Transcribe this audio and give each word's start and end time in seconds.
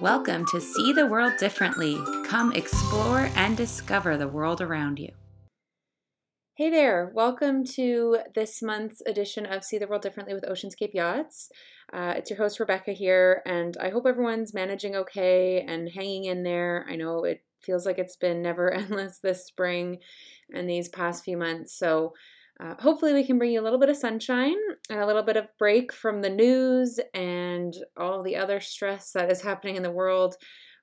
Welcome 0.00 0.44
to 0.52 0.60
See 0.60 0.92
the 0.92 1.06
World 1.06 1.38
Differently. 1.38 1.98
Come 2.26 2.52
explore 2.52 3.30
and 3.34 3.56
discover 3.56 4.18
the 4.18 4.28
world 4.28 4.60
around 4.60 4.98
you. 4.98 5.08
Hey 6.54 6.68
there, 6.68 7.10
welcome 7.14 7.64
to 7.76 8.18
this 8.34 8.60
month's 8.60 9.00
edition 9.06 9.46
of 9.46 9.64
See 9.64 9.78
the 9.78 9.86
World 9.86 10.02
Differently 10.02 10.34
with 10.34 10.44
Oceanscape 10.44 10.92
Yachts. 10.92 11.48
Uh, 11.94 12.12
it's 12.14 12.28
your 12.28 12.36
host, 12.36 12.60
Rebecca, 12.60 12.92
here, 12.92 13.40
and 13.46 13.74
I 13.80 13.88
hope 13.88 14.04
everyone's 14.06 14.52
managing 14.52 14.94
okay 14.96 15.64
and 15.66 15.88
hanging 15.88 16.26
in 16.26 16.42
there. 16.42 16.84
I 16.90 16.96
know 16.96 17.24
it 17.24 17.42
feels 17.62 17.86
like 17.86 17.98
it's 17.98 18.16
been 18.16 18.42
never 18.42 18.70
endless 18.74 19.20
this 19.20 19.46
spring 19.46 20.00
and 20.52 20.68
these 20.68 20.90
past 20.90 21.24
few 21.24 21.38
months, 21.38 21.74
so 21.74 22.12
uh, 22.58 22.74
hopefully, 22.78 23.12
we 23.12 23.26
can 23.26 23.38
bring 23.38 23.52
you 23.52 23.60
a 23.60 23.64
little 23.64 23.78
bit 23.78 23.90
of 23.90 23.96
sunshine 23.96 24.56
and 24.88 25.00
a 25.00 25.06
little 25.06 25.22
bit 25.22 25.36
of 25.36 25.46
break 25.58 25.92
from 25.92 26.22
the 26.22 26.30
news 26.30 26.98
and 27.12 27.74
all 27.96 28.22
the 28.22 28.36
other 28.36 28.60
stress 28.60 29.12
that 29.12 29.30
is 29.30 29.42
happening 29.42 29.76
in 29.76 29.82
the 29.82 29.90
world 29.90 30.36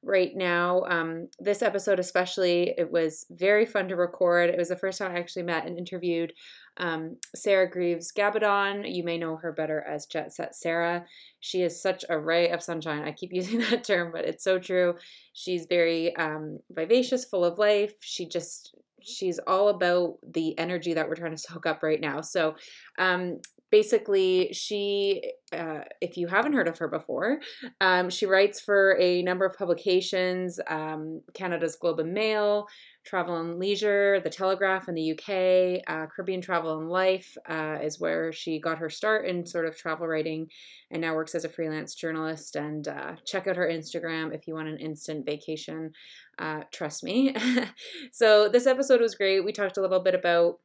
right 0.03 0.35
now. 0.35 0.83
Um, 0.83 1.29
this 1.39 1.61
episode, 1.61 1.99
especially, 1.99 2.73
it 2.77 2.91
was 2.91 3.25
very 3.31 3.65
fun 3.65 3.87
to 3.87 3.95
record. 3.95 4.49
It 4.49 4.57
was 4.57 4.69
the 4.69 4.75
first 4.75 4.99
time 4.99 5.11
I 5.11 5.19
actually 5.19 5.43
met 5.43 5.65
and 5.65 5.77
interviewed 5.77 6.33
um, 6.77 7.17
Sarah 7.35 7.69
Greaves 7.69 8.11
Gabbadon. 8.11 8.93
You 8.93 9.03
may 9.03 9.17
know 9.17 9.37
her 9.37 9.51
better 9.51 9.81
as 9.81 10.05
Jet 10.05 10.33
Set 10.33 10.55
Sarah. 10.55 11.05
She 11.39 11.61
is 11.61 11.81
such 11.81 12.03
a 12.09 12.19
ray 12.19 12.49
of 12.49 12.61
sunshine. 12.61 13.03
I 13.03 13.11
keep 13.13 13.33
using 13.33 13.59
that 13.59 13.83
term, 13.83 14.11
but 14.11 14.25
it's 14.25 14.43
so 14.43 14.59
true. 14.59 14.95
She's 15.33 15.65
very 15.67 16.15
um, 16.17 16.59
vivacious, 16.69 17.25
full 17.25 17.45
of 17.45 17.57
life. 17.57 17.93
She 18.01 18.27
just 18.27 18.75
she's 19.03 19.39
all 19.47 19.69
about 19.69 20.17
the 20.25 20.57
energy 20.57 20.93
that 20.93 21.07
we're 21.07 21.15
trying 21.15 21.31
to 21.31 21.37
soak 21.37 21.65
up 21.65 21.83
right 21.83 22.01
now. 22.01 22.21
So, 22.21 22.55
um, 22.97 23.39
basically, 23.73 24.53
she, 24.53 25.19
uh, 25.51 25.79
if 25.99 26.15
you 26.15 26.27
haven't 26.27 26.53
heard 26.53 26.67
of 26.67 26.77
her 26.77 26.87
before, 26.87 27.39
um, 27.81 28.07
she 28.07 28.27
writes 28.27 28.61
for 28.61 28.95
a 28.99 29.23
number 29.23 29.45
of 29.45 29.57
publications 29.57 30.59
um, 30.67 31.21
Canada's 31.33 31.75
Globe 31.75 31.99
and 31.99 32.13
Mail, 32.13 32.67
Travel 33.03 33.35
and 33.37 33.57
Leisure, 33.57 34.19
The 34.23 34.29
Telegraph 34.29 34.89
in 34.89 34.93
the 34.93 35.13
UK, 35.13 35.81
uh, 35.87 36.05
Caribbean 36.05 36.39
Travel 36.39 36.77
and 36.77 36.87
Life 36.87 37.35
uh, 37.49 37.79
is 37.81 37.99
where 37.99 38.31
she 38.31 38.59
got 38.59 38.77
her 38.77 38.91
start 38.91 39.25
in 39.25 39.43
sort 39.43 39.65
of 39.65 39.75
travel 39.75 40.05
writing 40.05 40.49
and 40.91 41.01
now 41.01 41.15
works 41.15 41.33
as 41.33 41.43
a 41.43 41.49
freelance 41.49 41.95
journalist. 41.95 42.55
And 42.55 42.87
uh, 42.87 43.13
check 43.25 43.47
out 43.47 43.55
her 43.55 43.67
Instagram 43.67 44.35
if 44.35 44.47
you 44.47 44.53
want 44.53 44.67
an 44.67 44.77
instant 44.77 45.25
vacation. 45.25 45.93
Uh, 46.37 46.61
trust 46.71 47.03
me. 47.03 47.35
so, 48.11 48.49
this 48.49 48.67
episode 48.67 49.01
was 49.01 49.15
great. 49.15 49.43
We 49.43 49.51
talked 49.51 49.77
a 49.77 49.81
little 49.81 50.03
bit 50.03 50.13
about, 50.13 50.59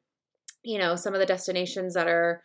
you 0.62 0.78
know, 0.78 0.94
some 0.94 1.14
of 1.14 1.20
the 1.20 1.26
destinations 1.26 1.94
that 1.94 2.06
are 2.06 2.42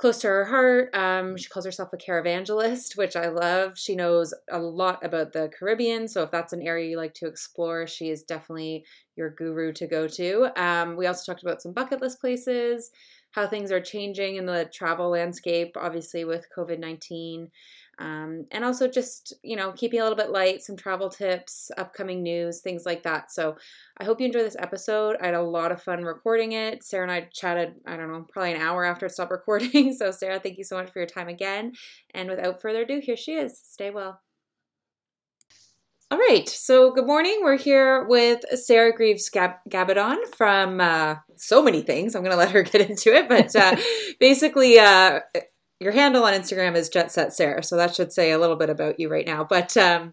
close 0.00 0.18
to 0.18 0.28
her 0.28 0.46
heart. 0.46 0.94
Um, 0.94 1.36
she 1.36 1.50
calls 1.50 1.66
herself 1.66 1.90
a 1.92 1.98
caravangelist, 1.98 2.96
which 2.96 3.16
I 3.16 3.28
love. 3.28 3.78
She 3.78 3.94
knows 3.94 4.32
a 4.50 4.58
lot 4.58 5.04
about 5.04 5.34
the 5.34 5.50
Caribbean, 5.56 6.08
so 6.08 6.22
if 6.22 6.30
that's 6.30 6.54
an 6.54 6.62
area 6.62 6.88
you 6.88 6.96
like 6.96 7.12
to 7.14 7.26
explore, 7.26 7.86
she 7.86 8.08
is 8.08 8.22
definitely 8.22 8.86
your 9.14 9.28
guru 9.28 9.72
to 9.74 9.86
go 9.86 10.08
to. 10.08 10.50
Um, 10.60 10.96
we 10.96 11.06
also 11.06 11.30
talked 11.30 11.42
about 11.42 11.60
some 11.60 11.74
bucket 11.74 12.00
list 12.00 12.18
places, 12.18 12.90
how 13.32 13.46
things 13.46 13.70
are 13.70 13.80
changing 13.80 14.36
in 14.36 14.46
the 14.46 14.70
travel 14.72 15.10
landscape, 15.10 15.76
obviously 15.76 16.24
with 16.24 16.46
COVID 16.56 16.78
19. 16.78 17.50
Um, 18.00 18.46
and 18.50 18.64
also 18.64 18.88
just 18.88 19.34
you 19.42 19.56
know 19.56 19.72
keeping 19.72 20.00
a 20.00 20.02
little 20.02 20.16
bit 20.16 20.30
light 20.30 20.62
some 20.62 20.74
travel 20.76 21.10
tips 21.10 21.70
upcoming 21.76 22.22
news 22.22 22.60
things 22.60 22.86
like 22.86 23.02
that. 23.02 23.30
So 23.30 23.56
i 23.98 24.04
hope 24.04 24.20
you 24.20 24.26
enjoy 24.26 24.42
this 24.42 24.56
episode. 24.58 25.16
I 25.20 25.26
had 25.26 25.34
a 25.34 25.42
lot 25.42 25.70
of 25.70 25.82
fun 25.82 26.02
recording 26.02 26.52
it. 26.52 26.82
Sarah 26.82 27.02
and 27.02 27.12
i 27.12 27.28
chatted 27.32 27.74
i 27.86 27.96
don't 27.96 28.10
know 28.10 28.26
probably 28.32 28.54
an 28.54 28.62
hour 28.62 28.84
after 28.84 29.06
it 29.06 29.12
stopped 29.12 29.30
recording. 29.30 29.94
So 30.00 30.10
sarah 30.10 30.40
thank 30.40 30.56
you 30.56 30.64
so 30.64 30.76
much 30.76 30.90
for 30.90 30.98
your 31.00 31.06
time 31.06 31.28
again. 31.28 31.72
And 32.14 32.30
without 32.30 32.62
further 32.62 32.82
ado 32.82 33.00
here 33.00 33.16
she 33.16 33.32
is. 33.32 33.60
Stay 33.62 33.90
well. 33.90 34.20
All 36.12 36.18
right, 36.18 36.48
so 36.48 36.90
good 36.90 37.06
morning. 37.06 37.38
We're 37.40 37.56
here 37.56 38.04
with 38.04 38.40
Sarah 38.58 38.92
Greaves 38.92 39.28
Gab- 39.28 39.62
Gabbadon 39.68 40.16
from 40.34 40.80
uh, 40.80 41.16
so 41.36 41.62
many 41.62 41.82
things. 41.82 42.16
I'm 42.16 42.24
going 42.24 42.32
to 42.32 42.36
let 42.36 42.50
her 42.50 42.62
get 42.64 42.90
into 42.90 43.14
it, 43.14 43.28
but 43.28 43.54
uh, 43.54 43.76
basically, 44.18 44.80
uh, 44.80 45.20
your 45.80 45.92
handle 45.92 46.24
on 46.24 46.34
Instagram 46.34 46.76
is 46.76 46.90
Jet 46.90 47.10
Set 47.10 47.32
Sarah, 47.32 47.62
so 47.62 47.76
that 47.76 47.94
should 47.94 48.12
say 48.12 48.30
a 48.30 48.38
little 48.38 48.56
bit 48.56 48.70
about 48.70 49.00
you 49.00 49.08
right 49.08 49.26
now. 49.26 49.42
But 49.44 49.76
um, 49.78 50.12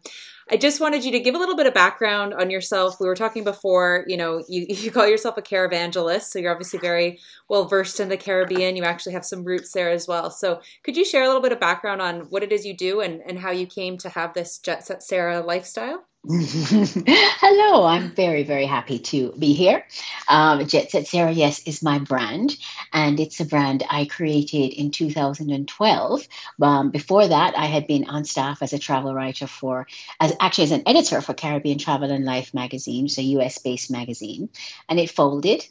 I 0.49 0.55
just 0.55 0.79
wanted 0.79 1.03
you 1.03 1.11
to 1.11 1.19
give 1.19 1.35
a 1.35 1.37
little 1.37 1.57
bit 1.57 1.67
of 1.67 1.73
background 1.73 2.33
on 2.33 2.49
yourself. 2.49 3.01
We 3.01 3.07
were 3.07 3.15
talking 3.15 3.43
before, 3.43 4.05
you 4.07 4.15
know, 4.15 4.43
you, 4.47 4.65
you 4.69 4.91
call 4.91 5.07
yourself 5.07 5.37
a 5.37 5.41
caravangelist, 5.41 6.31
so 6.31 6.39
you're 6.39 6.53
obviously 6.53 6.79
very 6.79 7.19
well 7.49 7.65
versed 7.65 7.99
in 7.99 8.07
the 8.07 8.17
Caribbean. 8.17 8.77
You 8.77 8.83
actually 8.83 9.13
have 9.13 9.25
some 9.25 9.43
roots 9.43 9.73
there 9.73 9.89
as 9.89 10.07
well. 10.07 10.31
So 10.31 10.61
could 10.83 10.95
you 10.95 11.03
share 11.03 11.23
a 11.23 11.27
little 11.27 11.41
bit 11.41 11.51
of 11.51 11.59
background 11.59 12.01
on 12.01 12.21
what 12.29 12.43
it 12.43 12.53
is 12.53 12.65
you 12.65 12.75
do 12.75 13.01
and, 13.01 13.21
and 13.25 13.37
how 13.37 13.51
you 13.51 13.67
came 13.67 13.97
to 13.99 14.09
have 14.09 14.33
this 14.33 14.59
Jet 14.59 14.85
Set 14.85 15.03
Sarah 15.03 15.41
lifestyle? 15.41 16.05
Hello, 16.29 17.85
I'm 17.85 18.11
very, 18.11 18.43
very 18.43 18.65
happy 18.65 18.99
to 18.99 19.31
be 19.39 19.53
here. 19.53 19.85
Um, 20.27 20.67
Jet 20.67 20.91
Set 20.91 21.07
Sarah, 21.07 21.31
yes, 21.31 21.63
is 21.65 21.81
my 21.81 21.99
brand, 21.99 22.57
and 22.91 23.17
it's 23.17 23.39
a 23.39 23.45
brand 23.45 23.85
I 23.89 24.03
created 24.03 24.73
in 24.73 24.91
2012. 24.91 26.27
Um, 26.61 26.91
before 26.91 27.25
that, 27.25 27.57
I 27.57 27.67
had 27.67 27.87
been 27.87 28.09
on 28.09 28.25
staff 28.25 28.61
as 28.61 28.73
a 28.73 28.79
travel 28.79 29.13
writer 29.13 29.47
for, 29.47 29.87
as 30.19 30.35
actually 30.41 30.65
as 30.65 30.71
an 30.71 30.83
editor 30.85 31.21
for 31.21 31.33
Caribbean 31.33 31.77
Travel 31.77 32.11
and 32.11 32.25
Life 32.25 32.53
magazine, 32.53 33.05
it's 33.05 33.17
a 33.17 33.23
US 33.23 33.59
based 33.59 33.89
magazine, 33.89 34.49
and 34.89 34.99
it 34.99 35.09
folded 35.09 35.65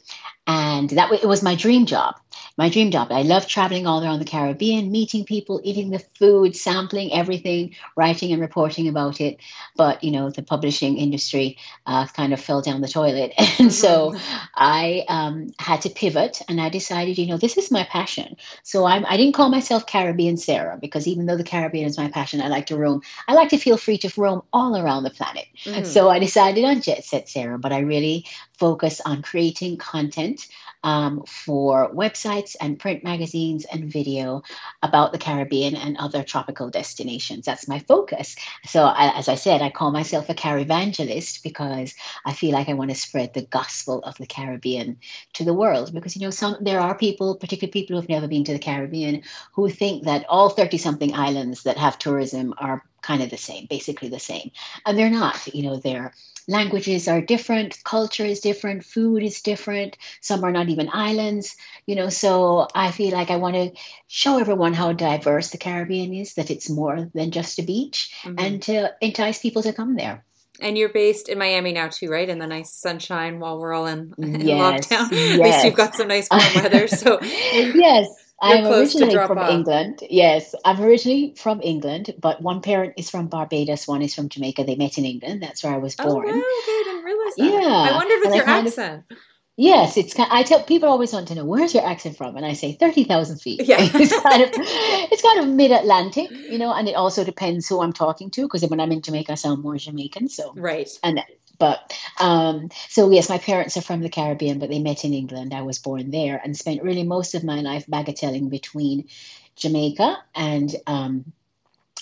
and 0.47 0.89
that 0.91 1.11
it 1.11 1.27
was 1.27 1.43
my 1.43 1.55
dream 1.55 1.85
job 1.85 2.15
my 2.57 2.69
dream 2.69 2.89
job 2.89 3.11
i 3.11 3.21
love 3.21 3.45
traveling 3.47 3.85
all 3.85 4.03
around 4.03 4.19
the 4.19 4.25
caribbean 4.25 4.89
meeting 4.91 5.25
people 5.25 5.59
eating 5.63 5.89
the 5.89 6.03
food 6.17 6.55
sampling 6.55 7.11
everything 7.13 7.75
writing 7.97 8.31
and 8.31 8.41
reporting 8.41 8.87
about 8.87 9.19
it 9.19 9.37
but 9.75 10.03
you 10.03 10.11
know 10.11 10.29
the 10.29 10.41
publishing 10.47 10.97
industry 10.97 11.57
uh, 11.85 12.07
kind 12.07 12.33
of 12.33 12.39
fell 12.39 12.61
down 12.61 12.81
the 12.81 12.87
toilet 12.87 13.33
and 13.59 13.71
so 13.71 14.11
mm-hmm. 14.11 14.45
i 14.55 15.05
um, 15.07 15.47
had 15.59 15.81
to 15.81 15.89
pivot 15.89 16.41
and 16.49 16.59
i 16.59 16.69
decided 16.69 17.17
you 17.17 17.27
know 17.27 17.37
this 17.37 17.57
is 17.57 17.71
my 17.71 17.83
passion 17.83 18.35
so 18.63 18.85
I'm, 18.85 19.05
i 19.05 19.17
didn't 19.17 19.33
call 19.33 19.49
myself 19.49 19.85
caribbean 19.85 20.37
sarah 20.37 20.77
because 20.79 21.07
even 21.07 21.25
though 21.25 21.37
the 21.37 21.43
caribbean 21.43 21.85
is 21.85 21.97
my 21.97 22.09
passion 22.09 22.41
i 22.41 22.47
like 22.47 22.67
to 22.67 22.77
roam 22.77 23.01
i 23.27 23.33
like 23.33 23.49
to 23.49 23.57
feel 23.57 23.77
free 23.77 23.97
to 23.99 24.11
roam 24.17 24.41
all 24.51 24.75
around 24.75 25.03
the 25.03 25.09
planet 25.09 25.45
mm-hmm. 25.63 25.83
so 25.83 26.09
i 26.09 26.19
decided 26.19 26.65
on 26.65 26.81
jet 26.81 27.03
set 27.03 27.29
sarah 27.29 27.59
but 27.59 27.71
i 27.71 27.79
really 27.79 28.25
focus 28.57 29.01
on 29.01 29.21
creating 29.21 29.77
content 29.77 30.47
um, 30.83 31.23
for 31.27 31.93
websites 31.93 32.55
and 32.59 32.79
print 32.79 33.03
magazines 33.03 33.65
and 33.65 33.91
video 33.91 34.43
about 34.81 35.11
the 35.11 35.17
Caribbean 35.17 35.75
and 35.75 35.97
other 35.97 36.23
tropical 36.23 36.69
destinations. 36.69 37.45
That's 37.45 37.67
my 37.67 37.79
focus. 37.79 38.35
So, 38.65 38.83
I, 38.83 39.17
as 39.17 39.27
I 39.27 39.35
said, 39.35 39.61
I 39.61 39.69
call 39.69 39.91
myself 39.91 40.29
a 40.29 40.33
caravangelist 40.33 41.43
because 41.43 41.95
I 42.25 42.33
feel 42.33 42.51
like 42.51 42.69
I 42.69 42.73
want 42.73 42.91
to 42.91 42.95
spread 42.95 43.33
the 43.33 43.41
gospel 43.45 43.99
of 43.99 44.17
the 44.17 44.27
Caribbean 44.27 44.97
to 45.33 45.43
the 45.43 45.53
world. 45.53 45.93
Because 45.93 46.15
you 46.15 46.21
know, 46.21 46.31
some 46.31 46.57
there 46.61 46.79
are 46.79 46.97
people, 46.97 47.35
particularly 47.35 47.71
people 47.71 47.95
who 47.95 48.01
have 48.01 48.09
never 48.09 48.27
been 48.27 48.43
to 48.45 48.53
the 48.53 48.59
Caribbean, 48.59 49.23
who 49.53 49.69
think 49.69 50.05
that 50.05 50.25
all 50.29 50.49
thirty-something 50.49 51.13
islands 51.13 51.63
that 51.63 51.77
have 51.77 51.97
tourism 51.97 52.53
are 52.57 52.83
kind 53.07 53.23
of 53.23 53.29
the 53.29 53.37
same, 53.37 53.65
basically 53.65 54.09
the 54.09 54.19
same, 54.19 54.51
and 54.85 54.97
they're 54.97 55.09
not. 55.09 55.47
You 55.55 55.63
know, 55.63 55.77
they're 55.77 56.13
languages 56.47 57.07
are 57.07 57.21
different, 57.21 57.83
culture 57.83 58.25
is 58.25 58.39
different, 58.39 58.85
food 58.85 59.21
is 59.21 59.41
different. 59.41 59.97
Some 60.21 60.43
are 60.43 60.51
not 60.51 60.69
even 60.69 60.89
islands, 60.91 61.55
you 61.85 61.95
know. 61.95 62.09
So 62.09 62.67
I 62.73 62.91
feel 62.91 63.11
like 63.11 63.29
I 63.29 63.37
want 63.37 63.55
to 63.55 63.71
show 64.07 64.39
everyone 64.39 64.73
how 64.73 64.93
diverse 64.93 65.49
the 65.49 65.57
Caribbean 65.57 66.13
is, 66.13 66.35
that 66.35 66.51
it's 66.51 66.69
more 66.69 67.09
than 67.13 67.31
just 67.31 67.59
a 67.59 67.63
beach, 67.63 68.13
mm-hmm. 68.23 68.39
and 68.39 68.61
to 68.63 68.93
entice 69.01 69.39
people 69.39 69.63
to 69.63 69.73
come 69.73 69.95
there. 69.95 70.23
And 70.59 70.75
you're 70.75 70.89
based 70.89 71.29
in 71.29 71.37
Miami 71.37 71.71
now 71.71 71.89
too, 71.89 72.09
right? 72.09 72.27
In 72.27 72.39
the 72.39 72.47
nice 72.47 72.73
sunshine 72.73 73.39
while 73.39 73.59
we're 73.59 73.73
all 73.73 73.85
in, 73.85 74.13
in 74.17 74.41
yes, 74.41 74.87
lockdown. 74.87 75.11
Yes. 75.11 75.31
At 75.39 75.39
least 75.39 75.65
you've 75.65 75.75
got 75.75 75.95
some 75.95 76.07
nice 76.07 76.27
warm 76.31 76.43
weather. 76.55 76.87
So 76.87 77.19
yes, 77.21 78.07
I'm 78.39 78.65
originally 78.65 79.15
from 79.15 79.37
off. 79.37 79.49
England. 79.49 79.99
Yes, 80.09 80.53
I'm 80.63 80.79
originally 80.81 81.33
from 81.35 81.61
England, 81.61 82.13
but 82.19 82.41
one 82.41 82.61
parent 82.61 82.93
is 82.97 83.09
from 83.09 83.27
Barbados, 83.27 83.87
one 83.87 84.01
is 84.01 84.13
from 84.13 84.29
Jamaica. 84.29 84.63
They 84.63 84.75
met 84.75 84.97
in 84.97 85.05
England. 85.05 85.41
That's 85.41 85.63
where 85.63 85.73
I 85.73 85.77
was 85.77 85.95
oh, 85.99 86.03
born. 86.03 86.29
Oh, 86.29 86.31
wow, 86.31 86.37
okay, 86.37 86.71
I 86.71 86.83
didn't 86.85 87.03
realize 87.03 87.35
that. 87.35 87.63
Yeah, 87.63 87.93
I 87.93 87.95
wondered 87.95 88.19
with 88.19 88.27
and 88.27 88.35
your 88.35 88.47
accent. 88.47 89.05
Of, 89.09 89.17
yes, 89.55 89.97
it's. 89.97 90.13
kind. 90.13 90.31
Of, 90.31 90.37
I 90.37 90.43
tell 90.43 90.61
people 90.61 90.89
always 90.89 91.13
want 91.13 91.29
to 91.29 91.35
know 91.35 91.45
where's 91.45 91.73
your 91.73 91.85
accent 91.85 92.17
from, 92.17 92.37
and 92.37 92.45
I 92.45 92.53
say 92.53 92.73
thirty 92.73 93.05
thousand 93.05 93.39
feet. 93.39 93.63
Yeah, 93.63 93.77
it's 93.79 94.21
kind 94.21 94.43
of 94.43 94.49
it's 94.53 95.21
kind 95.23 95.39
of 95.39 95.47
mid 95.47 95.71
Atlantic, 95.71 96.29
you 96.29 96.59
know, 96.59 96.71
and 96.71 96.87
it 96.87 96.95
also 96.95 97.23
depends 97.23 97.67
who 97.67 97.81
I'm 97.81 97.93
talking 97.93 98.29
to 98.31 98.43
because 98.43 98.63
when 98.69 98.79
I'm 98.79 98.91
in 98.91 99.01
Jamaica, 99.01 99.31
I 99.31 99.35
sound 99.35 99.63
more 99.63 99.77
Jamaican. 99.77 100.29
So 100.29 100.53
right, 100.55 100.89
and 101.03 101.23
but 101.57 101.97
um, 102.19 102.69
so 102.89 103.09
yes, 103.11 103.29
my 103.29 103.37
parents 103.37 103.77
are 103.77 103.81
from 103.81 104.01
the 104.01 104.09
Caribbean, 104.09 104.59
but 104.59 104.69
they 104.69 104.79
met 104.79 105.05
in 105.05 105.13
England. 105.13 105.53
I 105.53 105.61
was 105.61 105.79
born 105.79 106.11
there 106.11 106.39
and 106.43 106.57
spent 106.57 106.83
really 106.83 107.03
most 107.03 107.35
of 107.35 107.43
my 107.43 107.61
life 107.61 107.85
bagatelling 107.87 108.49
between 108.49 109.09
Jamaica 109.55 110.17
and 110.35 110.75
um, 110.85 111.33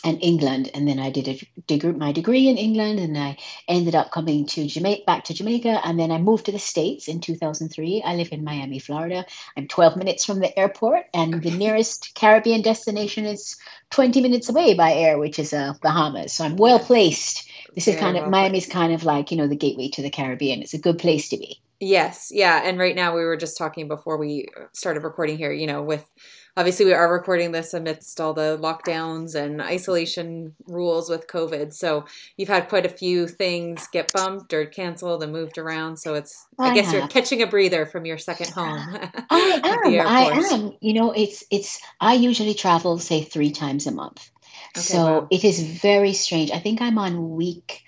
and 0.05 0.21
England. 0.21 0.69
And 0.73 0.87
then 0.87 0.99
I 0.99 1.09
did 1.09 1.27
a 1.27 1.61
degree, 1.67 1.91
my 1.91 2.11
degree 2.11 2.47
in 2.47 2.57
England, 2.57 2.99
and 2.99 3.17
I 3.17 3.37
ended 3.67 3.95
up 3.95 4.11
coming 4.11 4.45
to 4.47 4.67
Jamaica, 4.67 5.03
back 5.05 5.23
to 5.25 5.33
Jamaica, 5.33 5.81
and 5.83 5.99
then 5.99 6.11
I 6.11 6.19
moved 6.19 6.45
to 6.45 6.51
the 6.51 6.59
States 6.59 7.07
in 7.07 7.21
2003. 7.21 8.03
I 8.05 8.15
live 8.15 8.31
in 8.31 8.43
Miami, 8.43 8.79
Florida. 8.79 9.25
I'm 9.57 9.67
12 9.67 9.97
minutes 9.97 10.23
from 10.23 10.39
the 10.39 10.57
airport, 10.57 11.05
and 11.13 11.41
the 11.41 11.51
nearest 11.51 12.13
Caribbean 12.13 12.61
destination 12.61 13.25
is 13.25 13.57
20 13.89 14.21
minutes 14.21 14.49
away 14.49 14.75
by 14.75 14.93
air, 14.93 15.17
which 15.17 15.39
is 15.39 15.53
uh, 15.53 15.73
Bahamas. 15.81 16.33
So 16.33 16.45
I'm 16.45 16.55
well 16.55 16.79
placed 16.79 17.49
This 17.75 17.87
is 17.89 17.97
kind 17.97 18.17
of 18.17 18.29
Miami's 18.29 18.67
kind 18.67 18.93
of 18.93 19.03
like 19.03 19.31
you 19.31 19.37
know 19.37 19.47
the 19.47 19.55
gateway 19.55 19.89
to 19.89 20.01
the 20.01 20.09
Caribbean. 20.09 20.61
It's 20.61 20.73
a 20.73 20.79
good 20.79 20.97
place 20.97 21.29
to 21.29 21.37
be. 21.37 21.61
Yes, 21.79 22.31
yeah, 22.33 22.61
and 22.63 22.79
right 22.79 22.95
now 22.95 23.15
we 23.15 23.23
were 23.25 23.35
just 23.35 23.57
talking 23.57 23.89
before 23.89 24.17
we 24.17 24.47
started 24.71 25.03
recording 25.03 25.37
here. 25.37 25.51
You 25.51 25.67
know, 25.67 25.83
with 25.83 26.09
obviously 26.57 26.85
we 26.85 26.93
are 26.93 27.11
recording 27.11 27.51
this 27.51 27.73
amidst 27.73 28.19
all 28.21 28.33
the 28.33 28.57
lockdowns 28.61 29.35
and 29.35 29.61
isolation 29.61 30.55
rules 30.67 31.09
with 31.09 31.27
COVID. 31.27 31.73
So 31.73 32.05
you've 32.37 32.49
had 32.49 32.69
quite 32.69 32.85
a 32.85 32.89
few 32.89 33.27
things 33.27 33.87
get 33.91 34.11
bumped 34.13 34.53
or 34.53 34.65
canceled 34.65 35.23
and 35.23 35.31
moved 35.31 35.57
around. 35.57 35.97
So 35.97 36.13
it's 36.13 36.47
I, 36.57 36.69
I 36.69 36.75
guess 36.75 36.91
you're 36.91 37.01
uh-huh. 37.01 37.09
catching 37.09 37.41
a 37.41 37.47
breather 37.47 37.85
from 37.85 38.05
your 38.05 38.17
second 38.17 38.51
home. 38.51 38.79
I 39.29 39.61
am. 39.63 40.07
I 40.07 40.23
am. 40.51 40.71
You 40.79 40.93
know, 40.93 41.11
it's 41.11 41.43
it's. 41.51 41.79
I 41.99 42.13
usually 42.13 42.53
travel 42.53 42.99
say 42.99 43.23
three 43.23 43.51
times 43.51 43.87
a 43.87 43.91
month, 43.91 44.29
Okay, 44.75 44.81
so 44.81 45.03
wow. 45.03 45.27
it 45.31 45.43
is 45.45 45.61
very 45.61 46.13
strange. 46.13 46.51
I 46.51 46.59
think 46.59 46.81
I'm 46.81 46.97
on 46.97 47.35
week. 47.35 47.84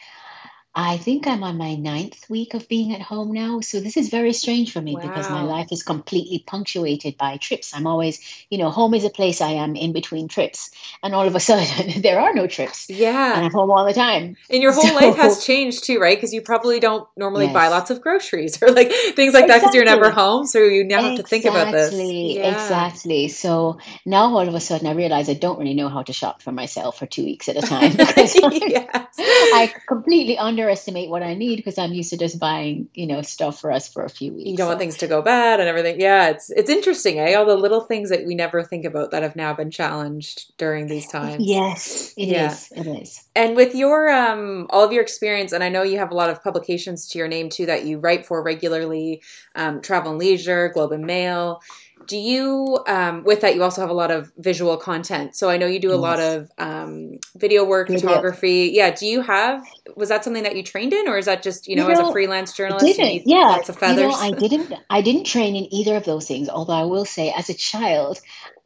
I 0.80 0.98
think 0.98 1.26
I'm 1.26 1.44
on 1.44 1.58
my 1.58 1.74
ninth 1.74 2.30
week 2.30 2.54
of 2.54 2.68
being 2.68 2.94
at 2.94 3.02
home 3.02 3.32
now. 3.32 3.62
So 3.62 3.80
this 3.80 3.98
is 3.98 4.10
very 4.10 4.32
strange 4.32 4.72
for 4.72 4.80
me 4.80 4.96
because 4.96 5.28
my 5.28 5.42
life 5.42 5.70
is 5.72 5.82
completely 5.82 6.44
punctuated 6.46 7.18
by 7.18 7.38
trips. 7.38 7.76
I'm 7.76 7.88
always, 7.88 8.20
you 8.52 8.60
know, 8.60 8.70
home 8.70 8.94
is 8.94 9.04
a 9.04 9.10
place 9.10 9.42
I 9.42 9.54
am 9.54 9.76
in 9.76 9.92
between 9.92 10.28
trips, 10.28 10.70
and 11.02 11.16
all 11.16 11.26
of 11.26 11.34
a 11.34 11.40
sudden 11.48 12.04
there 12.04 12.20
are 12.20 12.32
no 12.36 12.46
trips, 12.46 12.92
Yeah. 12.92 13.36
and 13.36 13.46
I'm 13.46 13.52
home 13.52 13.72
all 13.72 13.86
the 13.86 13.94
time. 13.96 14.38
and 14.52 14.62
your 14.62 14.72
whole 14.72 14.94
life 14.94 15.16
has 15.16 15.44
changed 15.44 15.84
too, 15.84 15.98
right? 16.00 16.16
Because 16.16 16.32
you 16.32 16.42
probably 16.44 16.80
don't 16.80 17.08
normally 17.18 17.48
buy 17.48 17.70
lots 17.70 17.90
of 17.90 18.00
groceries 18.02 18.62
or 18.62 18.70
like 18.70 18.92
things 18.92 19.34
like 19.34 19.48
that 19.48 19.62
because 19.62 19.74
you're 19.74 19.84
never 19.84 20.12
home. 20.12 20.46
So 20.46 20.60
you 20.60 20.84
now 20.84 21.02
have 21.02 21.18
to 21.18 21.24
think 21.24 21.46
about 21.46 21.72
this. 21.72 21.88
Exactly, 21.88 22.38
Yeah. 22.38 22.52
exactly. 22.54 23.28
So 23.30 23.80
now 24.06 24.26
all 24.38 24.48
of 24.48 24.54
a 24.54 24.60
sudden 24.60 24.86
I 24.86 24.92
realize 24.94 25.28
I 25.28 25.34
don't 25.34 25.58
really 25.58 25.74
know 25.74 25.90
how 25.90 26.04
to 26.04 26.14
shop 26.14 26.44
for 26.44 26.52
myself 26.52 27.00
for 27.00 27.08
two 27.08 27.24
weeks 27.24 27.50
at 27.50 27.58
a 27.58 27.62
time 27.62 27.96
I, 28.00 28.30
yes. 28.68 29.18
I 29.18 29.74
completely 29.88 30.38
underestimate 30.68 31.10
what 31.10 31.24
I 31.24 31.34
need 31.34 31.56
because 31.58 31.78
I'm 31.78 31.94
used 31.94 32.10
to 32.10 32.18
just 32.18 32.40
buying, 32.40 32.90
you 32.94 33.08
know, 33.08 33.22
stuff 33.22 33.62
for 33.62 33.72
us 33.72 33.88
for 33.88 34.04
a 34.04 34.10
few 34.10 34.34
weeks. 34.34 34.50
you 34.50 34.58
don't 34.58 34.68
want 34.68 34.80
things 34.80 34.98
to 34.98 35.08
go 35.08 35.22
bad 35.22 35.60
and 35.60 35.70
everything. 35.70 36.00
Yeah, 36.00 36.30
it's 36.30 36.50
it's 36.50 36.70
interesting, 36.70 37.20
eh? 37.20 37.36
All 37.36 37.46
the 37.46 37.56
little 37.56 37.82
things 37.82 38.10
that 38.10 38.26
we 38.26 38.36
never 38.36 38.64
think 38.64 38.86
about 38.86 39.12
that 39.12 39.24
have 39.24 39.36
now 39.36 39.54
been 39.54 39.72
challenged 39.72 40.52
during 40.58 40.88
these 40.88 41.08
times. 41.12 41.46
yes, 41.46 42.14
it 42.18 42.26
is. 42.26 42.70
Yeah. 42.72 42.82
It 42.82 43.02
is. 43.02 43.24
And 43.36 43.56
with 43.56 43.76
your 43.76 44.10
um 44.10 44.68
all 44.70 44.84
of 44.84 44.92
your 44.92 45.02
experience, 45.02 45.54
and 45.54 45.64
I 45.64 45.70
know 45.70 45.84
you 45.84 46.00
have 46.00 46.12
a 46.12 46.16
lot 46.16 46.30
of 46.30 46.44
publications 46.44 47.08
to 47.10 47.18
your 47.18 47.28
name 47.28 47.50
too 47.50 47.68
that 47.68 47.86
you 47.86 48.00
write 48.00 48.26
for 48.26 48.44
regularly, 48.44 49.22
um, 49.56 49.82
Travel 49.82 50.12
and 50.12 50.20
Leisure, 50.20 50.70
Globe 50.70 50.92
and 50.92 51.06
Mail. 51.06 51.62
Do 52.06 52.18
you 52.18 52.80
um 52.88 53.24
with 53.24 53.42
that 53.42 53.56
you 53.56 53.64
also 53.64 53.82
have 53.82 53.90
a 53.90 53.94
lot 53.94 54.12
of 54.12 54.32
visual 54.38 54.78
content. 54.78 55.36
So 55.36 55.50
I 55.50 55.58
know 55.58 55.68
you 55.68 55.80
do 55.80 55.94
a 55.94 55.96
lot 55.96 56.20
of 56.20 56.50
um 56.58 57.20
video 57.36 57.66
work, 57.66 57.88
Video. 57.88 58.02
photography. 58.02 58.72
Yeah. 58.74 58.94
Do 58.94 59.06
you 59.06 59.22
have 59.22 59.66
was 59.96 60.10
that 60.10 60.24
something 60.24 60.44
that 60.44 60.56
you 60.56 60.64
trained 60.64 60.94
in 60.94 61.08
or 61.08 61.18
is 61.18 61.26
that 61.26 61.44
just, 61.44 61.68
you 61.68 61.76
know, 61.76 61.88
You 61.88 61.94
as 61.94 62.00
a 62.00 62.12
freelance 62.12 62.54
journalist 62.54 62.98
didn't 62.98 63.28
yeah 63.28 63.38
lots 63.38 63.70
of 63.70 63.82
you 63.82 63.96
know 63.96 64.12
i 64.12 64.32
didn't 64.32 64.74
i 64.90 65.02
didn't 65.02 65.26
train 65.26 65.56
in 65.56 65.74
either 65.74 65.96
of 65.96 66.06
those 66.06 66.28
things 66.28 66.50
although 66.50 66.74
i 66.74 66.84
will 66.84 67.06
say 67.06 67.32
as 67.32 67.50
a 67.50 67.54
child 67.54 68.20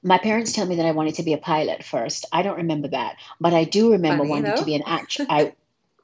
my 0.04 0.18
parents 0.18 0.54
tell 0.54 0.66
me 0.66 0.78
that 0.78 0.86
i 0.86 0.92
wanted 0.92 1.16
to 1.16 1.24
be 1.24 1.34
a 1.34 1.38
pilot 1.38 1.84
first 1.84 2.26
i 2.32 2.42
don't 2.42 2.58
remember 2.58 2.88
that 2.90 3.16
but 3.40 3.54
i 3.54 3.64
do 3.64 3.92
remember 3.92 4.24
Funny 4.24 4.30
wanting 4.30 4.58
to 4.58 4.66
be 4.66 4.76
an 4.76 4.84
actor 4.86 5.26
i 5.30 5.54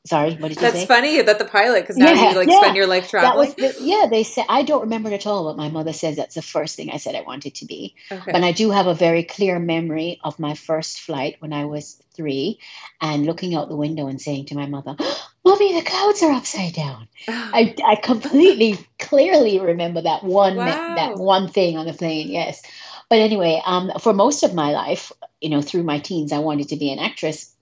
sorry 0.06 0.36
what 0.36 0.50
did 0.50 0.52
you 0.52 0.56
think? 0.56 0.74
That's 0.74 0.82
say 0.82 0.86
funny 0.88 1.22
that 1.22 1.40
the 1.40 1.46
pilot, 1.46 1.82
because 1.82 1.98
now 1.98 2.12
Yeah, 2.12 2.30
you 2.32 2.36
like 2.38 2.50
yeah. 2.50 2.60
spend 2.60 2.76
your 2.78 2.88
life 2.88 3.10
traveling. 3.10 3.54
the, 3.58 3.76
yeah 3.82 4.08
they 4.10 4.24
said 4.24 4.46
i 4.50 4.64
don't 4.64 4.82
remember 4.82 5.10
it 5.10 5.14
at 5.16 5.28
all 5.28 5.46
but 5.46 5.58
my 5.58 5.70
mother 5.70 5.94
says 5.94 6.16
that's 6.16 6.36
the 6.36 6.42
first 6.42 6.76
thing 6.76 6.92
i 6.92 6.98
said 6.98 7.16
i 7.16 7.22
wanted 7.22 7.56
to 7.56 7.66
be 7.66 7.96
Okay. 8.12 8.32
but 8.32 8.44
i 8.44 8.52
do 8.52 8.72
have 8.72 8.88
a 8.88 8.94
very 8.94 9.24
clear 9.24 9.60
memory 9.60 10.20
of 10.24 10.40
my 10.40 10.54
first 10.54 11.00
flight 11.02 11.36
when 11.40 11.54
i 11.54 11.66
was 11.66 12.02
three 12.16 12.60
and 13.02 13.26
looking 13.26 13.56
out 13.56 13.70
the 13.70 13.76
window 13.76 14.08
and 14.08 14.22
saying 14.22 14.46
to 14.46 14.56
my 14.56 14.66
mother 14.66 14.96
mommy 15.46 15.74
the 15.80 15.86
clouds 15.86 16.22
are 16.24 16.32
upside 16.32 16.74
down 16.74 17.08
I, 17.28 17.76
I 17.86 17.96
completely 17.96 18.78
clearly 19.00 19.60
remember 19.60 20.02
that 20.02 20.24
one 20.24 20.64
me- 20.64 20.82
that 20.96 21.16
one 21.16 21.48
thing 21.50 21.78
on 21.78 21.86
the 21.86 21.94
plane. 21.94 22.30
Yes, 22.30 22.62
but 23.10 23.20
anyway, 23.20 23.62
um, 23.66 23.92
for 24.00 24.14
most 24.14 24.44
of 24.44 24.54
my 24.54 24.72
life, 24.72 25.12
you 25.42 25.50
know, 25.50 25.62
through 25.62 25.84
my 25.84 26.00
teens, 26.00 26.32
I 26.32 26.40
wanted 26.40 26.70
to 26.70 26.76
be 26.76 26.92
an 26.92 27.00
actress, 27.00 27.54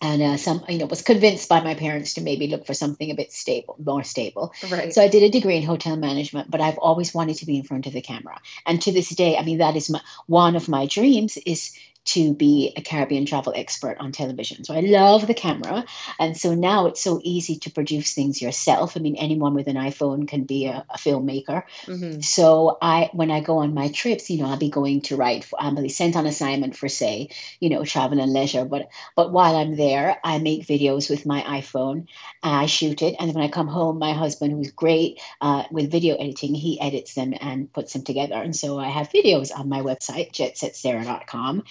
and 0.00 0.22
uh, 0.22 0.36
some, 0.36 0.64
you 0.68 0.78
know, 0.78 0.86
was 0.86 1.02
convinced 1.02 1.48
by 1.48 1.60
my 1.60 1.74
parents 1.74 2.14
to 2.14 2.20
maybe 2.20 2.46
look 2.48 2.66
for 2.66 2.74
something 2.74 3.10
a 3.10 3.14
bit 3.14 3.32
stable, 3.32 3.76
more 3.84 4.02
stable. 4.02 4.52
right. 4.70 4.92
So 4.92 5.02
I 5.02 5.08
did 5.08 5.22
a 5.22 5.30
degree 5.30 5.56
in 5.56 5.62
hotel 5.62 5.96
management, 5.96 6.50
but 6.50 6.60
I've 6.60 6.78
always 6.78 7.14
wanted 7.14 7.36
to 7.36 7.46
be 7.46 7.56
in 7.56 7.64
front 7.64 7.86
of 7.86 7.92
the 7.92 8.02
camera, 8.02 8.40
and 8.66 8.80
to 8.82 8.92
this 8.92 9.10
day, 9.10 9.36
I 9.36 9.44
mean, 9.44 9.58
that 9.58 9.76
is 9.76 9.90
my 9.90 10.00
one 10.26 10.56
of 10.56 10.68
my 10.68 10.86
dreams 10.86 11.38
is 11.44 11.76
to 12.06 12.34
be 12.34 12.72
a 12.76 12.82
Caribbean 12.82 13.26
travel 13.26 13.52
expert 13.56 13.96
on 13.98 14.12
television. 14.12 14.64
So 14.64 14.74
I 14.74 14.80
love 14.80 15.26
the 15.26 15.34
camera. 15.34 15.84
And 16.18 16.36
so 16.36 16.54
now 16.54 16.86
it's 16.86 17.00
so 17.02 17.20
easy 17.22 17.56
to 17.60 17.70
produce 17.70 18.14
things 18.14 18.42
yourself. 18.42 18.96
I 18.96 19.00
mean, 19.00 19.16
anyone 19.16 19.54
with 19.54 19.68
an 19.68 19.76
iPhone 19.76 20.28
can 20.28 20.44
be 20.44 20.66
a, 20.66 20.84
a 20.90 20.98
filmmaker. 20.98 21.64
hmm 21.86 22.20
So 22.20 22.78
I, 22.80 23.10
when 23.12 23.30
I 23.30 23.40
go 23.40 23.58
on 23.58 23.74
my 23.74 23.88
trips, 23.88 24.30
you 24.30 24.38
know, 24.38 24.46
I'll 24.46 24.56
be 24.56 24.70
going 24.70 25.02
to 25.02 25.16
write. 25.16 25.44
For, 25.44 25.60
I'll 25.60 25.74
be 25.74 25.88
sent 25.88 26.16
on 26.16 26.26
assignment 26.26 26.76
for, 26.76 26.88
say, 26.88 27.30
you 27.60 27.70
know, 27.70 27.84
travel 27.84 28.20
and 28.20 28.32
leisure. 28.32 28.64
But 28.64 28.88
but 29.16 29.32
while 29.32 29.56
I'm 29.56 29.76
there, 29.76 30.18
I 30.22 30.38
make 30.38 30.66
videos 30.66 31.08
with 31.10 31.26
my 31.26 31.40
iPhone. 31.42 32.06
I 32.42 32.66
shoot 32.66 33.02
it, 33.02 33.16
and 33.18 33.28
then 33.28 33.34
when 33.34 33.44
I 33.44 33.48
come 33.48 33.68
home, 33.68 33.98
my 33.98 34.12
husband, 34.12 34.52
who's 34.52 34.70
great 34.70 35.20
uh, 35.40 35.64
with 35.70 35.90
video 35.90 36.16
editing, 36.16 36.54
he 36.54 36.80
edits 36.80 37.14
them 37.14 37.34
and 37.40 37.72
puts 37.72 37.92
them 37.92 38.02
together. 38.02 38.34
And 38.34 38.54
so 38.54 38.78
I 38.78 38.88
have 38.88 39.10
videos 39.10 39.50
on 39.56 39.68
my 39.68 39.80
website, 39.80 40.32
jetsetsarah.com, 40.32 41.64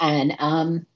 and 0.00 0.34
um, 0.38 0.86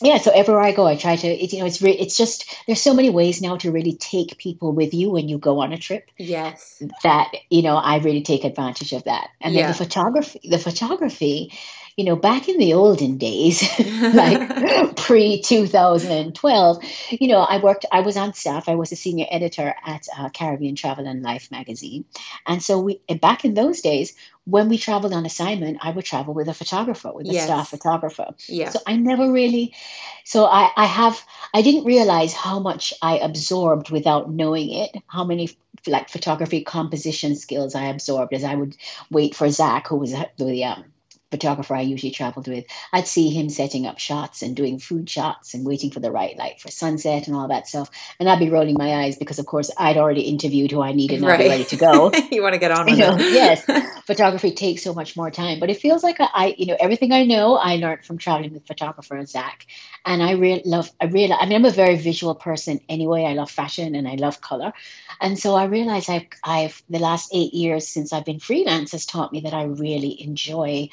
yeah, 0.00 0.18
so 0.18 0.30
everywhere 0.30 0.62
I 0.62 0.72
go, 0.72 0.86
I 0.86 0.96
try 0.96 1.16
to. 1.16 1.26
It, 1.26 1.52
you 1.52 1.60
know, 1.60 1.66
it's 1.66 1.82
re- 1.82 1.90
it's 1.92 2.16
just 2.16 2.56
there's 2.66 2.80
so 2.80 2.94
many 2.94 3.10
ways 3.10 3.42
now 3.42 3.56
to 3.58 3.72
really 3.72 3.94
take 3.94 4.38
people 4.38 4.72
with 4.72 4.94
you 4.94 5.10
when 5.10 5.28
you 5.28 5.38
go 5.38 5.60
on 5.60 5.72
a 5.72 5.78
trip 5.78 6.10
Yes. 6.16 6.82
that 7.02 7.32
you 7.50 7.62
know 7.62 7.76
I 7.76 7.98
really 7.98 8.22
take 8.22 8.44
advantage 8.44 8.92
of 8.92 9.04
that. 9.04 9.30
And 9.40 9.56
then 9.56 9.68
the 9.68 9.74
photography, 9.74 10.40
the 10.48 10.58
photography, 10.58 11.52
you 11.98 12.04
know, 12.04 12.14
back 12.14 12.48
in 12.48 12.58
the 12.58 12.74
olden 12.74 13.18
days, 13.18 13.60
like 14.00 14.96
pre 14.96 15.42
2012, 15.42 16.84
you 17.10 17.26
know, 17.26 17.40
I 17.40 17.58
worked. 17.58 17.86
I 17.90 18.00
was 18.00 18.16
on 18.16 18.34
staff. 18.34 18.68
I 18.68 18.76
was 18.76 18.92
a 18.92 18.96
senior 18.96 19.26
editor 19.28 19.74
at 19.84 20.06
uh, 20.16 20.28
Caribbean 20.30 20.76
Travel 20.76 21.08
and 21.08 21.22
Life 21.22 21.50
magazine, 21.50 22.04
and 22.46 22.62
so 22.62 22.78
we 22.78 23.00
back 23.20 23.44
in 23.44 23.54
those 23.54 23.80
days 23.80 24.14
when 24.48 24.70
we 24.70 24.78
traveled 24.78 25.12
on 25.12 25.26
assignment, 25.26 25.76
I 25.82 25.90
would 25.90 26.06
travel 26.06 26.32
with 26.32 26.48
a 26.48 26.54
photographer, 26.54 27.12
with 27.12 27.28
a 27.28 27.32
Yes. 27.32 27.44
staff 27.44 27.68
photographer. 27.68 28.34
yeah. 28.46 28.70
So 28.70 28.78
I 28.86 28.96
never 28.96 29.30
really, 29.30 29.74
so 30.24 30.46
I, 30.46 30.70
I 30.74 30.86
have, 30.86 31.22
I 31.52 31.60
didn't 31.60 31.84
realize 31.84 32.32
how 32.32 32.58
much 32.58 32.94
I 33.02 33.18
absorbed 33.18 33.90
without 33.90 34.30
knowing 34.30 34.70
it, 34.70 34.96
how 35.06 35.24
many 35.24 35.50
like 35.86 36.08
photography 36.08 36.62
composition 36.62 37.36
skills 37.36 37.74
I 37.74 37.86
absorbed 37.88 38.32
as 38.32 38.42
I 38.42 38.54
would 38.54 38.74
wait 39.10 39.34
for 39.34 39.50
Zach, 39.50 39.88
who 39.88 39.96
was 39.96 40.14
the 40.38 40.64
um, 40.64 40.84
photographer 41.30 41.74
I 41.74 41.82
usually 41.82 42.12
traveled 42.12 42.48
with. 42.48 42.64
I'd 42.92 43.06
see 43.06 43.30
him 43.30 43.48
setting 43.48 43.86
up 43.86 43.98
shots 43.98 44.42
and 44.42 44.56
doing 44.56 44.78
food 44.78 45.08
shots 45.08 45.54
and 45.54 45.66
waiting 45.66 45.90
for 45.90 46.00
the 46.00 46.10
right 46.10 46.36
light 46.36 46.60
for 46.60 46.70
sunset 46.70 47.26
and 47.26 47.36
all 47.36 47.48
that 47.48 47.68
stuff. 47.68 47.90
And 48.18 48.28
I'd 48.28 48.38
be 48.38 48.50
rolling 48.50 48.76
my 48.78 49.04
eyes 49.04 49.16
because, 49.16 49.38
of 49.38 49.46
course, 49.46 49.70
I'd 49.76 49.96
already 49.96 50.22
interviewed 50.22 50.70
who 50.70 50.82
I 50.82 50.92
needed 50.92 51.22
and 51.22 51.30
I'd 51.30 51.38
be 51.38 51.48
ready 51.48 51.64
to 51.66 51.76
go. 51.76 52.10
you 52.30 52.42
want 52.42 52.54
to 52.54 52.58
get 52.58 52.70
on 52.70 52.88
You 52.88 52.92
with 52.92 53.00
know, 53.00 53.14
it. 53.14 53.20
yes, 53.32 53.64
photography 54.06 54.52
takes 54.52 54.82
so 54.82 54.94
much 54.94 55.16
more 55.16 55.30
time, 55.30 55.60
but 55.60 55.70
it 55.70 55.78
feels 55.78 56.02
like 56.02 56.20
I, 56.20 56.28
I, 56.32 56.54
you 56.56 56.66
know, 56.66 56.76
everything 56.78 57.12
I 57.12 57.24
know 57.24 57.56
I 57.56 57.76
learned 57.76 58.04
from 58.04 58.18
traveling 58.18 58.54
with 58.54 58.66
photographer 58.66 59.24
Zach, 59.26 59.66
and 60.04 60.22
I 60.22 60.32
really 60.32 60.62
love. 60.64 60.90
I 61.00 61.06
really, 61.06 61.32
I 61.32 61.46
mean, 61.46 61.56
I'm 61.56 61.64
a 61.64 61.70
very 61.70 61.96
visual 61.96 62.34
person 62.34 62.80
anyway. 62.88 63.24
I 63.24 63.34
love 63.34 63.50
fashion 63.50 63.94
and 63.94 64.08
I 64.08 64.14
love 64.14 64.40
color, 64.40 64.72
and 65.20 65.38
so 65.38 65.54
I 65.54 65.64
realize 65.64 66.08
I've, 66.08 66.26
I've 66.42 66.82
the 66.88 66.98
last 66.98 67.30
eight 67.34 67.52
years 67.52 67.86
since 67.86 68.12
I've 68.12 68.24
been 68.24 68.38
freelance 68.38 68.92
has 68.92 69.06
taught 69.06 69.32
me 69.32 69.40
that 69.40 69.54
I 69.54 69.64
really 69.64 70.22
enjoy 70.22 70.88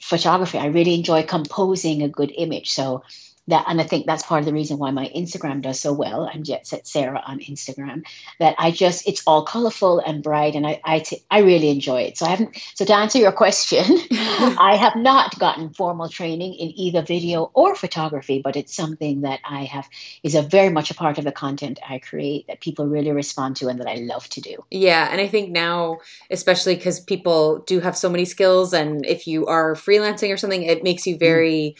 photography. 0.00 0.58
I 0.58 0.66
really 0.66 0.94
enjoy 0.94 1.22
composing 1.22 2.02
a 2.02 2.08
good 2.08 2.32
image. 2.36 2.70
So 2.70 3.02
that, 3.48 3.66
and 3.68 3.80
I 3.80 3.84
think 3.84 4.06
that's 4.06 4.24
part 4.24 4.40
of 4.40 4.46
the 4.46 4.52
reason 4.52 4.78
why 4.78 4.90
my 4.90 5.10
Instagram 5.14 5.62
does 5.62 5.80
so 5.80 5.92
well. 5.92 6.28
I'm 6.32 6.42
Jet 6.42 6.66
Set 6.66 6.86
Sarah 6.86 7.22
on 7.24 7.38
Instagram. 7.38 8.04
That 8.40 8.56
I 8.58 8.72
just, 8.72 9.06
it's 9.06 9.22
all 9.26 9.44
colorful 9.44 10.00
and 10.00 10.22
bright, 10.22 10.54
and 10.56 10.66
I, 10.66 10.80
I, 10.84 10.98
t- 11.00 11.22
I 11.30 11.40
really 11.40 11.70
enjoy 11.70 12.02
it. 12.02 12.18
So 12.18 12.26
I 12.26 12.30
haven't. 12.30 12.56
So 12.74 12.84
to 12.84 12.94
answer 12.94 13.18
your 13.18 13.32
question, 13.32 13.84
I 14.10 14.76
have 14.80 14.96
not 14.96 15.38
gotten 15.38 15.72
formal 15.72 16.08
training 16.08 16.54
in 16.54 16.72
either 16.78 17.02
video 17.02 17.50
or 17.54 17.76
photography, 17.76 18.40
but 18.42 18.56
it's 18.56 18.74
something 18.74 19.20
that 19.20 19.40
I 19.44 19.64
have 19.64 19.88
is 20.22 20.34
a 20.34 20.42
very 20.42 20.70
much 20.70 20.90
a 20.90 20.94
part 20.94 21.18
of 21.18 21.24
the 21.24 21.32
content 21.32 21.78
I 21.88 21.98
create 21.98 22.48
that 22.48 22.60
people 22.60 22.86
really 22.86 23.12
respond 23.12 23.56
to 23.56 23.68
and 23.68 23.78
that 23.80 23.88
I 23.88 23.94
love 23.96 24.28
to 24.30 24.40
do. 24.40 24.64
Yeah, 24.70 25.08
and 25.10 25.20
I 25.20 25.28
think 25.28 25.50
now, 25.50 25.98
especially 26.30 26.74
because 26.74 26.98
people 26.98 27.60
do 27.60 27.78
have 27.80 27.96
so 27.96 28.08
many 28.08 28.24
skills, 28.24 28.72
and 28.72 29.06
if 29.06 29.28
you 29.28 29.46
are 29.46 29.74
freelancing 29.74 30.32
or 30.32 30.36
something, 30.36 30.64
it 30.64 30.82
makes 30.82 31.06
you 31.06 31.16
very 31.16 31.76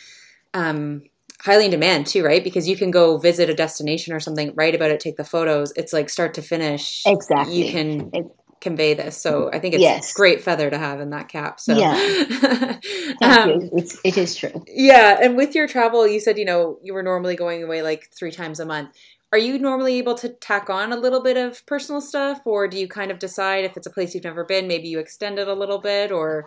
um, 0.54 1.02
highly 1.46 1.64
in 1.64 1.70
demand 1.70 2.06
too, 2.06 2.22
right? 2.24 2.44
Because 2.44 2.68
you 2.68 2.76
can 2.76 2.90
go 2.90 3.16
visit 3.16 3.48
a 3.48 3.54
destination 3.54 4.12
or 4.12 4.20
something, 4.20 4.52
write 4.54 4.74
about 4.74 4.90
it, 4.90 5.00
take 5.00 5.16
the 5.16 5.24
photos. 5.24 5.72
It's 5.76 5.92
like 5.94 6.10
start 6.10 6.34
to 6.34 6.42
finish. 6.42 7.02
Exactly. 7.06 7.54
You 7.64 7.72
can 7.72 8.10
It- 8.12 8.26
convey 8.60 8.94
this. 8.94 9.16
So 9.16 9.48
I 9.52 9.58
think 9.60 9.74
it's 9.74 9.82
Yes. 9.82 10.12
great 10.12 10.42
feather 10.42 10.68
to 10.70 10.76
have 10.78 11.00
in 11.00 11.10
that 11.10 11.28
cap. 11.28 11.60
So 11.60 11.76
Yeah. 11.76 11.94
Thank 13.20 13.22
Um, 13.22 13.50
you. 13.50 13.70
It's, 13.74 13.98
it 14.04 14.18
is 14.18 14.34
true. 14.34 14.64
Yeah, 14.66 15.18
and 15.22 15.36
with 15.36 15.54
your 15.54 15.68
travel, 15.68 16.06
you 16.06 16.20
said 16.20 16.36
you 16.38 16.44
know 16.44 16.78
you 16.82 16.92
were 16.94 17.02
normally 17.02 17.36
going 17.36 17.62
away 17.62 17.82
like 17.82 18.08
three 18.18 18.32
times 18.32 18.58
a 18.60 18.66
month. 18.66 18.90
are 19.32 19.38
you 19.38 19.58
normally 19.58 19.98
able 19.98 20.14
to 20.14 20.28
tack 20.28 20.70
on 20.70 20.92
a 20.92 20.96
little 20.96 21.22
bit 21.22 21.36
of 21.36 21.64
personal 21.66 22.00
stuff 22.00 22.40
or 22.46 22.68
do 22.68 22.78
you 22.78 22.88
kind 22.88 23.10
of 23.10 23.18
decide 23.18 23.64
if 23.64 23.76
it's 23.76 23.86
a 23.86 23.90
place 23.90 24.14
you've 24.14 24.24
never 24.30 24.44
been 24.44 24.66
maybe 24.68 24.88
you 24.88 24.98
extend 25.00 25.38
it 25.38 25.48
a 25.48 25.52
little 25.62 25.80
bit 25.80 26.10
or 26.12 26.46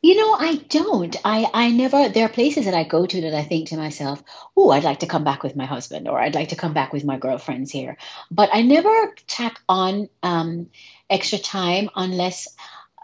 you 0.00 0.16
know, 0.16 0.34
I 0.34 0.56
don't. 0.68 1.16
I, 1.24 1.50
I 1.52 1.70
never, 1.70 2.08
there 2.08 2.26
are 2.26 2.30
places 2.30 2.66
that 2.66 2.74
I 2.74 2.84
go 2.84 3.04
to 3.04 3.20
that 3.22 3.34
I 3.34 3.42
think 3.42 3.68
to 3.68 3.76
myself, 3.76 4.22
oh, 4.56 4.70
I'd 4.70 4.84
like 4.84 5.00
to 5.00 5.06
come 5.06 5.24
back 5.24 5.42
with 5.42 5.56
my 5.56 5.66
husband 5.66 6.06
or 6.08 6.20
I'd 6.20 6.36
like 6.36 6.50
to 6.50 6.56
come 6.56 6.72
back 6.72 6.92
with 6.92 7.04
my 7.04 7.18
girlfriends 7.18 7.72
here. 7.72 7.96
But 8.30 8.50
I 8.52 8.62
never 8.62 9.14
tack 9.26 9.60
on 9.68 10.08
um, 10.22 10.70
extra 11.10 11.38
time 11.38 11.90
unless 11.96 12.48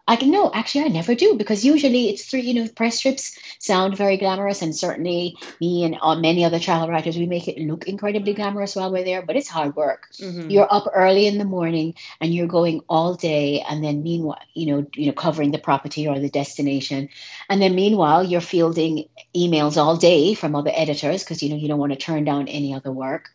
I 0.07 0.17
can 0.17 0.31
no, 0.31 0.51
actually 0.53 0.85
I 0.85 0.89
never 0.89 1.15
do 1.15 1.35
because 1.35 1.65
usually 1.65 2.11
it's 2.11 2.27
three. 2.27 2.43
you 2.43 2.55
know 2.55 2.69
press 2.69 2.99
strips 2.99 3.39
sound 3.59 3.97
very 3.97 4.19
glamorous 4.19 4.61
and 4.61 4.77
certainly 4.77 5.37
me 5.61 5.85
and 5.85 5.97
uh, 6.01 6.15
many 6.15 6.45
other 6.45 6.59
travel 6.59 6.89
writers 6.89 7.17
we 7.17 7.27
make 7.27 7.49
it 7.49 7.59
look 7.59 7.89
incredibly 7.89 8.35
glamorous 8.35 8.77
while 8.77 8.93
we're 8.93 9.05
there, 9.05 9.23
but 9.23 9.37
it's 9.37 9.49
hard 9.49 9.75
work. 9.77 10.09
Mm-hmm. 10.19 10.51
You're 10.51 10.73
up 10.73 10.91
early 10.95 11.27
in 11.27 11.39
the 11.39 11.47
morning 11.47 11.95
and 12.21 12.35
you're 12.35 12.47
going 12.47 12.83
all 12.89 13.15
day, 13.15 13.65
and 13.67 13.83
then 13.83 14.03
meanwhile 14.03 14.41
you 14.53 14.67
know 14.67 14.87
you 14.95 15.07
know 15.07 15.13
covering 15.13 15.53
the 15.53 15.59
property 15.59 16.07
or 16.07 16.19
the 16.19 16.31
destination, 16.31 17.09
and 17.49 17.63
then 17.63 17.75
meanwhile 17.75 18.23
you're 18.25 18.43
fielding 18.43 19.09
emails 19.35 19.79
all 19.79 19.97
day 19.97 20.35
from 20.35 20.55
other 20.55 20.73
editors 20.75 21.25
because 21.25 21.43
you 21.43 21.49
know 21.49 21.57
you 21.57 21.69
don't 21.69 21.79
want 21.79 21.93
to 21.93 21.99
turn 21.99 22.25
down 22.25 22.49
any 22.49 22.75
other 22.75 22.93
work 22.93 23.31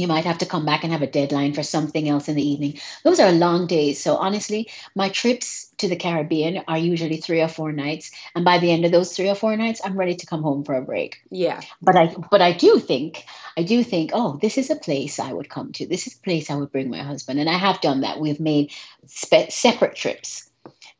you 0.00 0.08
might 0.08 0.24
have 0.24 0.38
to 0.38 0.46
come 0.46 0.64
back 0.64 0.82
and 0.82 0.92
have 0.92 1.02
a 1.02 1.06
deadline 1.06 1.52
for 1.52 1.62
something 1.62 2.08
else 2.08 2.28
in 2.28 2.34
the 2.34 2.48
evening. 2.48 2.80
Those 3.04 3.20
are 3.20 3.32
long 3.32 3.66
days. 3.66 4.00
So 4.02 4.16
honestly, 4.16 4.70
my 4.94 5.08
trips 5.08 5.70
to 5.78 5.88
the 5.88 5.96
Caribbean 5.96 6.62
are 6.66 6.78
usually 6.78 7.18
three 7.18 7.40
or 7.40 7.48
four 7.48 7.72
nights, 7.72 8.10
and 8.34 8.44
by 8.44 8.58
the 8.58 8.70
end 8.70 8.84
of 8.84 8.92
those 8.92 9.14
three 9.14 9.28
or 9.28 9.34
four 9.34 9.56
nights, 9.56 9.80
I'm 9.84 9.96
ready 9.96 10.16
to 10.16 10.26
come 10.26 10.42
home 10.42 10.64
for 10.64 10.74
a 10.74 10.82
break. 10.82 11.18
Yeah. 11.30 11.60
But 11.80 11.96
I 11.96 12.14
but 12.30 12.42
I 12.42 12.52
do 12.52 12.78
think 12.78 13.24
I 13.56 13.62
do 13.62 13.82
think, 13.82 14.10
oh, 14.14 14.38
this 14.40 14.58
is 14.58 14.70
a 14.70 14.76
place 14.76 15.18
I 15.18 15.32
would 15.32 15.48
come 15.48 15.72
to. 15.72 15.86
This 15.86 16.06
is 16.06 16.14
a 16.14 16.20
place 16.22 16.50
I 16.50 16.56
would 16.56 16.72
bring 16.72 16.90
my 16.90 17.02
husband, 17.02 17.40
and 17.40 17.48
I 17.48 17.58
have 17.58 17.80
done 17.80 18.02
that. 18.02 18.20
We've 18.20 18.40
made 18.40 18.72
spe- 19.06 19.50
separate 19.50 19.96
trips, 19.96 20.50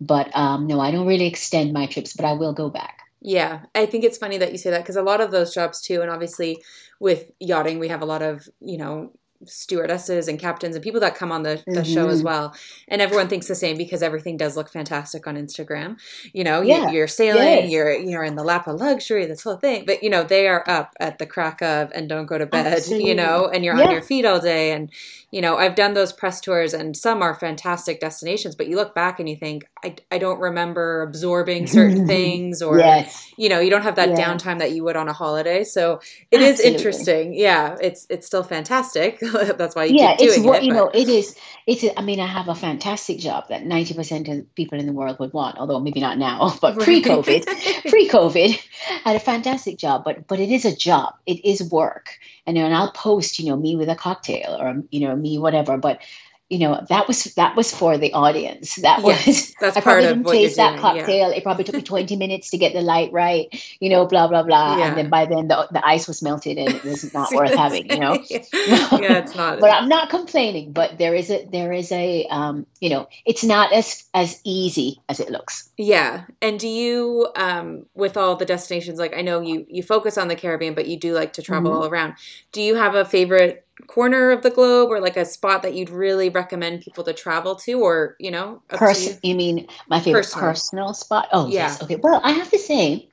but 0.01 0.35
um, 0.37 0.67
no, 0.67 0.81
I 0.81 0.91
don't 0.91 1.07
really 1.07 1.27
extend 1.27 1.73
my 1.73 1.87
trips, 1.87 2.15
but 2.15 2.25
I 2.25 2.35
will 2.35 2.53
go 2.53 2.69
back. 2.69 3.10
Yeah, 3.23 3.67
I 3.75 3.85
think 3.87 4.05
it's 4.05 4.17
funny 4.19 4.39
that 4.39 4.53
you 4.53 4.59
say 4.59 4.71
that 4.71 4.83
because 4.83 4.97
a 4.97 5.03
lot 5.03 5.21
of 5.21 5.31
those 5.31 5.53
jobs 5.53 5.81
too, 5.83 6.01
and 6.01 6.11
obviously 6.11 6.63
with 7.01 7.31
yachting, 7.39 7.79
we 7.79 7.89
have 7.89 8.01
a 8.03 8.07
lot 8.07 8.23
of 8.23 8.49
you 8.61 8.79
know 8.79 9.13
stewardesses 9.45 10.29
and 10.29 10.39
captains 10.39 10.75
and 10.75 10.83
people 10.83 11.01
that 11.01 11.15
come 11.15 11.33
on 11.33 11.43
the, 11.43 11.63
the 11.67 11.81
mm-hmm. 11.81 11.95
show 11.95 12.09
as 12.09 12.19
mm-hmm. 12.19 12.27
well. 12.27 12.55
And 12.89 13.01
everyone 13.01 13.29
thinks 13.29 13.49
the 13.49 13.55
same 13.55 13.77
because 13.77 14.03
everything 14.03 14.37
does 14.37 14.57
look 14.57 14.69
fantastic 14.69 15.27
on 15.27 15.37
Instagram. 15.37 15.99
You 16.33 16.45
know, 16.45 16.61
yeah. 16.61 16.91
you, 16.91 17.03
are 17.03 17.09
sailing, 17.09 17.43
yes. 17.43 17.71
you're 17.71 17.93
you're 17.93 18.25
in 18.25 18.37
the 18.37 18.45
lap 18.45 18.67
of 18.67 18.81
luxury, 18.81 19.27
this 19.27 19.43
whole 19.43 19.57
thing. 19.57 19.85
But 19.87 20.03
you 20.03 20.11
know, 20.11 20.23
they 20.23 20.49
are 20.49 20.65
up 20.69 20.95
at 21.01 21.19
the 21.19 21.27
crack 21.27 21.63
of 21.63 21.91
and 21.95 22.09
don't 22.09 22.27
go 22.27 22.39
to 22.39 22.47
bed, 22.47 22.67
Absolutely. 22.67 23.09
you 23.09 23.15
know, 23.15 23.49
and 23.49 23.65
you're 23.65 23.77
yeah. 23.77 23.85
on 23.85 23.91
your 23.93 24.03
feet 24.03 24.25
all 24.25 24.41
day. 24.41 24.73
And, 24.73 24.91
you 25.31 25.41
know, 25.41 25.57
I've 25.57 25.75
done 25.75 25.95
those 25.95 26.13
press 26.13 26.41
tours 26.41 26.75
and 26.75 26.97
some 26.97 27.23
are 27.23 27.35
fantastic 27.35 28.01
destinations, 28.01 28.57
but 28.57 28.67
you 28.67 28.77
look 28.77 28.95
back 28.95 29.21
and 29.21 29.29
you 29.29 29.37
think, 29.37 29.65
I, 29.85 29.97
I 30.11 30.19
don't 30.19 30.41
remember 30.41 31.03
absorbing 31.03 31.67
certain 31.67 32.07
things 32.09 32.63
or, 32.63 32.79
yes. 32.79 33.33
you 33.37 33.49
know, 33.49 33.61
you 33.61 33.71
don't 33.71 33.83
have 33.83 33.97
that 33.97 34.11
yeah. 34.11 34.17
downtime 34.17 34.59
that 34.59 34.73
you 34.73 34.85
would 34.85 34.97
on 34.97 35.09
a 35.09 35.13
holiday. 35.13 35.65
So 35.65 36.01
it 36.31 36.41
Absolutely. 36.41 36.49
is 36.49 36.61
interesting. 36.61 37.35
Yeah. 37.35 37.77
It's, 37.81 38.07
it's 38.11 38.27
still 38.27 38.43
fantastic. 38.43 39.21
That's 39.57 39.75
why 39.75 39.85
you 39.85 39.97
yeah, 39.97 40.17
it's 40.19 40.39
what 40.39 40.63
it, 40.63 40.67
you 40.67 40.73
know. 40.73 40.89
It 40.89 41.09
is. 41.09 41.37
It's. 41.67 41.85
I 41.97 42.03
mean, 42.03 42.21
I 42.21 42.27
have 42.27 42.49
a 42.49 42.55
fantastic 42.55 43.19
job 43.19 43.49
that 43.49 43.65
ninety 43.65 43.95
percent 43.95 44.29
of 44.29 44.55
people 44.55 44.79
in 44.79 44.87
the 44.87 44.93
world 44.93 45.19
would 45.19 45.33
want. 45.33 45.59
Although 45.59 45.81
maybe 45.81 46.01
not 46.01 46.19
now, 46.19 46.57
but 46.61 46.79
pre-COVID, 46.79 47.45
pre-COVID, 47.91 48.61
had 49.05 49.17
a 49.17 49.21
fantastic 49.21 49.79
job. 49.79 50.05
But 50.05 50.27
but 50.27 50.41
it 50.41 50.51
is 50.51 50.65
a 50.65 50.75
job. 50.75 51.15
It 51.27 51.45
is 51.45 51.63
work. 51.63 52.19
And, 52.47 52.59
and 52.59 52.75
I'll 52.75 52.93
post, 52.93 53.39
you 53.39 53.47
know, 53.47 53.57
me 53.57 53.77
with 53.77 53.89
a 53.89 53.95
cocktail 53.95 54.57
or 54.59 54.83
you 54.91 55.01
know 55.07 55.15
me 55.15 55.39
whatever. 55.39 55.77
But 55.77 56.01
you 56.51 56.59
know 56.59 56.85
that 56.89 57.07
was 57.07 57.25
that 57.35 57.55
was 57.55 57.73
for 57.73 57.97
the 57.97 58.13
audience. 58.13 58.75
That 58.75 59.03
yes, 59.05 59.27
was 59.27 59.55
that's 59.61 59.77
i 59.77 59.81
probably 59.81 60.09
didn't 60.09 60.25
taste 60.25 60.57
that 60.57 60.71
doing, 60.71 60.81
cocktail. 60.81 61.31
Yeah. 61.31 61.37
it 61.37 61.45
probably 61.45 61.63
took 61.63 61.77
me 61.77 61.83
20 61.83 62.17
minutes 62.17 62.51
to 62.51 62.59
get 62.59 62.73
the 62.73 62.81
light 62.81 63.13
right 63.13 63.49
you 63.79 63.89
know 63.89 64.05
blah 64.05 64.27
blah 64.27 64.43
blah. 64.43 64.77
Yeah. 64.77 64.89
and 64.89 64.99
then 64.99 65.11
by 65.11 65.27
then 65.27 65.47
the, 65.47 65.69
the 65.71 65.87
ice 65.87 66.09
was 66.09 66.23
melted 66.23 66.59
and 66.59 66.75
it 66.75 66.83
was 66.83 67.15
not 67.15 67.33
worth 67.33 67.55
having 67.55 67.89
you 67.89 68.01
know? 68.01 68.15
Yeah, 68.31 69.19
it's 69.19 69.37
not. 69.37 69.61
But 69.61 69.71
i'm 69.73 69.89
not 69.89 70.11
complaining 70.11 70.73
but 70.73 70.99
there 70.99 71.15
is 71.15 71.31
a 71.31 71.47
there 71.47 71.73
is 71.73 71.93
a 71.93 72.27
um 72.27 72.67
you 72.81 72.91
know 72.91 73.09
it's 73.25 73.45
not 73.45 73.73
as 73.73 74.05
as 74.13 74.41
easy 74.43 75.01
as 75.09 75.21
it 75.21 75.31
looks. 75.31 75.71
Yeah. 75.79 76.25
And 76.43 76.59
do 76.59 76.67
you 76.67 77.29
um 77.37 77.87
with 77.95 78.17
all 78.17 78.35
the 78.35 78.45
destinations 78.45 78.99
like 78.99 79.17
i 79.17 79.23
know 79.23 79.41
you 79.41 79.67
you 79.69 79.85
focus 79.85 80.19
on 80.19 80.27
the 80.27 80.37
caribbean 80.37 80.75
but 80.75 80.89
you 80.89 80.99
do 80.99 81.13
like 81.13 81.35
to 81.35 81.43
travel 81.43 81.71
mm-hmm. 81.71 81.83
all 81.83 81.89
around. 81.89 82.15
Do 82.51 82.61
you 82.61 82.75
have 82.75 82.97
a 82.97 83.05
favorite 83.05 83.65
corner 83.87 84.31
of 84.31 84.43
the 84.43 84.51
globe 84.51 84.91
or 84.91 85.01
like 85.01 85.17
a 85.17 85.25
spot 85.25 85.63
that 85.63 85.75
you'd 85.75 85.91
really 85.91 86.29
recommend 86.29 86.83
people 86.83 87.05
to 87.05 87.13
travel 87.13 87.57
to 87.57 87.81
or 87.81 88.17
you 88.19 88.31
know 88.31 88.63
Pers- 88.69 89.07
you? 89.07 89.19
you? 89.23 89.35
mean 89.35 89.67
my 89.89 90.01
favorite 90.01 90.23
personal. 90.23 90.49
personal 90.49 90.95
spot 90.95 91.29
oh 91.33 91.47
yeah. 91.47 91.63
yes 91.63 91.83
okay 91.83 91.97
well 91.97 92.21
i 92.23 92.33
have 92.33 92.51
to 92.51 92.59
say 92.59 93.09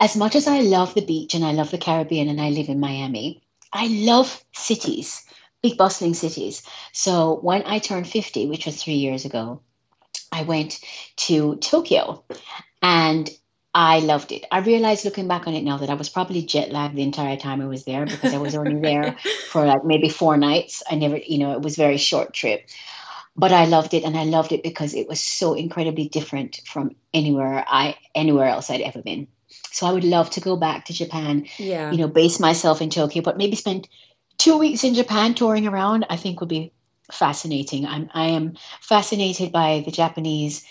as 0.00 0.16
much 0.16 0.34
as 0.36 0.46
i 0.46 0.60
love 0.60 0.94
the 0.94 1.04
beach 1.04 1.34
and 1.34 1.44
i 1.44 1.52
love 1.52 1.70
the 1.70 1.78
caribbean 1.78 2.28
and 2.28 2.40
i 2.40 2.50
live 2.50 2.68
in 2.68 2.80
miami 2.80 3.42
i 3.72 3.86
love 3.86 4.44
cities 4.52 5.24
big 5.62 5.76
bustling 5.76 6.14
cities 6.14 6.62
so 6.92 7.38
when 7.40 7.62
i 7.66 7.78
turned 7.78 8.06
50 8.08 8.46
which 8.48 8.66
was 8.66 8.82
three 8.82 8.94
years 8.94 9.24
ago 9.24 9.60
i 10.32 10.42
went 10.42 10.80
to 11.16 11.56
tokyo 11.56 12.24
and 12.82 13.30
I 13.78 13.98
loved 13.98 14.32
it. 14.32 14.46
I 14.50 14.60
realized 14.60 15.04
looking 15.04 15.28
back 15.28 15.46
on 15.46 15.52
it 15.52 15.62
now 15.62 15.76
that 15.76 15.90
I 15.90 15.94
was 15.94 16.08
probably 16.08 16.40
jet 16.40 16.72
lagged 16.72 16.96
the 16.96 17.02
entire 17.02 17.36
time 17.36 17.60
I 17.60 17.66
was 17.66 17.84
there 17.84 18.06
because 18.06 18.32
I 18.32 18.38
was 18.38 18.54
only 18.54 18.80
there 18.80 19.18
for 19.50 19.66
like 19.66 19.84
maybe 19.84 20.08
four 20.08 20.38
nights. 20.38 20.82
I 20.90 20.94
never, 20.94 21.18
you 21.18 21.36
know, 21.36 21.52
it 21.52 21.60
was 21.60 21.74
a 21.74 21.82
very 21.82 21.98
short 21.98 22.32
trip. 22.32 22.66
But 23.36 23.52
I 23.52 23.66
loved 23.66 23.92
it 23.92 24.04
and 24.04 24.16
I 24.16 24.24
loved 24.24 24.52
it 24.52 24.62
because 24.62 24.94
it 24.94 25.06
was 25.06 25.20
so 25.20 25.52
incredibly 25.52 26.08
different 26.08 26.62
from 26.64 26.96
anywhere 27.12 27.62
I 27.68 27.98
anywhere 28.14 28.46
else 28.46 28.70
I'd 28.70 28.80
ever 28.80 29.02
been. 29.02 29.28
So 29.72 29.86
I 29.86 29.92
would 29.92 30.04
love 30.04 30.30
to 30.30 30.40
go 30.40 30.56
back 30.56 30.86
to 30.86 30.94
Japan. 30.94 31.46
Yeah. 31.58 31.90
You 31.90 31.98
know, 31.98 32.08
base 32.08 32.40
myself 32.40 32.80
in 32.80 32.88
Tokyo, 32.88 33.22
but 33.22 33.36
maybe 33.36 33.56
spend 33.56 33.88
two 34.38 34.56
weeks 34.56 34.84
in 34.84 34.94
Japan 34.94 35.34
touring 35.34 35.66
around, 35.66 36.06
I 36.08 36.16
think 36.16 36.40
would 36.40 36.48
be 36.48 36.72
fascinating. 37.12 37.84
I'm 37.84 38.08
I 38.14 38.28
am 38.28 38.56
fascinated 38.80 39.52
by 39.52 39.82
the 39.84 39.92
Japanese 39.92 40.64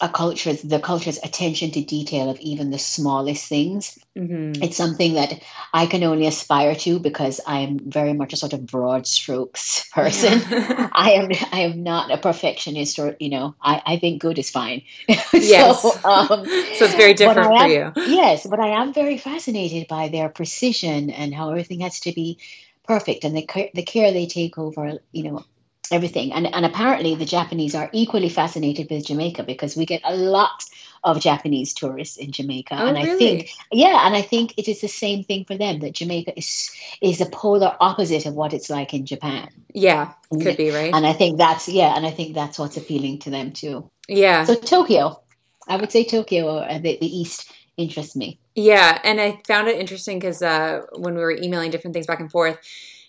a 0.00 0.08
culture's 0.08 0.62
the 0.62 0.80
culture's 0.80 1.18
attention 1.22 1.70
to 1.72 1.82
detail 1.82 2.30
of 2.30 2.40
even 2.40 2.70
the 2.70 2.78
smallest 2.78 3.46
things. 3.46 3.98
Mm-hmm. 4.16 4.62
It's 4.62 4.76
something 4.76 5.14
that 5.14 5.42
I 5.72 5.86
can 5.86 6.02
only 6.04 6.26
aspire 6.26 6.74
to 6.74 6.98
because 6.98 7.40
I'm 7.46 7.78
very 7.78 8.14
much 8.14 8.32
a 8.32 8.36
sort 8.36 8.54
of 8.54 8.66
broad 8.66 9.06
strokes 9.06 9.88
person. 9.92 10.40
Yeah. 10.50 10.88
I 10.92 11.12
am 11.12 11.30
I 11.52 11.60
am 11.60 11.82
not 11.82 12.10
a 12.10 12.18
perfectionist 12.18 12.98
or 12.98 13.16
you 13.20 13.28
know 13.28 13.54
I, 13.60 13.82
I 13.84 13.96
think 13.98 14.22
good 14.22 14.38
is 14.38 14.50
fine. 14.50 14.82
yes. 15.08 15.82
so, 15.82 15.90
um, 16.08 16.44
so 16.46 16.84
it's 16.84 16.94
very 16.94 17.14
different 17.14 17.52
am, 17.52 17.58
for 17.58 17.68
you. 17.68 17.92
Yes, 18.14 18.46
but 18.46 18.60
I 18.60 18.82
am 18.82 18.94
very 18.94 19.18
fascinated 19.18 19.86
by 19.88 20.08
their 20.08 20.28
precision 20.28 21.10
and 21.10 21.34
how 21.34 21.50
everything 21.50 21.80
has 21.80 22.00
to 22.00 22.12
be 22.12 22.38
perfect 22.86 23.24
and 23.24 23.36
the 23.36 23.70
the 23.74 23.82
care 23.82 24.12
they 24.12 24.26
take 24.26 24.58
over 24.58 24.98
you 25.12 25.22
know 25.22 25.44
everything. 25.90 26.32
And, 26.32 26.46
and 26.52 26.64
apparently, 26.64 27.14
the 27.14 27.24
Japanese 27.24 27.74
are 27.74 27.90
equally 27.92 28.28
fascinated 28.28 28.88
with 28.90 29.06
Jamaica 29.06 29.42
because 29.44 29.76
we 29.76 29.86
get 29.86 30.02
a 30.04 30.14
lot 30.14 30.64
of 31.02 31.20
Japanese 31.20 31.72
tourists 31.74 32.16
in 32.16 32.32
Jamaica. 32.32 32.76
Oh, 32.78 32.86
and 32.86 32.96
really? 32.96 33.14
I 33.14 33.18
think, 33.18 33.50
yeah, 33.72 34.06
and 34.06 34.14
I 34.14 34.22
think 34.22 34.54
it 34.58 34.68
is 34.68 34.80
the 34.80 34.88
same 34.88 35.24
thing 35.24 35.44
for 35.44 35.56
them 35.56 35.80
that 35.80 35.92
Jamaica 35.92 36.36
is 36.36 36.70
is 37.00 37.20
a 37.20 37.26
polar 37.26 37.74
opposite 37.80 38.26
of 38.26 38.34
what 38.34 38.52
it's 38.52 38.70
like 38.70 38.92
in 38.92 39.06
Japan. 39.06 39.48
Yeah, 39.72 40.12
could 40.30 40.56
be 40.56 40.70
right. 40.70 40.92
And 40.94 41.06
I 41.06 41.12
think 41.12 41.38
that's 41.38 41.68
yeah, 41.68 41.96
and 41.96 42.06
I 42.06 42.10
think 42.10 42.34
that's 42.34 42.58
what's 42.58 42.76
appealing 42.76 43.20
to 43.20 43.30
them 43.30 43.52
too. 43.52 43.90
Yeah. 44.08 44.44
So 44.44 44.54
Tokyo, 44.54 45.22
I 45.66 45.76
would 45.76 45.90
say 45.90 46.04
Tokyo 46.04 46.58
or 46.58 46.78
the, 46.78 46.98
the 47.00 47.06
East 47.06 47.50
interests 47.76 48.16
me. 48.16 48.38
Yeah, 48.54 48.98
and 49.02 49.20
I 49.20 49.40
found 49.46 49.68
it 49.68 49.78
interesting 49.78 50.18
because 50.18 50.42
uh, 50.42 50.82
when 50.96 51.14
we 51.14 51.20
were 51.20 51.32
emailing 51.32 51.70
different 51.70 51.94
things 51.94 52.06
back 52.06 52.20
and 52.20 52.30
forth, 52.30 52.58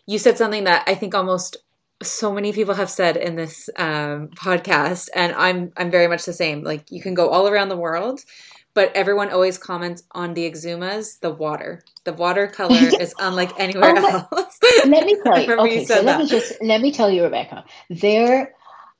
you 0.05 0.17
said 0.17 0.38
something 0.38 0.63
that 0.63 0.83
I 0.88 0.95
think 0.95 1.13
almost 1.13 1.57
so 2.03 2.34
many 2.34 2.53
people 2.53 2.74
have 2.75 2.89
said 2.89 3.17
in 3.17 3.36
this 3.36 3.70
um, 3.77 4.29
podcast, 4.29 5.10
and 5.15 5.34
I'm 5.34 5.72
I'm 5.77 5.91
very 5.91 6.08
much 6.08 6.25
the 6.25 6.34
same. 6.34 6.63
Like 6.63 6.91
you 6.91 7.01
can 7.01 7.13
go 7.13 7.29
all 7.29 7.48
around 7.48 7.70
the 7.70 7.77
world, 7.77 8.22
but 8.74 8.91
everyone 8.96 9.29
always 9.29 9.58
comments 9.58 10.03
on 10.12 10.34
the 10.34 10.50
Exumas, 10.50 11.20
the 11.20 11.31
water. 11.31 11.84
The 12.03 12.13
water 12.13 12.48
color 12.48 12.77
is 13.00 13.13
unlike 13.20 13.51
anywhere 13.60 13.93
oh, 13.98 14.27
else. 14.31 14.60
let 14.86 15.05
me 15.05 15.17
tell 15.24 15.39
you. 15.41 15.53
okay, 15.60 15.79
you 15.81 15.86
so 15.86 15.96
that. 15.96 16.05
let 16.05 16.20
me 16.20 16.27
just 16.27 16.53
let 16.62 16.81
me 16.81 16.91
tell 16.91 17.10
you, 17.10 17.24
Rebecca. 17.24 17.65
There 17.89 18.53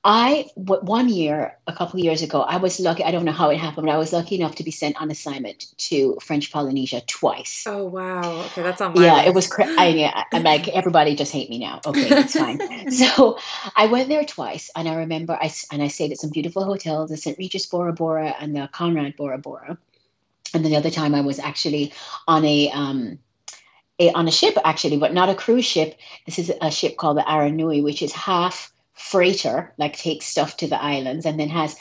I 0.04 0.50
one 0.56 1.10
year, 1.10 1.58
a 1.68 1.74
couple 1.74 2.00
of 2.00 2.04
years 2.04 2.24
ago, 2.24 2.42
I 2.42 2.58
was 2.58 2.80
lucky. 2.80 3.04
I 3.04 3.12
don't 3.12 3.24
know 3.24 3.32
how 3.32 3.52
it 3.52 3.58
happened, 3.58 3.86
but 3.86 3.94
I 3.94 4.00
was 4.00 4.12
lucky 4.12 4.36
enough 4.36 4.56
to 4.56 4.64
be 4.64 4.72
sent 4.72 5.00
on 5.00 5.12
assignment 5.12 5.68
to 5.90 6.18
French 6.20 6.52
Polynesia 6.52 7.02
twice. 7.02 7.66
Oh 7.68 7.86
wow! 7.86 8.42
Okay, 8.46 8.64
that's 8.64 8.82
on 8.82 8.96
my 8.96 9.04
yeah. 9.06 9.16
List. 9.18 9.28
It 9.28 9.34
was. 9.36 9.48
Cra- 9.48 9.68
I, 9.68 10.26
I'm 10.34 10.42
like 10.42 10.68
everybody 10.68 11.16
just 11.16 11.32
hate 11.32 11.52
me 11.52 11.60
now. 11.60 11.82
Okay, 11.86 12.08
it's 12.10 12.36
fine. 12.36 12.92
so 12.92 13.38
I 13.76 13.88
went 13.88 14.10
there 14.10 14.26
twice, 14.26 14.72
and 14.76 14.88
I 14.88 14.96
remember 14.96 15.34
I 15.40 15.52
and 15.72 15.84
I 15.84 15.88
stayed 15.90 16.12
at 16.12 16.18
some 16.18 16.32
beautiful 16.32 16.66
hotels, 16.66 17.12
the 17.12 17.18
St. 17.18 17.38
Regis 17.38 17.68
Bora 17.68 17.94
Bora 17.94 18.34
and 18.40 18.56
the 18.56 18.68
Conrad 18.72 19.16
Bora 19.16 19.38
Bora, 19.38 19.78
and 20.56 20.66
then 20.66 20.72
the 20.72 20.78
other 20.78 20.90
time 20.90 21.14
I 21.14 21.22
was 21.22 21.38
actually 21.38 21.94
on 22.28 22.44
a 22.44 22.72
um, 22.72 23.20
a, 24.00 24.12
on 24.14 24.28
a 24.28 24.32
ship 24.32 24.58
actually, 24.66 24.98
but 24.98 25.14
not 25.14 25.30
a 25.30 25.36
cruise 25.36 25.66
ship. 25.66 26.00
This 26.26 26.40
is 26.40 26.52
a 26.60 26.72
ship 26.72 26.98
called 26.98 27.18
the 27.18 27.22
Aranui, 27.22 27.84
which 27.84 28.02
is 28.02 28.12
half 28.12 28.74
freighter, 28.94 29.74
like 29.78 29.98
takes 29.98 30.26
stuff 30.26 30.58
to 30.58 30.68
the 30.68 30.82
islands, 30.82 31.26
and 31.26 31.40
then 31.40 31.50
has 31.50 31.76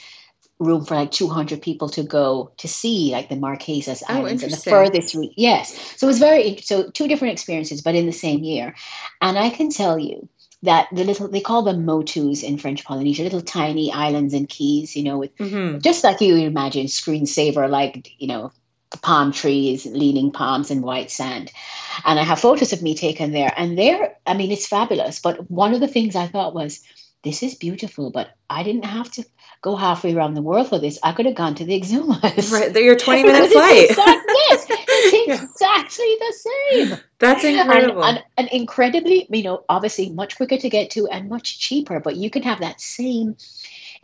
room 0.59 0.85
for 0.85 0.95
like 0.95 1.11
200 1.11 1.62
people 1.62 1.88
to 1.88 2.02
go 2.02 2.52
to 2.59 2.69
see 2.69 3.11
like 3.12 3.29
the 3.29 3.35
Marquesas 3.37 4.02
Oh, 4.09 4.14
Islands 4.14 4.43
and 4.43 4.52
the 4.52 4.57
furthest 4.59 5.14
re- 5.14 5.33
yes. 5.37 5.75
So 5.97 6.07
it 6.07 6.09
was 6.09 6.19
very 6.19 6.59
so 6.59 6.90
two 6.90 7.09
different 7.09 7.33
experiences 7.33 7.81
but 7.83 7.95
in 7.95 8.07
the 8.07 8.12
same 8.12 8.45
year. 8.45 8.75
And 9.21 9.38
I 9.38 9.49
can 9.50 9.71
tell 9.71 9.99
you 9.99 10.29
that 10.62 10.88
the 10.93 11.05
little 11.05 11.29
they 11.29 11.40
call 11.40 11.62
them 11.62 11.87
motus 11.87 12.43
in 12.43 12.59
French 12.59 12.85
Polynesia 12.85 13.23
little 13.23 13.40
tiny 13.40 13.90
islands 13.90 14.35
and 14.35 14.49
keys 14.49 14.95
you 14.95 15.05
know 15.05 15.19
with 15.19 15.31
hmm 15.38 15.79
just 15.79 16.05
like 16.05 16.21
you 16.21 16.37
imagine 16.37 16.87
screensaver 16.87 17.69
like 17.69 18.11
you 18.19 18.29
know 18.29 18.52
palm 18.99 19.32
trees 19.32 19.87
leaning 19.87 20.32
palms 20.32 20.70
and 20.70 20.82
white 20.82 21.11
sand. 21.11 21.52
And 22.04 22.18
i 22.18 22.23
have 22.23 22.40
photos 22.40 22.73
of 22.73 22.82
me 22.82 22.94
taken 22.94 23.32
there. 23.32 23.52
And 23.56 23.78
there 23.78 24.16
i 24.26 24.35
mean 24.35 24.50
it's 24.50 24.66
fabulous. 24.66 25.20
But 25.20 25.50
one 25.50 25.75
of 25.75 25.80
the 25.80 25.88
things 25.88 26.16
i 26.16 26.26
thought 26.26 26.54
was 26.54 26.82
this 27.23 27.42
is 27.42 27.54
beautiful 27.54 28.11
but 28.11 28.30
i 28.49 28.62
didn't 28.62 28.87
have 28.87 29.11
to 29.12 29.25
go 29.62 29.76
halfway 29.76 30.14
around 30.14 30.35
the 30.35 30.42
world 30.42 30.68
for 30.68 30.78
this. 30.78 30.99
I 31.02 31.12
could 31.12 31.26
have 31.26 31.35
gone 31.35 31.54
to 31.56 31.64
the 31.64 31.78
exumas. 31.78 32.52
Right, 32.52 32.75
your 32.75 32.97
20 32.97 33.23
minute 33.25 33.50
flight. 33.52 33.90
it's 33.90 33.90
exact- 34.68 34.85
it's 34.88 35.42
exactly 35.42 36.16
the 36.18 36.35
same. 36.35 36.99
That's 37.18 37.44
incredible. 37.44 38.04
and, 38.04 38.18
and, 38.18 38.25
and 38.38 38.49
incredibly, 38.49 39.26
you 39.30 39.42
know, 39.42 39.64
obviously 39.68 40.11
much 40.11 40.37
quicker 40.37 40.56
to 40.56 40.70
get 40.70 40.90
to 40.92 41.09
and 41.09 41.28
much 41.28 41.59
cheaper, 41.59 42.00
but 42.00 42.16
you 42.16 42.30
can 42.30 42.42
have 42.42 42.61
that 42.61 42.80
same, 42.80 43.37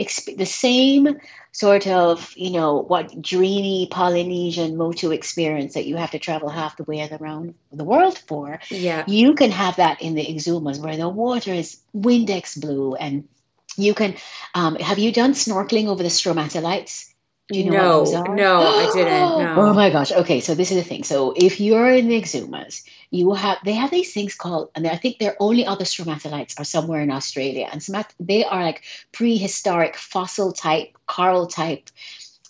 exp- 0.01 0.37
the 0.37 0.47
same 0.47 1.19
sort 1.53 1.87
of, 1.87 2.33
you 2.37 2.51
know, 2.51 2.77
what 2.83 3.21
dreamy 3.21 3.89
Polynesian 3.91 4.77
motu 4.77 5.11
experience 5.11 5.75
that 5.75 5.87
you 5.87 5.97
have 5.97 6.11
to 6.11 6.19
travel 6.19 6.49
half 6.49 6.77
the 6.77 6.85
way 6.85 7.09
around 7.21 7.55
the 7.73 7.85
world 7.85 8.19
for. 8.19 8.61
yeah. 8.71 9.05
You 9.07 9.35
can 9.35 9.51
have 9.51 9.77
that 9.77 10.03
in 10.03 10.15
the 10.15 10.25
Exumas 10.25 10.79
where 10.79 10.97
the 10.97 11.09
water 11.09 11.53
is 11.53 11.81
Windex 11.97 12.61
blue 12.61 12.95
and 12.95 13.29
you 13.77 13.95
can, 13.95 14.17
um, 14.55 14.77
have 14.77 14.99
you 14.99 15.13
done 15.13 15.33
snorkeling 15.33 15.87
over 15.89 16.03
the 16.03 16.09
stromatolites? 16.09 17.13
Do 17.49 17.59
you 17.61 17.71
know 17.71 17.77
no, 17.77 17.99
what 18.01 18.05
those 18.07 18.15
are? 18.15 18.35
no, 18.35 18.61
I 18.63 18.91
didn't. 18.93 19.39
No. 19.39 19.55
Oh 19.59 19.73
my 19.75 19.91
gosh. 19.91 20.11
Okay, 20.11 20.41
so 20.41 20.55
this 20.55 20.71
is 20.73 20.79
the 20.79 20.83
thing. 20.83 21.05
So 21.05 21.33
if 21.37 21.61
you're 21.61 21.93
in 21.93 22.09
the 22.09 22.21
Exumas, 22.21 22.83
you 23.11 23.33
have 23.35 23.59
they 23.65 23.75
have 23.75 23.91
these 23.91 24.13
things 24.13 24.35
called, 24.35 24.71
and 24.75 24.87
I 24.87 24.97
think 24.97 25.19
their 25.19 25.37
only 25.39 25.65
other 25.65 25.85
stromatolites 25.85 26.59
are 26.59 26.65
somewhere 26.65 27.01
in 27.01 27.11
Australia, 27.13 27.69
and 27.71 27.81
stromat- 27.81 28.15
they 28.19 28.45
are 28.45 28.63
like 28.65 28.83
prehistoric 29.13 29.97
fossil 29.97 30.53
type, 30.53 30.97
coral 31.07 31.47
type 31.47 31.89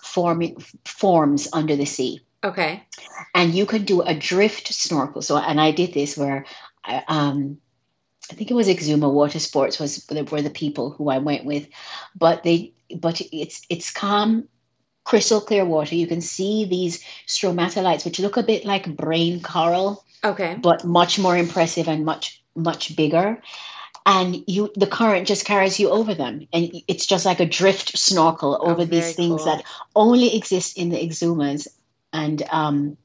forming 0.03 0.57
forms 0.87 1.49
under 1.53 1.77
the 1.77 1.85
sea, 1.85 2.23
Okay. 2.43 2.83
and 3.35 3.55
you 3.55 3.67
can 3.67 3.85
do 3.85 4.01
a 4.01 4.15
drift 4.15 4.73
snorkel. 4.73 5.21
So, 5.21 5.37
and 5.37 5.61
I 5.61 5.73
did 5.73 5.93
this 5.93 6.17
where, 6.17 6.47
I, 6.85 7.03
um. 7.07 7.59
I 8.29 8.35
think 8.35 8.51
it 8.51 8.55
was 8.55 8.67
Exuma 8.67 9.09
Water 9.13 9.39
Sports 9.39 9.79
was 9.79 10.05
were 10.11 10.43
the 10.43 10.51
people 10.51 10.91
who 10.91 11.09
I 11.09 11.19
went 11.19 11.45
with, 11.45 11.69
but 12.19 12.43
they 12.43 12.73
but 12.93 13.21
it's 13.31 13.63
it's 13.71 13.93
calm 13.93 14.49
crystal 15.07 15.41
clear 15.41 15.65
water. 15.65 15.95
You 15.95 16.07
can 16.09 16.21
see 16.21 16.65
these 16.67 17.03
stromatolites, 17.27 18.05
which 18.05 18.19
look 18.19 18.37
a 18.37 18.43
bit 18.43 18.65
like 18.65 18.95
brain 18.95 19.41
coral, 19.41 20.05
Okay. 20.25 20.57
but 20.61 20.85
much 20.85 21.19
more 21.19 21.37
impressive 21.37 21.89
and 21.89 22.05
much 22.05 22.43
much 22.55 22.97
bigger. 22.97 23.41
And 24.05 24.45
you, 24.47 24.71
the 24.77 24.87
current 24.87 25.27
just 25.27 25.45
carries 25.45 25.81
you 25.81 25.91
over 25.91 26.15
them, 26.15 26.47
and 26.53 26.71
it's 26.87 27.07
just 27.07 27.27
like 27.27 27.41
a 27.41 27.47
drift 27.47 27.99
snorkel 27.99 28.57
over 28.61 28.85
very 28.85 28.87
these 28.87 29.15
things 29.17 29.43
cool. 29.43 29.47
that 29.47 29.65
only 29.95 30.37
exist 30.37 30.79
in 30.79 30.91
the 30.91 30.97
exumas 31.07 31.67
and 32.13 32.43
um 32.51 32.97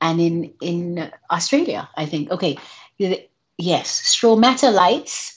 and 0.00 0.20
in 0.20 0.52
in 0.60 1.10
Australia, 1.30 1.88
I 1.96 2.06
think. 2.06 2.30
Okay, 2.30 2.58
yes, 3.56 4.02
stromatolites 4.16 5.36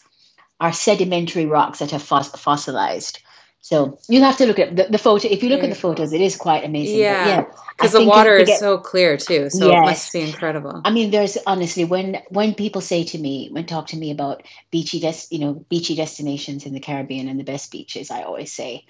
are 0.60 0.74
sedimentary 0.74 1.46
rocks 1.46 1.79
that 1.79 1.92
have 1.92 2.03
fos- 2.03 2.31
fossilized. 2.40 3.20
So 3.64 3.98
you'll 4.10 4.26
have 4.26 4.36
to 4.38 4.46
look 4.46 4.60
at 4.60 4.76
the, 4.76 4.88
the 4.90 4.98
photo. 4.98 5.30
If 5.30 5.42
you 5.42 5.48
look 5.48 5.64
at 5.64 5.70
the 5.70 5.76
photos, 5.76 6.12
it 6.12 6.20
is 6.20 6.36
quite 6.36 6.66
amazing. 6.66 7.00
Yeah, 7.00 7.28
yeah, 7.28 7.46
Because 7.78 7.94
the 7.94 8.06
water 8.06 8.36
is 8.36 8.50
get- 8.50 8.60
so 8.60 8.78
clear 8.78 9.16
too, 9.16 9.50
so 9.50 9.72
it 9.72 9.80
must 9.80 10.12
be 10.12 10.20
incredible. 10.20 10.82
I 10.84 10.92
mean, 10.92 11.12
there's 11.12 11.38
honestly 11.48 11.86
when 11.86 12.22
when 12.28 12.56
people 12.56 12.82
say 12.82 13.06
to 13.06 13.18
me, 13.18 13.48
when 13.52 13.66
talk 13.66 13.88
to 13.88 13.98
me 13.98 14.12
about 14.12 14.44
beachy 14.70 15.00
des, 15.00 15.16
you 15.32 15.40
know, 15.40 15.54
beachy 15.70 15.96
destinations 15.96 16.66
in 16.66 16.74
the 16.74 16.82
Caribbean 16.82 17.30
and 17.30 17.40
the 17.40 17.46
best 17.46 17.72
beaches, 17.72 18.12
I 18.12 18.24
always 18.24 18.52
say 18.52 18.84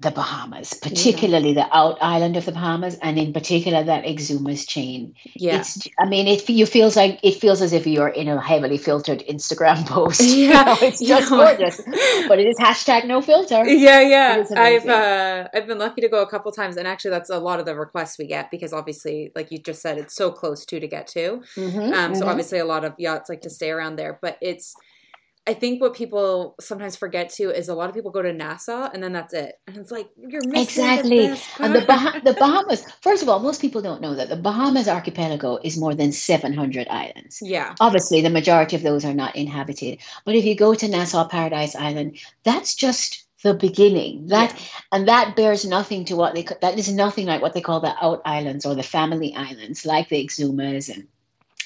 the 0.00 0.10
Bahamas, 0.12 0.74
particularly 0.74 1.54
the 1.54 1.66
out 1.76 1.98
island 2.00 2.36
of 2.36 2.44
the 2.46 2.52
Bahamas, 2.52 2.96
and 3.02 3.18
in 3.18 3.32
particular 3.32 3.82
that 3.82 4.04
Exumas 4.04 4.66
chain. 4.66 5.14
Yeah. 5.34 5.58
It's, 5.60 5.88
I 5.98 6.06
mean, 6.06 6.28
it 6.28 6.48
you 6.48 6.66
feels 6.66 6.94
like 6.96 7.18
it 7.22 7.32
feels 7.40 7.62
as 7.62 7.72
if 7.72 7.86
you're 7.86 8.08
in 8.08 8.28
a 8.28 8.40
heavily 8.40 8.78
filtered 8.78 9.24
Instagram 9.28 9.86
post. 9.94 10.20
Yeah, 10.20 10.34
you 10.36 10.48
know, 10.48 10.76
it's 10.82 11.00
you 11.00 11.08
just 11.08 11.30
know. 11.30 11.38
gorgeous, 11.38 11.80
but 12.28 12.38
it 12.38 12.46
is 12.46 12.56
hashtag 12.58 13.06
no 13.06 13.20
filter. 13.20 13.66
Yeah, 13.66 14.00
yeah. 14.00 14.44
I've 14.56 14.86
uh, 14.86 15.48
I've 15.52 15.66
been 15.66 15.78
lucky 15.78 16.00
to 16.02 16.08
go 16.08 16.22
a 16.22 16.28
couple 16.30 16.52
times, 16.52 16.76
and 16.76 16.86
actually, 16.86 17.10
that's 17.10 17.30
a 17.30 17.38
lot 17.38 17.58
of 17.58 17.66
the 17.66 17.74
requests 17.74 18.18
we 18.18 18.26
get 18.26 18.50
because 18.50 18.72
obviously, 18.72 19.32
like 19.34 19.50
you 19.50 19.58
just 19.58 19.82
said, 19.82 19.98
it's 19.98 20.14
so 20.14 20.30
close 20.30 20.64
to 20.66 20.78
to 20.78 20.86
get 20.86 21.08
to. 21.08 21.42
Mhm, 21.56 21.92
Um, 21.92 22.14
so 22.14 22.24
mhm. 22.24 22.28
obviously, 22.28 22.58
a 22.58 22.64
lot 22.64 22.84
of 22.84 22.94
yachts 22.98 23.28
like 23.28 23.40
to 23.42 23.50
stay 23.50 23.70
around 23.70 23.96
there, 23.96 24.18
but 24.22 24.38
it's. 24.40 24.74
I 25.48 25.54
think 25.54 25.80
what 25.80 25.94
people 25.94 26.56
sometimes 26.60 26.94
forget 26.94 27.30
too 27.30 27.48
is 27.48 27.70
a 27.70 27.74
lot 27.74 27.88
of 27.88 27.94
people 27.94 28.10
go 28.10 28.20
to 28.20 28.34
Nassau 28.34 28.90
and 28.92 29.02
then 29.02 29.14
that's 29.14 29.32
it, 29.32 29.54
and 29.66 29.78
it's 29.78 29.90
like 29.90 30.10
you're 30.14 30.42
missing 30.44 30.62
Exactly. 30.62 31.26
The 31.28 31.40
And 31.58 31.74
the, 31.74 31.84
bah- 31.86 32.20
the 32.22 32.34
Bahamas, 32.34 32.84
first 33.00 33.22
of 33.22 33.30
all, 33.30 33.40
most 33.40 33.62
people 33.62 33.80
don't 33.80 34.02
know 34.02 34.14
that 34.14 34.28
the 34.28 34.36
Bahamas 34.36 34.88
archipelago 34.88 35.58
is 35.64 35.78
more 35.78 35.94
than 35.94 36.12
700 36.12 36.86
islands. 36.88 37.40
yeah, 37.40 37.74
Obviously, 37.80 38.20
the 38.20 38.28
majority 38.28 38.76
of 38.76 38.82
those 38.82 39.06
are 39.06 39.14
not 39.14 39.36
inhabited. 39.36 40.00
But 40.26 40.34
if 40.34 40.44
you 40.44 40.54
go 40.54 40.74
to 40.74 40.86
Nassau 40.86 41.26
Paradise 41.26 41.74
Island, 41.74 42.18
that's 42.44 42.74
just 42.74 43.24
the 43.42 43.54
beginning. 43.54 44.26
That 44.26 44.54
and 44.92 45.08
that 45.08 45.34
bears 45.34 45.64
nothing 45.64 46.04
to 46.06 46.16
what 46.16 46.34
they 46.34 46.46
that 46.60 46.78
is 46.78 46.92
nothing 46.92 47.24
like 47.24 47.40
what 47.40 47.54
they 47.54 47.62
call 47.62 47.80
the 47.80 47.94
out 47.98 48.20
islands 48.26 48.66
or 48.66 48.74
the 48.74 48.82
family 48.82 49.34
islands, 49.34 49.86
like 49.86 50.10
the 50.10 50.22
Exumas 50.22 50.92
and 50.92 51.08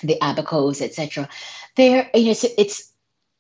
the 0.04 0.18
Abacos, 0.22 0.80
etc. 0.80 1.28
They're 1.74 2.08
you 2.14 2.26
know 2.26 2.30
it's, 2.30 2.44
it's 2.44 2.91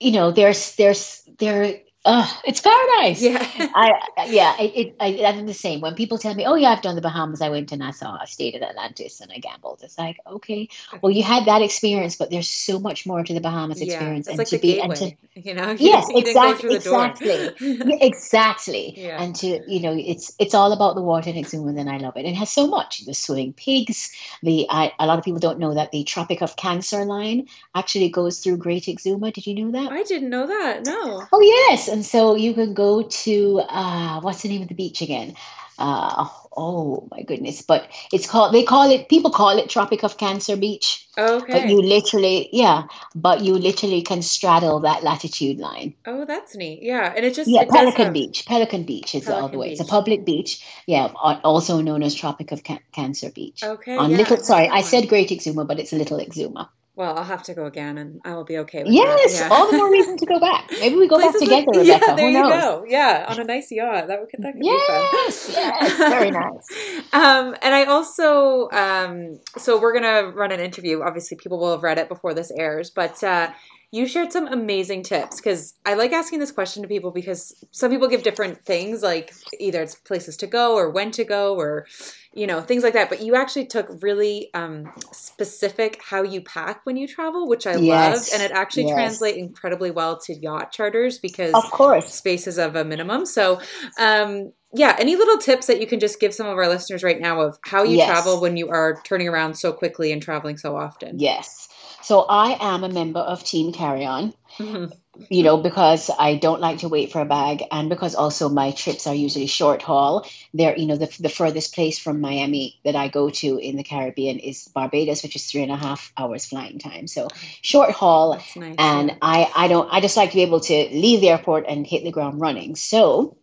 you 0.02 0.12
know 0.12 0.30
there's 0.32 0.74
there's 0.76 1.22
there 1.38 1.80
uh, 2.04 2.28
it's 2.44 2.60
paradise. 2.60 3.22
yeah. 3.22 3.38
I 3.74 4.26
yeah, 4.28 4.56
it, 4.58 4.96
I, 4.98 5.22
I'm 5.24 5.46
the 5.46 5.54
same. 5.54 5.80
When 5.80 5.94
people 5.94 6.18
tell 6.18 6.34
me, 6.34 6.44
"Oh 6.46 6.54
yeah, 6.56 6.70
I've 6.70 6.82
done 6.82 6.96
the 6.96 7.00
Bahamas. 7.02 7.40
I 7.40 7.50
went 7.50 7.68
to 7.68 7.76
Nassau. 7.76 8.16
I 8.20 8.24
stayed 8.24 8.54
at 8.56 8.62
Atlantis, 8.62 9.20
and 9.20 9.30
I 9.30 9.38
gambled." 9.38 9.80
It's 9.82 9.96
like, 9.98 10.18
okay, 10.26 10.68
well, 11.00 11.12
you 11.12 11.22
had 11.22 11.44
that 11.46 11.62
experience, 11.62 12.16
but 12.16 12.30
there's 12.30 12.48
so 12.48 12.80
much 12.80 13.06
more 13.06 13.22
to 13.22 13.32
the 13.34 13.40
Bahamas 13.40 13.80
experience, 13.80 14.26
and 14.26 14.36
like 14.38 14.48
to 14.48 14.58
be 14.58 14.74
gateway, 14.74 14.82
and 14.84 14.96
to 14.96 15.40
you 15.48 15.54
know. 15.54 15.70
You 15.82 15.86
yes, 15.90 16.06
didn't- 16.08 16.18
you 16.18 16.24
didn't 16.24 16.42
go 16.42 16.50
exactly, 16.50 16.68
through 16.70 16.78
the 16.78 16.90
door. 16.90 17.06
exactly, 17.06 17.96
exactly, 18.06 18.94
Yeah. 18.96 19.22
and 19.22 19.34
to 19.36 19.60
you 19.72 19.80
know, 19.80 19.94
it's 19.96 20.34
it's 20.38 20.54
all 20.54 20.72
about 20.72 20.94
the 20.94 21.02
water 21.02 21.30
in 21.30 21.36
Exuma, 21.36 21.78
and 21.78 21.88
I 21.90 21.98
love 21.98 22.16
it. 22.16 22.24
It 22.24 22.34
has 22.34 22.50
so 22.50 22.66
much. 22.66 23.04
The 23.04 23.14
swimming 23.14 23.52
pigs. 23.52 24.12
The 24.42 24.66
I, 24.70 24.92
a 24.98 25.06
lot 25.06 25.18
of 25.18 25.24
people 25.24 25.40
don't 25.40 25.58
know 25.58 25.74
that 25.74 25.92
the 25.92 26.04
Tropic 26.04 26.42
of 26.42 26.56
Cancer 26.56 27.04
line 27.04 27.48
actually 27.74 28.08
goes 28.10 28.40
through 28.40 28.56
Great 28.58 28.84
Exuma. 28.84 29.32
Did 29.32 29.46
you 29.46 29.54
know 29.64 29.70
that? 29.72 29.92
I 29.92 30.02
didn't 30.02 30.30
know 30.30 30.46
that. 30.46 30.84
No. 30.86 31.22
Oh 31.32 31.40
yes, 31.40 31.88
and 31.92 32.04
so 32.04 32.34
you 32.34 32.54
can 32.54 32.74
go 32.74 33.02
to 33.02 33.60
uh, 33.68 34.20
what's 34.20 34.42
the 34.42 34.48
name 34.48 34.62
of 34.62 34.68
the 34.68 34.74
beach 34.74 35.02
again? 35.02 35.34
Uh, 35.78 36.28
oh 36.56 37.08
my 37.10 37.22
goodness, 37.22 37.62
but 37.62 37.88
it's 38.12 38.26
called 38.28 38.54
they 38.54 38.62
call 38.62 38.90
it 38.90 39.08
people 39.08 39.30
call 39.30 39.58
it 39.58 39.70
Tropic 39.70 40.04
of 40.04 40.16
Cancer 40.18 40.56
Beach, 40.56 41.08
Okay. 41.16 41.52
but 41.52 41.68
you 41.68 41.80
literally 41.82 42.48
yeah, 42.52 42.84
but 43.14 43.40
you 43.40 43.54
literally 43.54 44.02
can 44.02 44.20
straddle 44.22 44.80
that 44.80 45.02
latitude 45.02 45.58
line. 45.58 45.94
oh, 46.06 46.24
that's 46.26 46.54
neat. 46.54 46.82
Yeah, 46.82 47.12
and 47.16 47.24
it 47.24 47.34
just 47.34 47.50
Yeah, 47.50 47.62
it 47.62 47.70
Pelican 47.70 48.04
have- 48.04 48.12
Beach. 48.12 48.44
Pelican 48.46 48.84
Beach 48.84 49.14
is 49.14 49.28
all 49.28 49.48
the 49.48 49.56
Pelican 49.56 49.58
way. 49.60 49.72
It's 49.72 49.80
a 49.80 49.84
public 49.86 50.24
beach. 50.26 50.62
Yeah, 50.86 51.06
also 51.52 51.80
known 51.80 52.02
as 52.02 52.14
Tropic 52.14 52.52
of 52.52 52.62
Can- 52.62 52.80
Cancer 52.92 53.30
Beach. 53.30 53.64
Okay. 53.64 53.96
On 53.96 54.10
yeah, 54.10 54.18
Little, 54.18 54.36
sorry, 54.38 54.68
I 54.68 54.82
said 54.82 55.08
Great 55.08 55.30
Exuma, 55.30 55.66
but 55.66 55.80
it's 55.80 55.92
Little 55.92 56.18
Exuma. 56.18 56.68
Well, 56.94 57.16
I'll 57.16 57.24
have 57.24 57.42
to 57.44 57.54
go 57.54 57.64
again, 57.64 57.96
and 57.96 58.20
I 58.22 58.34
will 58.34 58.44
be 58.44 58.58
okay 58.58 58.82
with 58.84 58.92
Yes, 58.92 59.38
that. 59.40 59.48
Yeah. 59.48 59.56
all 59.56 59.70
the 59.70 59.78
more 59.78 59.90
reason 59.90 60.18
to 60.18 60.26
go 60.26 60.38
back. 60.38 60.70
Maybe 60.78 60.96
we 60.96 61.08
go 61.08 61.16
back 61.16 61.30
Places 61.30 61.48
together, 61.48 61.64
with- 61.68 61.78
Rebecca. 61.88 62.04
Yeah, 62.08 62.14
there 62.14 62.26
Who 62.28 62.32
you 62.36 62.42
knows? 62.42 62.62
go. 62.62 62.84
Yeah, 62.86 63.24
on 63.28 63.40
a 63.40 63.44
nice 63.44 63.70
yacht. 63.72 64.08
That 64.08 64.20
would 64.20 64.28
that 64.38 64.52
could 64.52 64.62
Yes, 64.62 65.46
be 65.46 65.52
fun. 65.54 65.62
yes, 65.64 65.96
very 65.96 66.30
nice. 66.42 66.66
um, 67.14 67.56
and 67.62 67.74
I 67.74 67.84
also, 67.84 68.68
um, 68.72 69.40
so 69.56 69.80
we're 69.80 69.94
gonna 69.94 70.32
run 70.34 70.52
an 70.52 70.60
interview. 70.60 71.00
Obviously, 71.02 71.38
people 71.38 71.58
will 71.58 71.72
have 71.72 71.82
read 71.82 71.96
it 71.96 72.10
before 72.10 72.34
this 72.34 72.50
airs, 72.58 72.90
but 72.90 73.24
uh, 73.24 73.48
you 73.94 74.06
shared 74.06 74.32
some 74.32 74.46
amazing 74.46 75.02
tips 75.02 75.36
because 75.36 75.74
I 75.84 75.94
like 75.94 76.12
asking 76.12 76.38
this 76.38 76.50
question 76.50 76.82
to 76.82 76.88
people 76.88 77.10
because 77.10 77.54
some 77.72 77.90
people 77.90 78.08
give 78.08 78.22
different 78.22 78.64
things, 78.64 79.02
like 79.02 79.34
either 79.60 79.82
it's 79.82 79.94
places 79.94 80.38
to 80.38 80.46
go 80.46 80.74
or 80.74 80.88
when 80.90 81.10
to 81.12 81.24
go 81.24 81.54
or 81.56 81.86
you 82.32 82.46
know 82.46 82.62
things 82.62 82.82
like 82.82 82.94
that. 82.94 83.10
But 83.10 83.20
you 83.20 83.34
actually 83.34 83.66
took 83.66 83.88
really 84.00 84.48
um, 84.54 84.90
specific 85.12 86.00
how 86.02 86.22
you 86.22 86.40
pack 86.40 86.80
when 86.84 86.96
you 86.96 87.06
travel, 87.06 87.46
which 87.46 87.66
I 87.66 87.76
Yes, 87.76 88.22
loved, 88.22 88.30
and 88.32 88.42
it 88.42 88.50
actually 88.52 88.84
yes. 88.84 88.94
translates 88.94 89.36
incredibly 89.36 89.90
well 89.90 90.18
to 90.20 90.34
yacht 90.34 90.72
charters 90.72 91.18
because 91.18 91.52
Of 91.54 91.70
course. 91.70 92.14
space 92.14 92.46
is 92.46 92.56
of 92.58 92.74
a 92.76 92.86
minimum. 92.86 93.26
So, 93.26 93.60
um, 93.98 94.52
yeah, 94.74 94.96
any 94.98 95.16
little 95.16 95.36
tips 95.36 95.66
that 95.66 95.82
you 95.82 95.86
can 95.86 96.00
just 96.00 96.18
give 96.18 96.32
some 96.32 96.46
of 96.46 96.56
our 96.56 96.68
listeners 96.68 97.02
right 97.02 97.20
now 97.20 97.42
of 97.42 97.58
how 97.66 97.82
you 97.82 97.98
Yes. 97.98 98.08
travel 98.08 98.40
when 98.40 98.56
you 98.56 98.70
are 98.70 99.02
turning 99.04 99.28
around 99.28 99.58
so 99.58 99.70
quickly 99.70 100.12
and 100.12 100.22
traveling 100.22 100.56
so 100.56 100.78
often? 100.78 101.18
Yes. 101.18 101.68
So 102.12 102.26
I 102.28 102.58
am 102.60 102.84
a 102.84 102.90
member 102.90 103.20
of 103.20 103.42
Team 103.42 103.72
Carry 103.72 104.04
On. 104.04 104.34
Mhm. 104.58 104.92
you 105.30 105.42
know, 105.42 105.56
because 105.56 106.10
I 106.18 106.36
don't 106.36 106.60
like 106.60 106.78
to 106.78 106.88
wait 106.88 107.12
for 107.12 107.20
a 107.20 107.26
bag, 107.26 107.64
and 107.70 107.88
because 107.88 108.14
also 108.14 108.48
my 108.48 108.70
trips 108.72 109.06
are 109.06 109.14
usually 109.14 109.46
short 109.46 109.80
haul. 109.80 110.26
They're, 110.52 110.76
you 110.76 110.86
know, 110.86 110.96
the, 110.96 111.10
the 111.20 111.28
furthest 111.30 111.74
place 111.74 111.98
from 111.98 112.20
Miami 112.20 112.78
that 112.84 112.96
I 112.96 113.08
go 113.08 113.30
to 113.30 113.58
in 113.58 113.76
the 113.76 113.82
Caribbean 113.82 114.38
is 114.40 114.68
Barbados, 114.68 115.22
which 115.22 115.36
is 115.36 115.50
three 115.50 115.62
and 115.62 115.72
a 115.72 115.76
half 115.76 116.12
hours 116.16 116.44
flying 116.44 116.78
time. 116.78 117.06
So 117.06 117.28
short 117.62 117.92
haul, 117.92 118.42
nice. 118.56 118.74
and. 118.78 119.16
I, 119.22 119.50
I 119.54 119.68
don't, 119.68 119.88
I 119.90 120.00
just 120.02 120.16
like 120.18 120.30
to 120.30 120.36
be 120.36 120.42
able 120.42 120.60
to 120.60 120.74
leave 120.92 121.20
the 121.22 121.30
airport 121.30 121.64
and 121.66 121.86
hit 121.86 122.04
the 122.04 122.12
ground 122.12 122.40
running. 122.42 122.76
So 122.76 123.36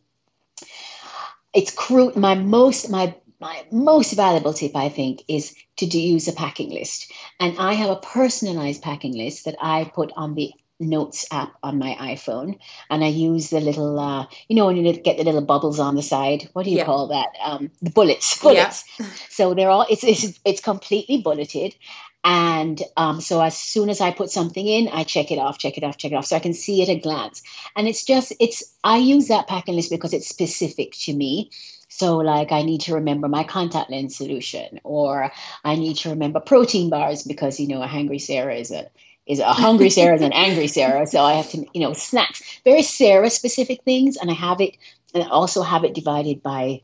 it's 1.54 1.72
crude. 1.72 2.16
My 2.16 2.36
most, 2.36 2.90
my 2.92 3.16
my 3.40 3.66
most 3.72 4.14
valuable 4.14 4.54
tip, 4.54 4.76
I 4.76 4.90
think, 4.90 5.24
is 5.28 5.56
to 5.78 5.86
do 5.86 6.00
use 6.00 6.28
a 6.28 6.34
packing 6.34 6.70
list. 6.72 7.12
And 7.40 7.58
I 7.58 7.74
have 7.74 7.90
a 7.90 7.96
personalized 7.96 8.82
packing 8.82 9.16
list 9.16 9.46
that 9.46 9.56
I 9.62 9.86
put 9.86 10.12
on 10.16 10.36
the 10.36 10.52
Notes 10.82 11.28
app 11.30 11.56
on 11.62 11.78
my 11.78 11.94
iPhone, 12.00 12.58
and 12.90 13.04
I 13.04 13.08
use 13.08 13.50
the 13.50 13.60
little, 13.60 14.00
uh, 14.00 14.28
you 14.48 14.56
know, 14.56 14.68
when 14.68 14.78
you 14.78 14.94
get 14.94 15.18
the 15.18 15.26
little 15.26 15.42
bubbles 15.42 15.78
on 15.78 15.96
the 15.96 16.02
side. 16.02 16.48
What 16.54 16.64
do 16.64 16.72
you 16.72 16.78
Yeah. 16.78 16.86
call 16.86 17.08
that? 17.08 17.28
Um, 17.44 17.72
the 17.82 17.90
bullets. 17.90 18.38
Yeah. 18.38 18.50
Bullets. 18.50 18.86
So 19.30 19.54
they're 19.54 19.70
all. 19.70 19.86
It's 19.90 20.04
it's 20.06 20.40
it's 20.46 20.62
completely 20.62 21.22
bulleted, 21.22 21.76
and 22.24 22.82
um, 22.96 23.20
so 23.22 23.42
as 23.42 23.58
soon 23.58 23.90
as 23.90 24.00
I 24.02 24.12
put 24.12 24.30
something 24.32 24.66
in, 24.66 24.88
I 24.88 25.04
check 25.04 25.32
it 25.32 25.38
off, 25.38 25.58
check 25.58 25.78
it 25.78 25.84
off, 25.84 25.98
check 25.98 26.12
it 26.12 26.16
off, 26.16 26.26
so 26.26 26.36
I 26.36 26.40
can 26.40 26.54
see 26.54 26.82
at 26.82 26.90
a 26.90 27.00
glance. 27.00 27.42
And 27.76 27.88
it's 27.88 28.06
just 28.06 28.34
it's. 28.40 28.64
I 28.84 28.98
use 28.98 29.28
that 29.28 29.48
packing 29.48 29.76
list 29.76 29.92
because 29.92 30.14
it's 30.14 30.30
specific 30.30 30.94
to 31.04 31.14
me. 31.14 31.52
So, 32.00 32.20
like, 32.20 32.54
I 32.54 32.62
need 32.62 32.82
to 32.82 32.96
remember 32.96 33.28
my 33.28 33.44
contact 33.44 33.92
lens 33.92 34.16
solution, 34.16 34.80
or 34.86 35.34
I 35.66 35.76
need 35.76 35.98
to 35.98 36.12
remember 36.12 36.40
protein 36.40 36.90
bars 36.90 37.24
because 37.24 37.60
you 37.60 37.68
know 37.68 37.82
a 37.82 37.88
hungry 37.88 38.20
Sarah 38.20 38.56
is 38.56 38.72
a 38.72 38.90
is 39.28 39.40
a 39.40 39.52
hungry 39.52 39.90
Sarah 39.98 40.16
is 40.16 40.22
an 40.22 40.32
angry 40.32 40.68
Sarah. 40.68 41.06
So 41.08 41.22
I 41.22 41.34
have 41.34 41.50
to, 41.52 41.66
you 41.74 41.82
know, 41.82 41.92
snacks, 41.92 42.42
very 42.64 42.84
Sarah 42.84 43.30
specific 43.30 43.84
things, 43.84 44.16
and 44.16 44.32
I 44.32 44.34
have 44.34 44.62
it, 44.62 44.78
and 45.14 45.26
I 45.26 45.28
also 45.28 45.62
have 45.62 45.84
it 45.84 45.94
divided 45.94 46.42
by 46.42 46.84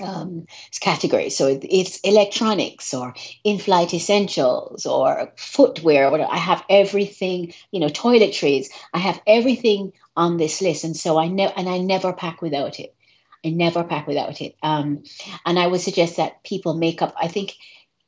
um, 0.00 0.48
categories. 0.80 1.36
So 1.36 1.46
it, 1.46 1.64
it's 1.70 2.00
electronics 2.00 2.94
or 2.94 3.14
in-flight 3.44 3.94
essentials 3.94 4.86
or 4.86 5.32
footwear. 5.36 6.08
Or. 6.08 6.20
I 6.20 6.36
have 6.36 6.64
everything, 6.68 7.54
you 7.70 7.78
know, 7.78 7.86
toiletries. 7.86 8.70
I 8.92 8.98
have 8.98 9.22
everything 9.24 9.92
on 10.16 10.36
this 10.36 10.60
list, 10.60 10.82
and 10.82 10.96
so 10.96 11.16
I 11.16 11.28
know, 11.28 11.52
and 11.56 11.68
I 11.68 11.78
never 11.78 12.12
pack 12.12 12.42
without 12.42 12.80
it. 12.80 12.92
I 13.44 13.50
never 13.50 13.84
pack 13.84 14.06
without 14.06 14.40
it. 14.40 14.56
Um, 14.62 15.02
and 15.44 15.58
I 15.58 15.66
would 15.66 15.80
suggest 15.80 16.16
that 16.16 16.44
people 16.44 16.74
make 16.74 17.02
up. 17.02 17.14
I 17.20 17.28
think, 17.28 17.54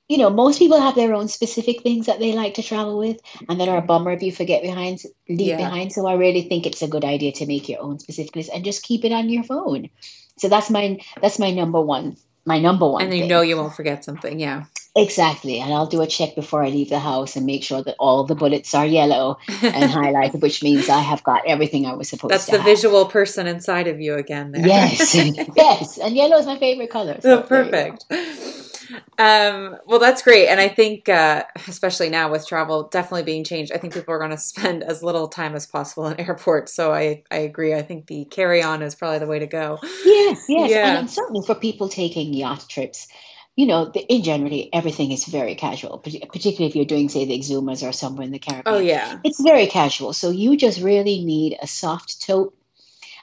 you 0.08 0.18
know, 0.18 0.30
most 0.30 0.58
people 0.58 0.80
have 0.80 0.94
their 0.94 1.14
own 1.14 1.28
specific 1.28 1.82
things 1.82 2.06
that 2.06 2.18
they 2.18 2.32
like 2.32 2.54
to 2.54 2.62
travel 2.62 2.98
with, 2.98 3.18
and 3.48 3.60
that 3.60 3.68
are 3.68 3.78
a 3.78 3.82
bummer 3.82 4.12
if 4.12 4.22
you 4.22 4.30
forget 4.32 4.62
behind, 4.62 5.00
leave 5.28 5.48
Yeah. 5.48 5.56
behind. 5.56 5.92
So 5.92 6.06
I 6.06 6.14
really 6.14 6.42
think 6.42 6.66
it's 6.66 6.82
a 6.82 6.88
good 6.88 7.04
idea 7.04 7.32
to 7.32 7.46
make 7.46 7.68
your 7.68 7.82
own 7.82 7.98
specific 7.98 8.36
list 8.36 8.50
and 8.54 8.64
just 8.64 8.82
keep 8.82 9.04
it 9.04 9.12
on 9.12 9.28
your 9.28 9.44
phone. 9.44 9.90
So 10.38 10.48
that's 10.48 10.70
my 10.70 10.98
that's 11.20 11.38
my 11.38 11.50
number 11.50 11.80
one. 11.80 12.16
My 12.44 12.58
number 12.60 12.88
one. 12.88 13.02
and 13.02 13.14
you 13.16 13.26
know 13.26 13.40
you 13.40 13.56
won't 13.56 13.74
forget 13.74 14.04
something. 14.04 14.38
Yeah. 14.38 14.64
Exactly, 14.96 15.60
and 15.60 15.72
I'll 15.72 15.86
do 15.86 16.00
a 16.02 16.06
check 16.06 16.34
before 16.34 16.62
I 16.64 16.68
leave 16.68 16.90
the 16.90 16.98
house 16.98 17.36
and 17.36 17.46
make 17.46 17.64
sure 17.64 17.82
that 17.82 17.96
all 17.98 18.24
the 18.24 18.34
bullets 18.34 18.74
are 18.74 18.86
yellow 18.86 19.38
and 19.48 19.90
highlighted, 19.90 20.40
which 20.40 20.62
means 20.62 20.88
I 20.88 21.00
have 21.00 21.22
got 21.24 21.42
everything 21.46 21.86
I 21.86 21.94
was 21.94 22.08
supposed 22.08 22.32
That's 22.32 22.46
to 22.46 22.52
the 22.52 22.58
have. 22.58 22.66
visual 22.66 23.06
person 23.06 23.46
inside 23.46 23.88
of 23.88 24.00
you 24.00 24.14
again 24.14 24.52
there. 24.52 24.66
Yes, 24.66 25.14
yes, 25.56 25.98
and 25.98 26.14
yellow 26.14 26.36
is 26.38 26.46
my 26.46 26.58
favorite 26.58 26.90
color. 26.90 27.18
so 27.20 27.38
Oh, 27.42 27.46
there 27.48 27.64
you 27.64 27.70
go. 27.70 27.70
perfect. 27.70 28.04
Um, 29.18 29.76
well, 29.86 29.98
that's 29.98 30.22
great. 30.22 30.48
And 30.48 30.60
I 30.60 30.68
think, 30.68 31.08
uh, 31.08 31.44
especially 31.68 32.10
now 32.10 32.30
with 32.30 32.46
travel 32.46 32.84
definitely 32.88 33.22
being 33.22 33.42
changed, 33.44 33.72
I 33.72 33.78
think 33.78 33.94
people 33.94 34.12
are 34.14 34.18
going 34.18 34.30
to 34.30 34.36
spend 34.38 34.82
as 34.82 35.02
little 35.02 35.26
time 35.28 35.54
as 35.54 35.66
possible 35.66 36.06
in 36.06 36.20
airports. 36.20 36.74
So 36.74 36.92
I, 36.92 37.22
I 37.30 37.38
agree. 37.38 37.74
I 37.74 37.82
think 37.82 38.06
the 38.06 38.24
carry 38.26 38.62
on 38.62 38.82
is 38.82 38.94
probably 38.94 39.20
the 39.20 39.26
way 39.26 39.38
to 39.38 39.46
go. 39.46 39.78
Yes, 40.04 40.44
yes, 40.48 40.70
Yeah. 40.70 40.98
and 40.98 41.10
certainly 41.10 41.44
for 41.46 41.54
people 41.54 41.88
taking 41.88 42.34
yacht 42.34 42.66
trips, 42.68 43.08
you 43.56 43.66
know, 43.66 43.86
the, 43.86 44.00
in 44.00 44.22
generally 44.22 44.68
everything 44.72 45.12
is 45.12 45.24
very 45.26 45.54
casual, 45.54 45.98
particularly 45.98 46.66
if 46.66 46.76
you're 46.76 46.84
doing, 46.84 47.08
say, 47.08 47.24
the 47.24 47.38
Exumas 47.38 47.86
or 47.88 47.92
somewhere 47.92 48.24
in 48.24 48.32
the 48.32 48.38
Caribbean. 48.38 48.74
Oh, 48.74 48.78
yeah. 48.78 49.18
It's 49.22 49.40
very 49.40 49.66
casual. 49.66 50.12
So 50.12 50.30
you 50.30 50.56
just 50.56 50.80
really 50.80 51.24
need 51.24 51.56
a 51.60 51.66
soft 51.66 52.26
tote 52.26 52.56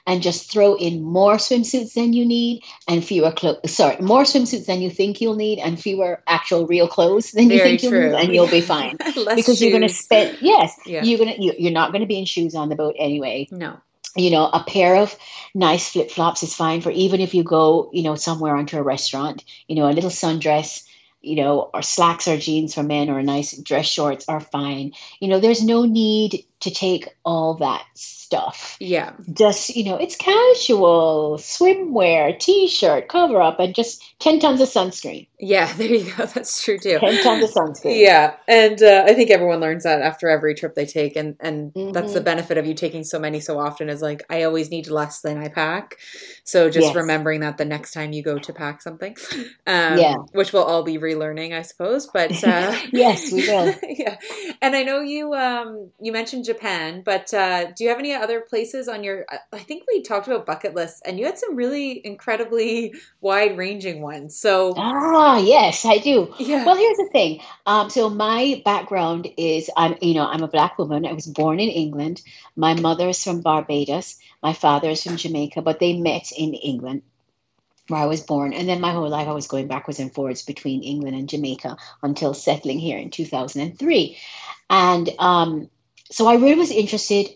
and 0.06 0.22
just 0.22 0.50
throw 0.50 0.74
in 0.74 1.00
more 1.02 1.34
swimsuits 1.34 1.94
than 1.94 2.12
you 2.12 2.24
need 2.24 2.64
and 2.88 3.04
fewer 3.04 3.30
clothes. 3.30 3.72
Sorry, 3.72 3.98
more 4.00 4.22
swimsuits 4.22 4.66
than 4.66 4.80
you 4.80 4.90
think 4.90 5.20
you'll 5.20 5.36
need 5.36 5.58
and 5.60 5.78
fewer 5.78 6.22
actual 6.26 6.66
real 6.66 6.88
clothes 6.88 7.30
than 7.30 7.44
you 7.50 7.58
Very 7.58 7.78
think 7.78 7.82
you'll 7.82 7.92
need, 8.10 8.14
and 8.14 8.34
you'll 8.34 8.48
be 8.48 8.62
fine. 8.62 8.96
Because 9.36 9.60
you're 9.62 9.70
going 9.70 9.82
to 9.86 9.88
spend, 9.94 10.38
yes, 10.40 10.74
Yeah. 10.86 11.04
you're 11.04 11.18
going 11.18 11.34
to, 11.36 11.42
you, 11.42 11.52
you're 11.58 11.72
not 11.72 11.92
going 11.92 12.00
to 12.00 12.08
be 12.08 12.18
in 12.18 12.24
shoes 12.24 12.54
on 12.54 12.68
the 12.68 12.74
boat 12.74 12.96
anyway 12.98 13.48
No. 13.50 13.78
You 14.16 14.30
know, 14.30 14.44
a 14.46 14.64
pair 14.66 14.96
of 14.96 15.16
nice 15.54 15.90
flip 15.90 16.10
flops 16.10 16.42
is 16.42 16.54
fine 16.54 16.80
for 16.80 16.90
even 16.90 17.20
if 17.20 17.34
you 17.34 17.42
go, 17.42 17.90
you 17.92 18.02
know, 18.02 18.14
somewhere 18.14 18.56
onto 18.56 18.78
a 18.78 18.82
restaurant, 18.82 19.44
you 19.66 19.76
know, 19.76 19.88
a 19.88 19.92
little 19.92 20.10
sundress, 20.10 20.84
you 21.20 21.36
know, 21.36 21.70
or 21.72 21.82
slacks 21.82 22.28
or 22.28 22.36
jeans 22.36 22.74
for 22.74 22.82
men 22.82 23.08
or 23.08 23.18
a 23.18 23.22
nice 23.22 23.56
dress 23.56 23.86
shorts 23.86 24.28
are 24.28 24.40
fine. 24.40 24.92
You 25.20 25.28
know, 25.28 25.40
there's 25.40 25.62
no 25.62 25.84
need 25.84 26.44
to 26.62 26.70
take 26.70 27.08
all 27.24 27.54
that 27.58 27.84
stuff. 27.94 28.76
Yeah. 28.80 29.12
Just, 29.32 29.76
you 29.76 29.84
know, 29.84 29.96
it's 29.96 30.16
casual, 30.16 31.36
swimwear, 31.38 32.38
t 32.38 32.68
shirt, 32.68 33.08
cover 33.08 33.40
up, 33.40 33.60
and 33.60 33.74
just 33.74 34.02
10 34.20 34.40
tons 34.40 34.60
of 34.60 34.68
sunscreen. 34.68 35.28
Yeah. 35.38 35.72
There 35.76 35.88
you 35.88 36.04
go. 36.16 36.26
That's 36.26 36.62
true 36.62 36.78
too. 36.78 36.98
10 36.98 37.22
tons 37.22 37.44
of 37.44 37.50
sunscreen. 37.50 37.98
Yeah, 38.02 38.34
and 38.48 38.80
uh, 38.82 39.04
I 39.06 39.14
think 39.14 39.30
everyone 39.30 39.60
learns 39.60 39.84
that 39.84 40.00
after 40.02 40.28
every 40.28 40.54
trip 40.54 40.74
they 40.74 40.86
take, 40.86 41.16
and 41.16 41.36
and 41.40 41.72
that's 41.92 42.12
Mhm. 42.12 42.14
the 42.14 42.20
benefit 42.20 42.58
of 42.58 42.66
you 42.66 42.74
taking 42.74 43.04
so 43.04 43.18
many 43.18 43.40
so 43.40 43.58
often. 43.58 43.88
Is 43.88 44.00
like 44.02 44.22
I 44.30 44.44
always 44.44 44.70
need 44.70 44.88
less 44.88 45.20
than 45.20 45.38
I 45.38 45.48
pack, 45.48 45.96
so 46.44 46.70
just 46.70 46.86
Yes. 46.88 46.96
remembering 46.96 47.40
that 47.40 47.58
the 47.58 47.64
next 47.64 47.92
time 47.92 48.12
you 48.12 48.22
go 48.22 48.38
to 48.38 48.52
pack 48.52 48.82
something, 48.82 49.16
um, 49.66 49.98
Yeah. 49.98 50.16
which 50.32 50.52
we'll 50.52 50.62
all 50.64 50.82
be 50.84 50.98
relearning, 50.98 51.52
I 51.56 51.62
suppose. 51.62 52.06
But 52.06 52.32
uh, 52.44 52.76
Yes, 52.92 53.32
we 53.32 53.46
will. 53.48 53.74
yeah, 53.88 54.16
and 54.62 54.76
I 54.76 54.82
know 54.84 55.00
you 55.00 55.34
um, 55.34 55.90
you 56.00 56.12
mentioned 56.12 56.44
Japan, 56.52 57.02
but 57.04 57.32
uh, 57.32 57.72
do 57.72 57.84
you 57.84 57.90
have 57.90 57.98
any 57.98 58.12
other 58.14 58.40
places 58.40 58.88
on 58.88 59.02
your? 59.04 59.24
I- 59.30 59.58
think 59.58 59.84
we 59.88 60.02
talked 60.02 60.26
about 60.26 60.44
bucket 60.44 60.74
lists, 60.74 61.00
and 61.04 61.18
you 61.18 61.24
had 61.24 61.38
some 61.38 61.56
really 61.56 62.04
incredibly 62.04 62.94
wide 63.20 63.56
ranging 63.56 64.02
ones. 64.02 64.36
So 64.36 64.74
Ah, 64.76 65.38
yes, 65.38 65.84
I 65.84 65.98
do. 65.98 66.34
yeah, 66.38 66.64
Well, 66.64 66.76
here's 66.76 66.96
the 66.98 67.08
thing. 67.12 67.40
Um, 67.64 67.90
so 67.90 68.10
my 68.10 68.60
background 68.64 69.28
is 69.36 69.70
I'm, 69.76 69.96
you 70.00 70.14
know, 70.14 70.26
I'm 70.26 70.42
a 70.42 70.48
black 70.48 70.78
woman. 70.78 71.06
I 71.06 71.12
was 71.12 71.26
born 71.26 71.60
in 71.60 71.68
England. 71.68 72.22
My 72.56 72.74
mother 72.74 73.08
is 73.08 73.22
from 73.22 73.40
Barbados. 73.40 74.18
My 74.42 74.52
father 74.52 74.90
is 74.90 75.02
from 75.02 75.16
Jamaica, 75.16 75.62
but 75.62 75.78
they 75.78 75.94
met 75.96 76.32
in 76.36 76.54
England 76.54 77.02
where 77.88 78.00
I 78.00 78.06
was 78.06 78.20
born. 78.20 78.52
And 78.52 78.68
then 78.68 78.80
my 78.80 78.92
whole 78.92 79.08
life 79.08 79.28
I 79.28 79.32
was 79.32 79.46
going 79.46 79.68
backwards 79.68 80.00
and 80.00 80.12
forwards 80.12 80.42
between 80.42 80.82
England 80.82 81.16
and 81.16 81.28
Jamaica 81.28 81.76
until 82.02 82.34
settling 82.34 82.78
here 82.78 82.98
in 82.98 83.10
2003. 83.10 84.16
And 84.70 85.10
um, 85.18 85.68
so 86.12 86.26
I 86.26 86.34
really 86.34 86.54
was 86.54 86.70
interested 86.70 87.30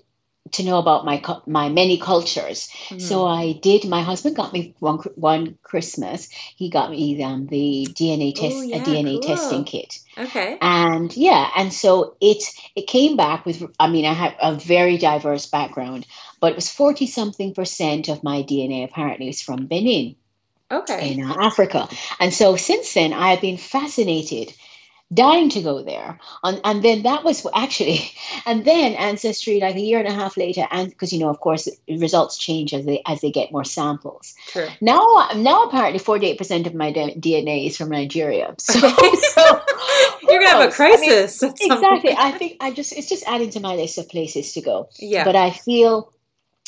to 0.53 0.63
know 0.63 0.79
about 0.79 1.05
my 1.05 1.23
my 1.47 1.69
many 1.69 1.99
cultures. 1.99 2.69
Mhm. 2.89 3.01
So 3.01 3.27
I 3.27 3.53
did. 3.53 3.85
My 3.85 4.03
husband 4.03 4.37
got 4.37 4.53
me 4.53 4.75
one 4.79 4.99
one 5.17 5.59
Christmas. 5.63 6.29
He 6.57 6.71
got 6.71 6.91
me 6.91 7.23
um, 7.23 7.47
the 7.47 7.89
DNA 7.91 8.35
test, 8.35 8.57
Oh, 8.57 8.63
yeah, 8.63 8.77
a 8.77 8.81
DNA 8.81 9.15
cool. 9.15 9.23
testing 9.23 9.65
kit, 9.65 9.99
okay, 10.17 10.59
and 10.61 11.15
yeah, 11.17 11.51
and 11.57 11.73
so 11.73 12.17
it 12.21 12.45
it 12.75 12.87
came 12.87 13.17
back 13.17 13.45
with. 13.45 13.63
I 13.79 13.89
mean, 13.89 14.05
I 14.05 14.13
have 14.13 14.35
a 14.41 14.55
very 14.55 14.99
diverse 14.99 15.47
background, 15.47 16.07
but 16.41 16.53
it 16.53 16.57
was 16.57 16.71
forty 16.71 17.07
something 17.07 17.55
percent 17.55 18.09
of 18.09 18.23
my 18.23 18.43
DNA 18.43 18.85
apparently 18.85 19.29
is 19.29 19.43
from 19.43 19.67
Benin 19.67 20.17
okay. 20.71 21.13
in 21.13 21.25
uh, 21.25 21.35
Africa, 21.41 21.89
and 22.21 22.33
so 22.33 22.57
since 22.57 22.95
then 22.95 23.13
I 23.13 23.31
have 23.31 23.41
been 23.41 23.59
fascinated. 23.59 24.53
Dying 25.15 25.51
to 25.51 25.63
go 25.63 25.85
there, 25.85 26.19
and, 26.43 26.61
and 26.65 26.83
then 26.83 27.05
that 27.05 27.23
was 27.23 27.47
actually, 27.55 28.11
and 28.45 28.65
then 28.65 28.95
Ancestry, 28.95 29.61
like 29.61 29.77
a 29.77 29.81
year 29.81 30.01
and 30.01 30.09
a 30.09 30.13
half 30.13 30.37
later, 30.37 30.67
and 30.69 30.91
because 30.91 31.13
you 31.13 31.21
know, 31.21 31.29
of 31.29 31.39
course, 31.39 31.69
results 31.89 32.37
change 32.37 32.75
as 32.75 32.85
they 32.85 33.03
as 33.07 33.21
they 33.21 33.31
get 33.31 33.53
more 33.53 33.63
samples. 33.63 34.35
True. 34.49 34.67
Now, 34.81 35.29
now 35.37 35.69
apparently, 35.69 36.01
forty-eight 36.01 36.39
percent 36.39 36.67
of 36.67 36.75
my 36.75 36.93
DNA 36.93 37.67
is 37.69 37.77
from 37.77 37.91
Nigeria. 37.91 38.55
So, 38.67 38.81
oh, 38.83 39.21
so 39.33 40.29
You're 40.29 40.41
gonna 40.41 40.51
have 40.51 40.61
a 40.61 40.65
knows? 40.65 40.81
I 40.81 40.97
mean, 40.97 41.09
crisis. 41.11 41.43
exactly. 41.43 42.15
I 42.19 42.33
think 42.33 42.57
I 42.61 42.73
just 42.73 42.93
it's 42.93 43.09
just 43.09 43.23
adding 43.29 43.51
to 43.51 43.61
my 43.61 43.77
list 43.77 43.99
of 43.99 44.09
places 44.09 44.55
to 44.55 44.61
go. 44.61 44.89
yeah. 44.99 45.23
But 45.25 45.37
I 45.37 45.51
feel 45.53 46.13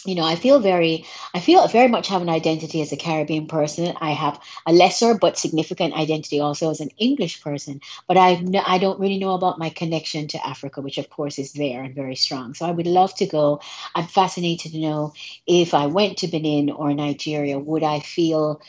you 0.09 0.14
know, 0.14 0.25
I 0.25 0.37
feel 0.37 0.59
very, 0.59 1.05
I 1.35 1.40
feel 1.40 1.68
very 1.68 1.88
much 1.88 2.09
have 2.09 2.23
an 2.23 2.31
identity 2.31 2.81
as 2.81 2.92
a 2.92 2.97
Caribbean 2.97 3.47
person. 3.47 3.94
I 4.01 4.12
have 4.12 4.40
a 4.66 4.73
lesser 4.73 5.14
but 5.14 5.37
significant 5.37 5.94
identity 5.94 6.40
also 6.40 6.71
as 6.71 6.81
an 6.81 6.90
English 6.97 7.42
person. 7.42 7.83
But 8.07 8.16
I, 8.16 8.42
I 8.66 8.79
don't 8.79 8.99
really 8.99 9.18
know 9.18 9.35
about 9.35 9.59
my 9.59 9.68
connection 9.68 10.29
to 10.29 10.47
Africa, 10.47 10.81
which 10.81 10.97
of 10.97 11.11
course 11.11 11.38
is 11.38 11.53
there 11.53 11.83
and 11.83 11.94
very 11.94 12.16
strong. 12.16 12.55
So 12.55 12.64
I 12.66 12.71
would 12.71 12.87
love 12.87 13.14
to 13.16 13.27
go. 13.27 13.61
I'm 13.94 14.07
fascinated 14.07 14.73
to 14.73 14.79
know 14.79 15.12
if 15.47 15.75
I 15.75 15.87
went 15.87 16.18
to 16.18 16.29
Benin 16.29 16.71
or 16.71 16.94
Nigeria, 16.94 17.59
would 17.59 17.83
I 17.83 18.01
feel 18.01 18.62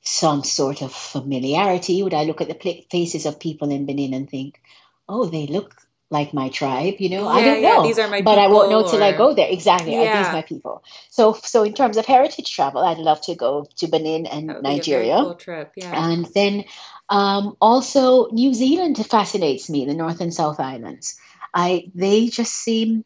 some 0.00 0.42
sort 0.42 0.82
of 0.82 0.92
familiarity? 0.92 2.02
Would 2.02 2.14
I 2.14 2.24
look 2.24 2.40
at 2.40 2.48
the 2.48 2.84
faces 2.90 3.26
of 3.26 3.38
people 3.38 3.70
in 3.70 3.86
Benin 3.86 4.14
and 4.14 4.28
think, 4.28 4.60
oh, 5.08 5.26
they 5.26 5.46
look 5.46 5.76
like 6.12 6.34
my 6.34 6.50
tribe, 6.50 6.96
you 6.98 7.08
know. 7.08 7.22
Yeah, 7.22 7.28
I 7.28 7.44
don't 7.44 7.62
yeah, 7.62 7.74
know, 7.76 7.82
these 7.82 7.98
are 7.98 8.08
my 8.08 8.20
but 8.20 8.38
I 8.38 8.46
won't 8.46 8.70
know 8.70 8.82
people, 8.82 8.90
till 8.98 9.02
I 9.02 9.12
go 9.16 9.34
there. 9.34 9.48
Exactly, 9.48 9.96
These 9.96 10.06
are 10.06 10.24
these 10.24 10.32
my 10.32 10.42
people? 10.42 10.84
So, 11.10 11.32
so 11.32 11.62
in 11.64 11.72
terms 11.72 11.96
of 11.96 12.04
heritage 12.04 12.54
travel, 12.54 12.84
I'd 12.84 12.98
love 12.98 13.22
to 13.22 13.34
go 13.34 13.66
to 13.78 13.86
Benin 13.88 14.26
and 14.26 14.50
That 14.50 14.56
would 14.56 14.62
be 14.62 14.68
a 14.68 14.70
very 14.70 14.76
Nigeria, 14.76 15.16
cool 15.16 15.34
trip. 15.34 15.72
Yeah. 15.76 16.10
and 16.10 16.26
then 16.26 16.64
um, 17.08 17.56
also 17.60 18.28
New 18.30 18.54
Zealand 18.54 19.04
fascinates 19.04 19.70
me. 19.70 19.86
The 19.86 19.94
North 19.94 20.20
and 20.20 20.32
South 20.32 20.60
Islands, 20.60 21.18
I 21.52 21.90
they 21.94 22.28
just 22.28 22.52
seem. 22.52 23.04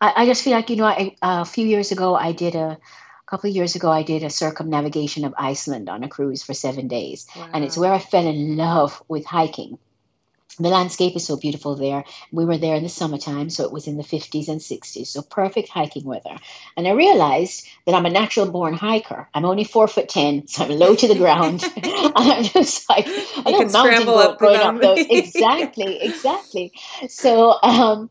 I, 0.00 0.22
I 0.22 0.26
just 0.26 0.42
feel 0.42 0.54
like 0.54 0.70
you 0.70 0.76
know, 0.76 0.86
I, 0.86 1.14
a 1.22 1.44
few 1.44 1.66
years 1.66 1.92
ago 1.92 2.14
I 2.14 2.32
did 2.32 2.54
a. 2.56 2.78
A 3.28 3.30
couple 3.30 3.50
of 3.50 3.56
years 3.56 3.76
ago, 3.76 3.90
I 3.90 4.04
did 4.04 4.22
a 4.22 4.30
circumnavigation 4.30 5.26
of 5.26 5.34
Iceland 5.36 5.90
on 5.90 6.02
a 6.02 6.08
cruise 6.08 6.42
for 6.42 6.54
seven 6.54 6.88
days 6.88 7.26
and 7.52 7.62
it's 7.62 7.76
where 7.76 7.92
I 7.92 7.98
fell 7.98 8.26
in 8.26 8.56
love 8.56 9.02
with 9.06 9.26
hiking. 9.26 9.76
The 10.58 10.70
landscape 10.70 11.14
is 11.14 11.24
so 11.24 11.36
beautiful 11.36 11.76
there. 11.76 12.04
We 12.32 12.44
were 12.44 12.58
there 12.58 12.74
in 12.74 12.82
the 12.82 12.88
summertime, 12.88 13.48
so 13.48 13.64
it 13.64 13.72
was 13.72 13.86
in 13.86 13.96
the 13.96 14.02
50s 14.02 14.48
and 14.48 14.60
60s, 14.60 15.06
so 15.06 15.22
perfect 15.22 15.68
hiking 15.68 16.04
weather. 16.04 16.36
And 16.76 16.88
I 16.88 16.92
realized 16.92 17.66
that 17.86 17.94
I'm 17.94 18.06
a 18.06 18.10
natural 18.10 18.50
born 18.50 18.74
hiker. 18.74 19.28
I'm 19.34 19.44
only 19.44 19.64
four 19.64 19.86
foot 19.86 20.08
ten, 20.08 20.46
so 20.48 20.64
I'm 20.64 20.70
low 20.70 20.96
to 20.96 21.08
the 21.08 21.14
ground. 21.14 21.62
and 21.76 22.12
I'm 22.16 22.44
just 22.44 22.88
like, 22.88 23.06
I 23.06 23.52
can 23.52 23.70
mountain 23.70 23.70
scramble 23.70 24.14
goat 24.14 24.30
up 24.32 24.38
going 24.38 24.60
up 24.60 24.80
those. 24.80 25.06
Exactly, 25.08 26.02
exactly. 26.02 26.72
So 27.08 27.56
um, 27.62 28.10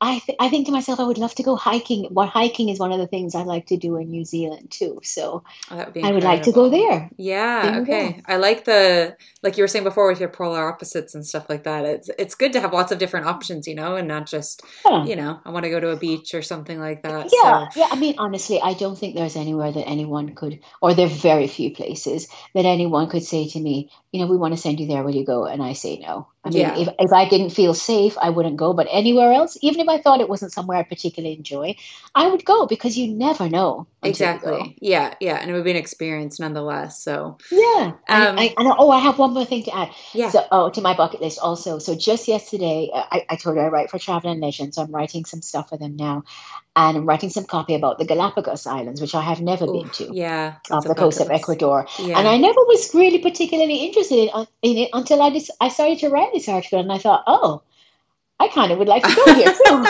I, 0.00 0.18
th- 0.18 0.36
I 0.40 0.48
think 0.48 0.66
to 0.66 0.72
myself, 0.72 1.00
I 1.00 1.04
would 1.04 1.18
love 1.18 1.34
to 1.36 1.42
go 1.42 1.56
hiking. 1.56 2.04
What 2.10 2.28
hiking 2.28 2.68
is 2.68 2.78
one 2.78 2.92
of 2.92 2.98
the 2.98 3.06
things 3.06 3.34
I 3.34 3.42
like 3.42 3.66
to 3.66 3.76
do 3.76 3.96
in 3.96 4.10
New 4.10 4.24
Zealand 4.24 4.70
too. 4.70 5.00
So 5.02 5.44
Oh, 5.70 5.76
would 5.76 6.04
I 6.04 6.12
would 6.12 6.24
like 6.24 6.42
to 6.44 6.52
go 6.52 6.68
there. 6.68 7.10
Yeah, 7.16 7.70
There 7.70 7.80
okay. 7.82 8.22
I 8.26 8.36
like 8.36 8.64
the 8.64 9.16
like 9.42 9.56
you 9.56 9.64
were 9.64 9.68
saying 9.68 9.84
before 9.84 10.08
with 10.08 10.20
your 10.20 10.28
polar 10.28 10.68
opposites 10.68 11.14
and 11.14 11.24
stuff 11.26 11.48
like 11.48 11.64
that. 11.64 11.84
It's 11.84 12.10
it's 12.18 12.34
good 12.34 12.52
to 12.54 12.60
have 12.60 12.72
lots 12.72 12.92
of 12.92 12.98
different 12.98 13.26
options, 13.26 13.66
you 13.66 13.74
know, 13.74 13.96
and 13.96 14.08
not 14.08 14.26
just, 14.26 14.62
Yeah. 14.84 15.04
you 15.04 15.16
know, 15.16 15.40
I 15.44 15.50
want 15.50 15.64
to 15.64 15.70
go 15.70 15.80
to 15.80 15.90
a 15.90 15.96
beach 15.96 16.34
or 16.34 16.42
something 16.42 16.78
like 16.80 17.02
that. 17.02 17.30
Yeah, 17.32 17.68
So 17.68 17.80
yeah. 17.80 17.88
I 17.90 17.96
mean, 17.96 18.14
honestly, 18.18 18.60
I 18.60 18.74
don't 18.74 18.96
think 18.98 19.14
there's 19.14 19.36
anywhere 19.36 19.72
that 19.72 19.88
anyone 19.88 20.34
could, 20.34 20.60
or 20.82 20.94
there 20.94 21.06
are 21.06 21.10
very 21.10 21.46
few 21.46 21.74
places 21.74 22.28
that 22.54 22.64
anyone 22.64 23.08
could 23.08 23.22
say 23.24 23.48
to 23.48 23.60
me, 23.60 23.90
you 24.12 24.20
know, 24.20 24.26
we 24.30 24.36
want 24.36 24.54
to 24.54 24.60
send 24.60 24.80
you 24.80 24.86
there. 24.86 25.02
Will 25.02 25.14
you 25.14 25.24
go? 25.24 25.44
And 25.46 25.62
I 25.62 25.72
say 25.74 25.98
no. 25.98 26.28
I 26.44 26.50
mean, 26.50 26.58
Yeah. 26.60 26.78
if, 26.78 26.88
if 26.98 27.12
I 27.12 27.28
didn't 27.28 27.50
feel 27.50 27.74
safe, 27.74 28.16
I 28.20 28.30
wouldn't 28.30 28.56
go. 28.56 28.72
But 28.72 28.86
anywhere 28.90 29.32
else, 29.32 29.58
even 29.60 29.80
if 29.80 29.88
I 29.88 30.00
thought 30.00 30.20
it 30.20 30.28
wasn't 30.28 30.52
somewhere 30.52 30.78
I 30.78 30.82
particularly 30.84 31.36
enjoy, 31.36 31.76
I 32.14 32.28
would 32.28 32.44
go 32.44 32.66
because 32.66 32.96
you 32.96 33.08
never 33.12 33.48
know. 33.48 33.86
until 34.02 34.34
you 34.34 34.40
go. 34.40 34.48
exactly. 34.54 34.76
Yeah, 34.80 35.14
yeah. 35.20 35.36
And 35.36 35.50
it 35.50 35.54
would 35.54 35.64
be 35.64 35.72
an 35.72 35.76
experience 35.76 36.38
nonetheless. 36.38 37.02
So 37.02 37.38
Yeah. 37.50 37.92
Um, 38.08 38.38
I, 38.38 38.54
I, 38.54 38.54
and 38.56 38.72
oh, 38.78 38.90
I 38.90 39.00
have 39.00 39.18
one 39.18 39.34
more 39.34 39.44
thing 39.44 39.64
to 39.64 39.76
add. 39.76 39.90
yeah. 40.14 40.30
So, 40.30 40.46
oh, 40.50 40.70
to 40.70 40.80
my 40.80 40.96
bucket 40.96 41.20
list 41.20 41.40
also. 41.40 41.78
So 41.80 41.96
just 41.96 42.28
yesterday, 42.28 42.90
I, 42.94 43.26
I 43.28 43.36
told 43.36 43.56
you 43.56 43.62
I 43.62 43.68
write 43.68 43.90
for 43.90 43.98
Travel 43.98 44.30
and 44.30 44.40
Leisure, 44.40 44.70
so 44.70 44.82
I'm 44.82 44.92
writing 44.92 45.24
some 45.24 45.42
stuff 45.42 45.70
for 45.70 45.76
them 45.76 45.96
now, 45.96 46.22
and 46.78 46.96
I'm 46.96 47.06
writing 47.06 47.28
some 47.28 47.44
copy 47.44 47.74
about 47.74 47.98
the 47.98 48.04
Galapagos 48.04 48.64
Islands, 48.66 49.00
which 49.00 49.14
I 49.14 49.20
have 49.20 49.40
never 49.40 49.64
Ooh, 49.64 49.72
been 49.72 49.90
to, 49.90 50.10
yeah. 50.12 50.56
off 50.70 50.84
the 50.84 50.94
coast 50.94 51.20
of. 51.20 51.28
Ecuador. 51.28 51.86
Yeah. 51.98 52.18
And 52.18 52.28
I 52.28 52.36
never 52.36 52.60
was 52.60 52.94
really 52.94 53.18
particularly 53.18 53.86
interested 53.86 54.30
in, 54.32 54.46
in 54.62 54.78
it 54.78 54.90
until 54.92 55.20
I 55.20 55.30
just 55.30 55.50
I 55.60 55.68
started 55.70 55.98
to 56.00 56.08
write 56.08 56.32
this 56.32 56.48
article, 56.48 56.78
and 56.78 56.92
I 56.92 56.98
thought, 56.98 57.24
oh, 57.26 57.62
I 58.38 58.46
kind 58.48 58.70
of 58.70 58.78
would 58.78 58.86
like 58.86 59.02
to 59.02 59.14
go 59.14 59.34
here 59.34 59.52
too. 59.52 59.86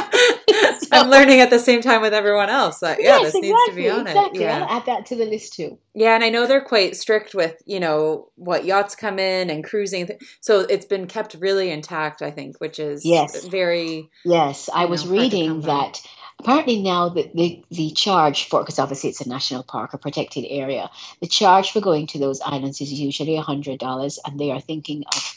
I'm 0.92 1.10
learning 1.10 1.40
at 1.40 1.50
the 1.50 1.58
same 1.58 1.82
time 1.82 2.00
with 2.00 2.14
everyone 2.14 2.48
else. 2.48 2.80
That, 2.80 2.98
yeah, 2.98 3.18
yes, 3.18 3.32
this 3.32 3.34
exactly, 3.34 3.50
needs 3.50 3.68
to 3.68 3.74
be 3.74 3.90
on 3.90 4.06
exactly. 4.06 4.40
it. 4.40 4.44
Yeah. 4.44 4.64
I'll 4.64 4.78
add 4.78 4.86
that 4.86 5.06
to 5.06 5.16
the 5.16 5.26
list 5.26 5.52
too. 5.52 5.78
Yeah, 5.94 6.14
and 6.14 6.24
I 6.24 6.30
know 6.30 6.46
they're 6.46 6.62
quite 6.62 6.96
strict 6.96 7.34
with, 7.34 7.60
you 7.66 7.80
know, 7.80 8.30
what 8.36 8.64
yachts 8.64 8.94
come 8.94 9.18
in 9.18 9.50
and 9.50 9.62
cruising. 9.62 10.08
So 10.40 10.60
it's 10.60 10.86
been 10.86 11.06
kept 11.06 11.34
really 11.34 11.70
intact, 11.70 12.22
I 12.22 12.30
think, 12.30 12.58
which 12.58 12.78
is 12.78 13.04
Yes. 13.04 13.44
very 13.44 14.08
Yes, 14.24 14.70
I 14.74 14.86
was 14.86 15.04
know, 15.04 15.18
hard 15.18 15.30
to 15.30 15.36
reading 15.36 15.60
by. 15.60 15.92
Apparently 16.40 16.80
now 16.82 17.08
the, 17.08 17.30
the, 17.34 17.64
the 17.70 17.90
charge 17.90 18.48
for, 18.48 18.60
because 18.60 18.78
obviously 18.78 19.10
it's 19.10 19.20
a 19.20 19.28
national 19.28 19.62
park, 19.64 19.94
a 19.94 19.98
protected 19.98 20.44
area, 20.48 20.90
the 21.20 21.26
charge 21.26 21.72
for 21.72 21.80
going 21.80 22.06
to 22.08 22.18
those 22.18 22.40
islands 22.40 22.80
is 22.80 22.92
usually 22.92 23.36
$100, 23.36 24.18
and 24.24 24.38
they 24.40 24.50
are 24.50 24.60
thinking 24.60 25.04
of 25.14 25.34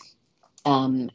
um, 0.66 1.10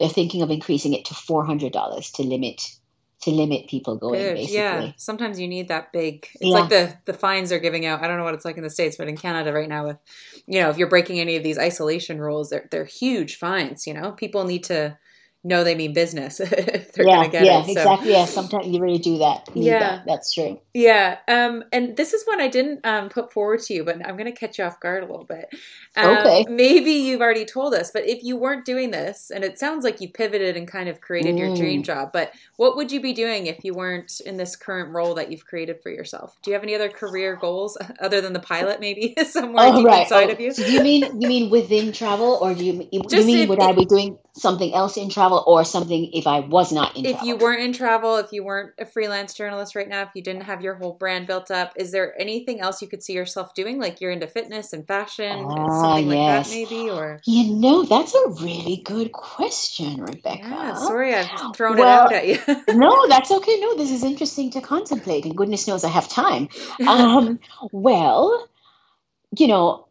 they're 0.00 0.08
thinking 0.08 0.42
of 0.42 0.50
increasing 0.50 0.92
it 0.92 1.04
to 1.06 1.14
$400 1.14 2.12
to 2.14 2.22
limit 2.22 2.76
to 3.22 3.30
limit 3.30 3.68
people 3.68 3.94
going 3.96 4.20
good. 4.20 4.34
basically. 4.34 4.56
Yeah. 4.56 4.92
Sometimes 4.96 5.38
you 5.38 5.46
need 5.46 5.68
that 5.68 5.92
big. 5.92 6.26
It's 6.34 6.42
Yeah. 6.42 6.58
like 6.58 6.68
the 6.70 6.98
the 7.04 7.12
fines 7.12 7.50
they're 7.50 7.60
giving 7.60 7.86
out. 7.86 8.02
I 8.02 8.08
don't 8.08 8.18
know 8.18 8.24
what 8.24 8.34
it's 8.34 8.44
like 8.44 8.56
in 8.56 8.64
the 8.64 8.70
states, 8.70 8.96
but 8.96 9.06
in 9.06 9.16
Canada 9.16 9.52
right 9.52 9.68
now 9.68 9.86
with 9.86 9.98
you 10.46 10.60
know, 10.60 10.70
if 10.70 10.76
you're 10.76 10.88
breaking 10.88 11.20
any 11.20 11.36
of 11.36 11.44
these 11.44 11.56
isolation 11.56 12.20
rules, 12.20 12.50
they're 12.50 12.66
they're 12.72 12.84
huge 12.84 13.36
fines, 13.36 13.86
you 13.86 13.94
know. 13.94 14.10
People 14.10 14.42
need 14.44 14.64
to 14.64 14.98
know 15.44 15.64
they 15.64 15.74
mean 15.74 15.92
business 15.94 16.40
if 16.40 16.92
they're 16.92 17.04
yeah, 17.06 17.16
going 17.16 17.22
to 17.22 17.28
get 17.28 17.44
yeah, 17.46 17.58
it. 17.60 17.66
So 17.66 17.72
exactly. 17.72 18.12
Yeah, 18.12 18.24
sometimes 18.26 18.66
you 18.68 18.80
really 18.80 18.98
do 18.98 19.18
that. 19.18 19.48
You 19.54 19.64
Yeah. 19.64 19.78
that. 19.80 20.04
That's 20.06 20.32
true. 20.32 20.60
Yeah, 20.74 21.18
um, 21.28 21.64
and 21.72 21.96
this 21.96 22.14
is 22.14 22.24
one 22.26 22.40
I 22.40 22.48
didn't 22.48 22.86
um, 22.86 23.08
put 23.10 23.32
forward 23.32 23.60
to 23.62 23.74
you, 23.74 23.84
but 23.84 23.96
I'm 24.06 24.16
going 24.16 24.32
to 24.32 24.38
catch 24.38 24.58
you 24.58 24.64
off 24.64 24.80
guard 24.80 25.02
a 25.02 25.06
little 25.06 25.24
bit. 25.26 25.46
Um, 25.96 26.16
Okay. 26.18 26.44
Maybe 26.48 26.92
you've 26.92 27.20
already 27.20 27.44
told 27.44 27.74
us, 27.74 27.90
but 27.92 28.06
if 28.08 28.22
you 28.22 28.36
weren't 28.36 28.64
doing 28.64 28.90
this, 28.90 29.30
and 29.30 29.44
it 29.44 29.58
sounds 29.58 29.84
like 29.84 30.00
you 30.00 30.08
pivoted 30.10 30.56
and 30.56 30.68
kind 30.68 30.88
of 30.88 31.00
created 31.00 31.38
your 31.38 31.50
Mm. 31.50 31.56
dream 31.56 31.82
job, 31.82 32.10
but 32.12 32.32
what 32.56 32.76
would 32.76 32.92
you 32.92 33.00
be 33.02 33.12
doing 33.12 33.46
if 33.48 33.64
you 33.64 33.74
weren't 33.74 34.20
in 34.24 34.36
this 34.38 34.56
current 34.56 34.94
role 34.94 35.14
that 35.16 35.30
you've 35.30 35.44
created 35.44 35.82
for 35.82 35.90
yourself? 35.90 36.36
Do 36.42 36.50
you 36.50 36.54
have 36.54 36.62
any 36.62 36.74
other 36.74 36.88
career 36.88 37.36
goals 37.36 37.76
other 38.00 38.20
than 38.20 38.32
the 38.32 38.40
pilot, 38.40 38.80
maybe 38.80 39.14
somewhere 39.28 39.66
Oh 39.66 39.82
right. 39.82 40.02
inside 40.02 40.30
Oh, 40.30 40.32
of 40.32 40.40
you? 40.40 40.52
so 40.52 40.62
do 40.64 40.72
you 40.72 40.80
mean 40.80 41.20
you 41.20 41.28
mean 41.28 41.50
within 41.50 41.92
travel, 41.92 42.38
or 42.40 42.54
do 42.54 42.64
you 42.64 42.88
you 42.92 43.24
mean 43.26 43.40
if- 43.42 43.48
would 43.50 43.60
I 43.60 43.72
be 43.72 43.84
doing 43.84 44.18
something 44.34 44.74
else 44.74 44.96
in 44.96 45.10
travel, 45.10 45.42
or 45.46 45.64
something 45.64 46.10
if 46.12 46.26
I 46.26 46.40
was 46.40 46.72
not 46.72 46.96
in 46.96 47.04
If 47.04 47.12
travel? 47.12 47.28
you 47.28 47.36
weren't 47.36 47.62
in 47.62 47.72
travel, 47.72 48.16
if 48.18 48.32
you 48.32 48.44
weren't 48.44 48.72
a 48.78 48.86
freelance 48.86 49.34
journalist 49.34 49.74
right 49.76 49.88
now, 49.88 50.02
if 50.02 50.10
you 50.14 50.22
didn't 50.22 50.42
have 50.42 50.62
your 50.62 50.74
whole 50.74 50.94
brand 50.94 51.26
built 51.26 51.50
up, 51.50 51.72
is 51.76 51.92
there 51.92 52.20
anything 52.20 52.60
else 52.60 52.82
you 52.82 52.88
could 52.88 53.02
see 53.02 53.14
yourself 53.14 53.54
doing? 53.54 53.80
Like 53.80 54.00
you're 54.00 54.12
into 54.12 54.28
fitness 54.28 54.72
and 54.72 54.86
fashion, 54.86 55.54
Ah, 55.56 55.70
something 55.70 56.06
like 56.06 56.26
that, 56.26 56.48
maybe? 56.48 56.90
Or 56.90 57.24
You 57.26 57.54
know, 57.54 57.84
that's 57.84 58.14
a 58.14 58.30
really 58.42 58.82
good 58.84 59.12
question, 59.12 60.00
Rebecca. 60.02 60.56
yeah, 60.56 60.74
sorry, 60.74 61.14
I've 61.14 61.32
thrown 61.54 61.78
Well, 61.78 61.80
it 61.80 61.88
out 61.88 62.12
at 62.12 62.28
you. 62.28 62.38
no, 62.70 63.08
that's 63.08 63.30
okay. 63.30 63.58
No, 63.60 63.76
this 63.76 63.90
is 63.92 64.04
interesting 64.04 64.50
to 64.52 64.60
contemplate, 64.62 65.24
and 65.26 65.36
goodness 65.36 65.68
knows 65.68 65.84
I 65.84 65.90
have 65.90 66.08
time. 66.08 66.48
Um, 66.86 67.40
well, 67.72 68.48
you 69.38 69.48
know, 69.48 69.88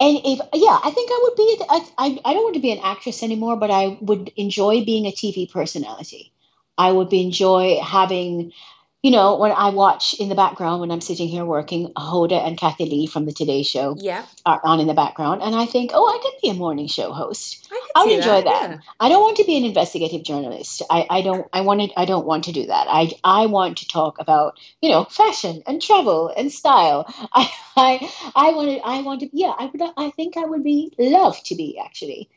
and 0.00 0.18
if 0.24 0.40
yeah, 0.54 0.78
I 0.84 0.90
think 0.90 1.10
I 1.10 1.20
would 1.22 1.36
be. 1.36 1.58
I, 1.68 2.20
I 2.24 2.34
don't 2.34 2.44
want 2.44 2.54
to 2.54 2.60
be 2.60 2.72
an 2.72 2.80
actress 2.82 3.22
anymore, 3.22 3.56
but 3.56 3.70
I 3.70 3.98
would 4.00 4.30
enjoy 4.36 4.84
being 4.84 5.06
a 5.06 5.12
TV 5.12 5.46
personality. 5.46 6.32
I 6.78 6.92
would 6.92 7.08
be 7.08 7.22
enjoy 7.22 7.78
having. 7.80 8.52
You 9.06 9.12
know, 9.12 9.36
when 9.36 9.52
I 9.52 9.68
watch 9.68 10.14
in 10.14 10.28
the 10.28 10.34
background 10.34 10.80
when 10.80 10.90
I'm 10.90 11.00
sitting 11.00 11.28
here 11.28 11.44
working, 11.44 11.92
Hoda 11.92 12.44
and 12.44 12.58
Kathie 12.58 12.86
Lee 12.86 13.06
from 13.06 13.24
the 13.24 13.30
Today 13.30 13.62
Show 13.62 13.94
yeah, 14.00 14.26
are 14.44 14.60
on 14.64 14.80
in 14.80 14.88
the 14.88 14.94
background, 14.94 15.42
and 15.42 15.54
I 15.54 15.64
think, 15.66 15.92
oh, 15.94 16.08
I 16.08 16.18
could 16.20 16.40
be 16.42 16.48
a 16.48 16.54
morning 16.54 16.88
show 16.88 17.12
host. 17.12 17.68
I 17.94 18.04
would 18.04 18.14
enjoy 18.14 18.42
that. 18.42 18.70
yeah. 18.70 18.78
I 18.98 19.08
don't 19.08 19.20
want 19.20 19.36
to 19.36 19.44
be 19.44 19.56
an 19.58 19.64
investigative 19.64 20.24
journalist. 20.24 20.82
I, 20.90 21.06
I 21.08 21.22
don't 21.22 21.46
I 21.52 21.60
wanted 21.60 21.92
I 21.96 22.04
don't 22.04 22.26
want 22.26 22.46
to 22.46 22.52
do 22.52 22.66
that. 22.66 22.88
I 22.90 23.12
I 23.22 23.46
want 23.46 23.78
to 23.78 23.86
talk 23.86 24.18
about, 24.18 24.58
you 24.82 24.90
know, 24.90 25.04
fashion 25.04 25.62
and 25.68 25.80
travel 25.80 26.32
and 26.36 26.50
style. 26.50 27.04
I 27.32 27.48
I 27.76 28.12
I 28.34 28.52
wanted 28.54 28.80
I 28.84 29.02
want 29.02 29.20
to 29.20 29.28
yeah, 29.32 29.52
I 29.56 29.66
would 29.66 29.82
I 29.96 30.10
think 30.10 30.36
I 30.36 30.46
would 30.46 30.64
be 30.64 30.92
love 30.98 31.40
to 31.44 31.54
be 31.54 31.78
actually. 31.78 32.28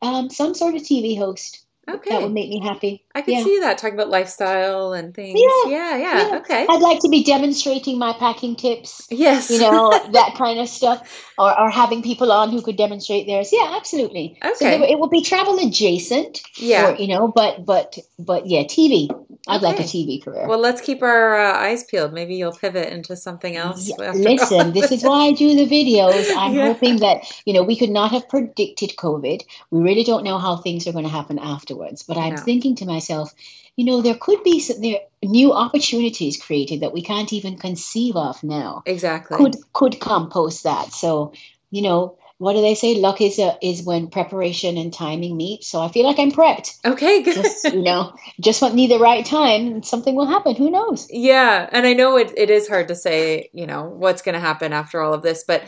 Um 0.00 0.30
some 0.30 0.54
sort 0.54 0.74
of 0.74 0.80
TV 0.80 1.18
host. 1.18 1.63
That 1.86 1.96
Okay, 1.96 2.22
would 2.22 2.32
make 2.32 2.48
me 2.48 2.60
happy. 2.60 3.04
I 3.14 3.22
could 3.22 3.34
yeah. 3.34 3.44
see 3.44 3.60
that 3.60 3.78
talking 3.78 3.94
about 3.94 4.08
lifestyle 4.08 4.92
and 4.94 5.14
things. 5.14 5.38
Yeah, 5.38 5.70
Yeah, 5.70 5.96
yeah, 5.96 6.28
yeah. 6.30 6.36
okay. 6.38 6.66
I'd 6.68 6.80
like 6.80 7.00
to 7.00 7.08
be 7.08 7.22
demonstrating 7.24 7.98
my 7.98 8.12
packing 8.14 8.56
tips, 8.56 9.06
yes, 9.10 9.50
you 9.50 9.58
know, 9.60 9.90
that 10.12 10.34
kind 10.36 10.58
of 10.60 10.68
stuff, 10.68 11.30
or, 11.38 11.58
or 11.60 11.70
having 11.70 12.02
people 12.02 12.32
on 12.32 12.50
who 12.50 12.62
could 12.62 12.76
demonstrate 12.76 13.26
theirs. 13.26 13.50
Yeah, 13.52 13.74
absolutely. 13.76 14.38
So 14.42 14.50
Okay. 14.52 14.78
there- 14.78 14.88
it 14.88 14.98
will 14.98 15.08
be 15.10 15.22
travel 15.22 15.58
adjacent, 15.58 16.40
yeah. 16.56 16.90
or, 16.92 16.96
you 16.96 17.08
know, 17.08 17.28
but 17.28 17.64
but 17.66 17.98
but 18.18 18.46
yeah, 18.46 18.62
TV. 18.64 19.08
I'd 19.46 19.58
okay. 19.58 19.66
like 19.66 19.80
a 19.80 19.82
TV 19.82 20.22
career. 20.22 20.48
Well, 20.48 20.58
let's 20.58 20.80
keep 20.80 21.02
our 21.02 21.38
uh, 21.38 21.58
eyes 21.58 21.84
peeled. 21.84 22.14
Maybe 22.14 22.36
you'll 22.36 22.52
pivot 22.52 22.90
into 22.90 23.14
something 23.14 23.56
else. 23.56 23.90
Yeah, 23.98 24.12
listen, 24.12 24.72
this 24.72 24.90
is 24.90 25.04
why 25.04 25.26
I 25.26 25.32
do 25.32 25.54
the 25.54 25.66
videos. 25.66 26.32
I'm 26.36 26.54
yeah. 26.54 26.66
hoping 26.66 27.00
that, 27.00 27.30
you 27.44 27.52
know, 27.52 27.62
we 27.62 27.76
could 27.76 27.90
not 27.90 28.10
have 28.12 28.28
predicted 28.28 28.96
COVID. 28.96 29.42
We 29.70 29.82
really 29.82 30.04
don't 30.04 30.24
know 30.24 30.38
how 30.38 30.56
things 30.56 30.86
are 30.86 30.92
going 30.92 31.04
to 31.04 31.10
happen 31.10 31.38
afterwards. 31.38 32.02
But 32.02 32.16
I'm 32.16 32.36
no. 32.36 32.40
thinking 32.40 32.76
to 32.76 32.86
myself, 32.86 33.34
you 33.76 33.84
know, 33.84 34.00
there 34.00 34.14
could 34.14 34.42
be 34.44 34.60
some, 34.60 34.80
there 34.80 35.00
new 35.22 35.52
opportunities 35.52 36.42
created 36.42 36.80
that 36.80 36.92
we 36.92 37.02
can't 37.02 37.32
even 37.32 37.58
conceive 37.58 38.16
of 38.16 38.42
now. 38.42 38.82
Exactly. 38.86 39.36
Could 39.36 39.56
could 39.72 40.00
come 40.00 40.30
post 40.30 40.64
that. 40.64 40.92
So, 40.92 41.32
you 41.70 41.82
know, 41.82 42.16
what 42.38 42.54
do 42.54 42.60
they 42.60 42.74
say? 42.74 42.96
Luck 42.96 43.20
is 43.20 43.38
a, 43.38 43.56
is 43.62 43.84
when 43.84 44.08
preparation 44.08 44.76
and 44.76 44.92
timing 44.92 45.36
meet. 45.36 45.64
So 45.64 45.80
I 45.80 45.88
feel 45.88 46.04
like 46.04 46.18
I'm 46.18 46.32
prepped. 46.32 46.78
Okay, 46.84 47.22
good. 47.22 47.34
Just, 47.36 47.64
you 47.72 47.82
know, 47.82 48.14
just 48.40 48.60
want 48.60 48.74
need 48.74 48.90
the 48.90 48.98
right 48.98 49.24
time, 49.24 49.82
something 49.82 50.14
will 50.14 50.26
happen. 50.26 50.56
Who 50.56 50.70
knows? 50.70 51.06
Yeah, 51.10 51.68
and 51.70 51.86
I 51.86 51.92
know 51.92 52.16
it 52.16 52.32
it 52.36 52.50
is 52.50 52.68
hard 52.68 52.88
to 52.88 52.94
say, 52.94 53.50
you 53.52 53.66
know, 53.66 53.84
what's 53.84 54.22
going 54.22 54.34
to 54.34 54.40
happen 54.40 54.72
after 54.72 55.00
all 55.00 55.14
of 55.14 55.22
this, 55.22 55.44
but 55.46 55.62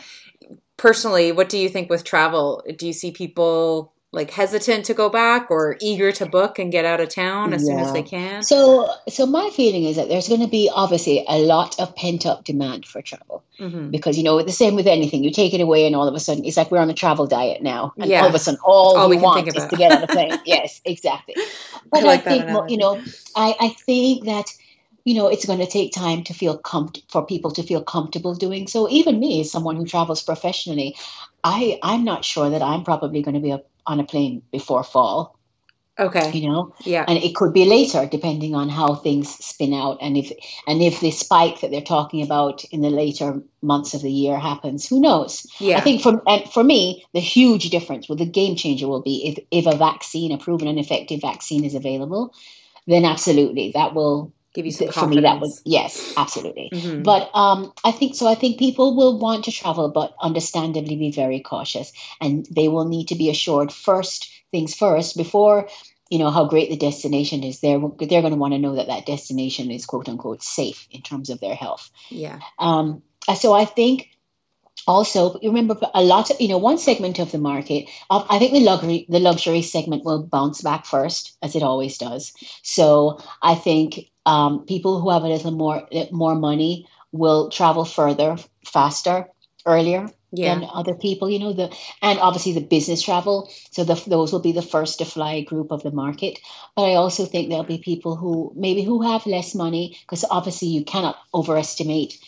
personally, 0.75 1.31
what 1.31 1.49
do 1.49 1.57
you 1.57 1.69
think 1.69 1.89
with 1.89 2.03
travel? 2.03 2.63
Do 2.77 2.85
you 2.85 2.93
see 2.93 3.11
people 3.11 3.93
like 4.11 4.31
hesitant 4.31 4.85
to 4.85 4.93
go 4.93 5.09
back 5.09 5.51
or 5.51 5.77
eager 5.81 6.11
to 6.13 6.25
book 6.25 6.59
and 6.59 6.71
get 6.71 6.85
out 6.85 7.01
of 7.01 7.09
town 7.09 7.53
as 7.53 7.61
yeah. 7.61 7.75
soon 7.75 7.79
as 7.79 7.93
they 7.93 8.03
can? 8.03 8.41
So, 8.41 8.89
so 9.09 9.25
my 9.25 9.49
feeling 9.53 9.83
is 9.83 9.97
that 9.97 10.07
there's 10.07 10.29
going 10.29 10.41
to 10.41 10.47
be 10.47 10.71
obviously 10.73 11.25
a 11.27 11.39
lot 11.39 11.79
of 11.79 11.95
pent 11.95 12.25
up 12.25 12.45
demand 12.45 12.85
for 12.85 13.01
travel 13.01 13.43
mm-hmm. 13.59 13.89
because 13.89 14.17
you 14.17 14.23
know 14.23 14.41
the 14.41 14.51
same 14.51 14.75
with 14.75 14.87
anything. 14.87 15.23
You 15.23 15.31
take 15.31 15.53
it 15.53 15.61
away, 15.61 15.85
and 15.85 15.95
all 15.95 16.07
of 16.07 16.15
a 16.15 16.19
sudden 16.19 16.45
it's 16.45 16.57
like 16.57 16.71
we're 16.71 16.79
on 16.79 16.89
a 16.89 16.93
travel 16.93 17.27
diet 17.27 17.61
now, 17.61 17.93
and 17.97 18.09
yeah. 18.09 18.21
all 18.21 18.29
of 18.29 18.35
a 18.35 18.39
sudden 18.39 18.59
all, 18.63 18.97
all 18.97 19.09
we 19.09 19.17
want 19.17 19.47
is 19.47 19.65
to 19.65 19.75
get 19.75 19.91
on 19.91 20.03
a 20.03 20.07
plane. 20.17 20.39
yes, 20.45 20.81
exactly. 20.85 21.35
But 21.91 22.03
I, 22.03 22.07
like 22.07 22.27
I 22.27 22.39
think 22.39 22.69
you 22.69 22.77
know, 22.77 23.01
I 23.35 23.55
I 23.59 23.69
think 23.69 24.25
that 24.25 24.53
you 25.03 25.15
know 25.15 25.27
it's 25.27 25.45
going 25.45 25.59
to 25.59 25.67
take 25.67 25.93
time 25.93 26.23
to 26.25 26.33
feel 26.33 26.57
com- 26.57 26.91
for 27.07 27.25
people 27.25 27.51
to 27.51 27.63
feel 27.63 27.81
comfortable 27.81 28.35
doing 28.35 28.67
so 28.67 28.89
even 28.89 29.17
me 29.17 29.39
as 29.39 29.49
someone 29.49 29.77
who 29.77 29.85
travels 29.85 30.21
professionally 30.21 30.97
i 31.45 31.79
i'm 31.81 32.03
not 32.03 32.25
sure 32.25 32.49
that 32.49 32.61
i'm 32.61 32.83
probably 32.83 33.21
going 33.21 33.35
to 33.35 33.39
be 33.39 33.51
a 33.51 33.61
on 33.87 33.99
a 33.99 34.03
plane 34.03 34.43
before 34.51 34.83
fall. 34.83 35.37
Okay. 35.99 36.31
You 36.31 36.49
know? 36.49 36.75
Yeah. 36.83 37.05
And 37.07 37.17
it 37.17 37.33
could 37.33 37.53
be 37.53 37.65
later 37.65 38.05
depending 38.05 38.53
on 38.53 38.69
how 38.69 38.93
things 38.93 39.29
spin 39.29 39.73
out 39.73 39.97
and 39.99 40.15
if 40.15 40.31
and 40.67 40.81
if 40.81 40.99
the 40.99 41.09
spike 41.09 41.61
that 41.61 41.71
they're 41.71 41.81
talking 41.81 42.21
about 42.21 42.63
in 42.65 42.81
the 42.81 42.91
later 42.91 43.41
months 43.63 43.95
of 43.95 44.03
the 44.03 44.11
year 44.11 44.37
happens, 44.37 44.87
who 44.87 44.99
knows? 44.99 45.47
Yeah. 45.59 45.77
I 45.77 45.81
think 45.81 46.03
for 46.03 46.21
and 46.27 46.47
for 46.51 46.63
me, 46.63 47.03
the 47.13 47.19
huge 47.19 47.71
difference, 47.71 48.07
well 48.07 48.15
the 48.15 48.25
game 48.25 48.55
changer 48.55 48.87
will 48.87 49.01
be 49.01 49.27
if 49.27 49.65
if 49.65 49.73
a 49.73 49.77
vaccine, 49.77 50.31
a 50.31 50.37
proven 50.37 50.67
and 50.67 50.77
effective 50.77 51.21
vaccine 51.21 51.63
is 51.65 51.73
available, 51.73 52.35
then 52.85 53.03
absolutely 53.03 53.71
that 53.73 53.95
will 53.95 54.33
give 54.53 54.65
you 54.65 54.71
some 54.71 54.87
confidence. 54.89 55.15
For 55.15 55.15
me, 55.15 55.21
that 55.21 55.39
was 55.41 55.61
yes, 55.65 56.13
absolutely. 56.17 56.69
Mm-hmm. 56.73 57.03
But 57.03 57.29
um, 57.33 57.73
I 57.83 57.91
think 57.91 58.15
so. 58.15 58.27
I 58.27 58.35
think 58.35 58.59
people 58.59 58.95
will 58.95 59.19
want 59.19 59.45
to 59.45 59.51
travel, 59.51 59.89
but 59.89 60.15
understandably 60.21 60.95
be 60.95 61.11
very 61.11 61.41
cautious, 61.41 61.93
and 62.19 62.45
they 62.49 62.67
will 62.67 62.87
need 62.87 63.09
to 63.09 63.15
be 63.15 63.29
assured 63.29 63.71
first 63.71 64.29
things 64.51 64.73
first 64.73 65.17
before 65.17 65.67
you 66.09 66.19
know 66.19 66.31
how 66.31 66.45
great 66.45 66.69
the 66.69 66.77
destination 66.77 67.43
is. 67.43 67.59
They're 67.59 67.79
they're 67.79 68.21
going 68.21 68.33
to 68.33 68.39
want 68.39 68.53
to 68.53 68.59
know 68.59 68.75
that 68.75 68.87
that 68.87 69.05
destination 69.05 69.71
is 69.71 69.85
quote 69.85 70.09
unquote 70.09 70.43
safe 70.43 70.87
in 70.91 71.01
terms 71.01 71.29
of 71.29 71.39
their 71.39 71.55
health. 71.55 71.89
Yeah. 72.09 72.39
Um. 72.57 73.03
So 73.35 73.53
I 73.53 73.65
think 73.65 74.09
also 74.87 75.37
remember 75.39 75.75
a 75.93 76.01
lot 76.01 76.29
of 76.29 76.39
you 76.39 76.47
know 76.47 76.57
one 76.57 76.77
segment 76.77 77.19
of 77.19 77.31
the 77.31 77.37
market 77.37 77.89
i 78.09 78.39
think 78.39 78.53
the 78.53 78.61
luxury 78.61 79.05
the 79.09 79.19
luxury 79.19 79.61
segment 79.61 80.05
will 80.05 80.23
bounce 80.23 80.61
back 80.61 80.85
first 80.85 81.37
as 81.41 81.55
it 81.55 81.63
always 81.63 81.97
does 81.97 82.33
so 82.61 83.19
i 83.41 83.53
think 83.53 84.09
um, 84.27 84.65
people 84.65 84.99
who 84.99 85.09
have 85.09 85.23
a 85.23 85.27
little 85.27 85.51
more 85.51 85.87
more 86.11 86.35
money 86.35 86.87
will 87.13 87.49
travel 87.49 87.85
further, 87.85 88.35
faster, 88.65 89.27
earlier 89.65 90.09
yeah. 90.31 90.53
than 90.53 90.69
other 90.71 90.95
people. 90.95 91.29
You 91.29 91.39
know 91.39 91.53
the 91.53 91.73
and 92.01 92.19
obviously 92.19 92.53
the 92.53 92.67
business 92.75 93.01
travel. 93.01 93.49
So 93.71 93.85
the, 93.85 93.95
those 94.05 94.33
will 94.33 94.41
be 94.41 94.51
the 94.51 94.61
first 94.61 94.99
to 94.99 95.05
fly 95.05 95.41
group 95.41 95.71
of 95.71 95.81
the 95.81 95.91
market. 95.91 96.39
But 96.75 96.83
I 96.83 96.95
also 96.95 97.25
think 97.25 97.47
there'll 97.47 97.63
be 97.63 97.77
people 97.77 98.17
who 98.17 98.51
maybe 98.55 98.83
who 98.83 99.01
have 99.01 99.25
less 99.25 99.55
money 99.55 99.97
because 100.01 100.25
obviously 100.29 100.67
you 100.67 100.83
cannot 100.83 101.17
overestimate 101.33 102.19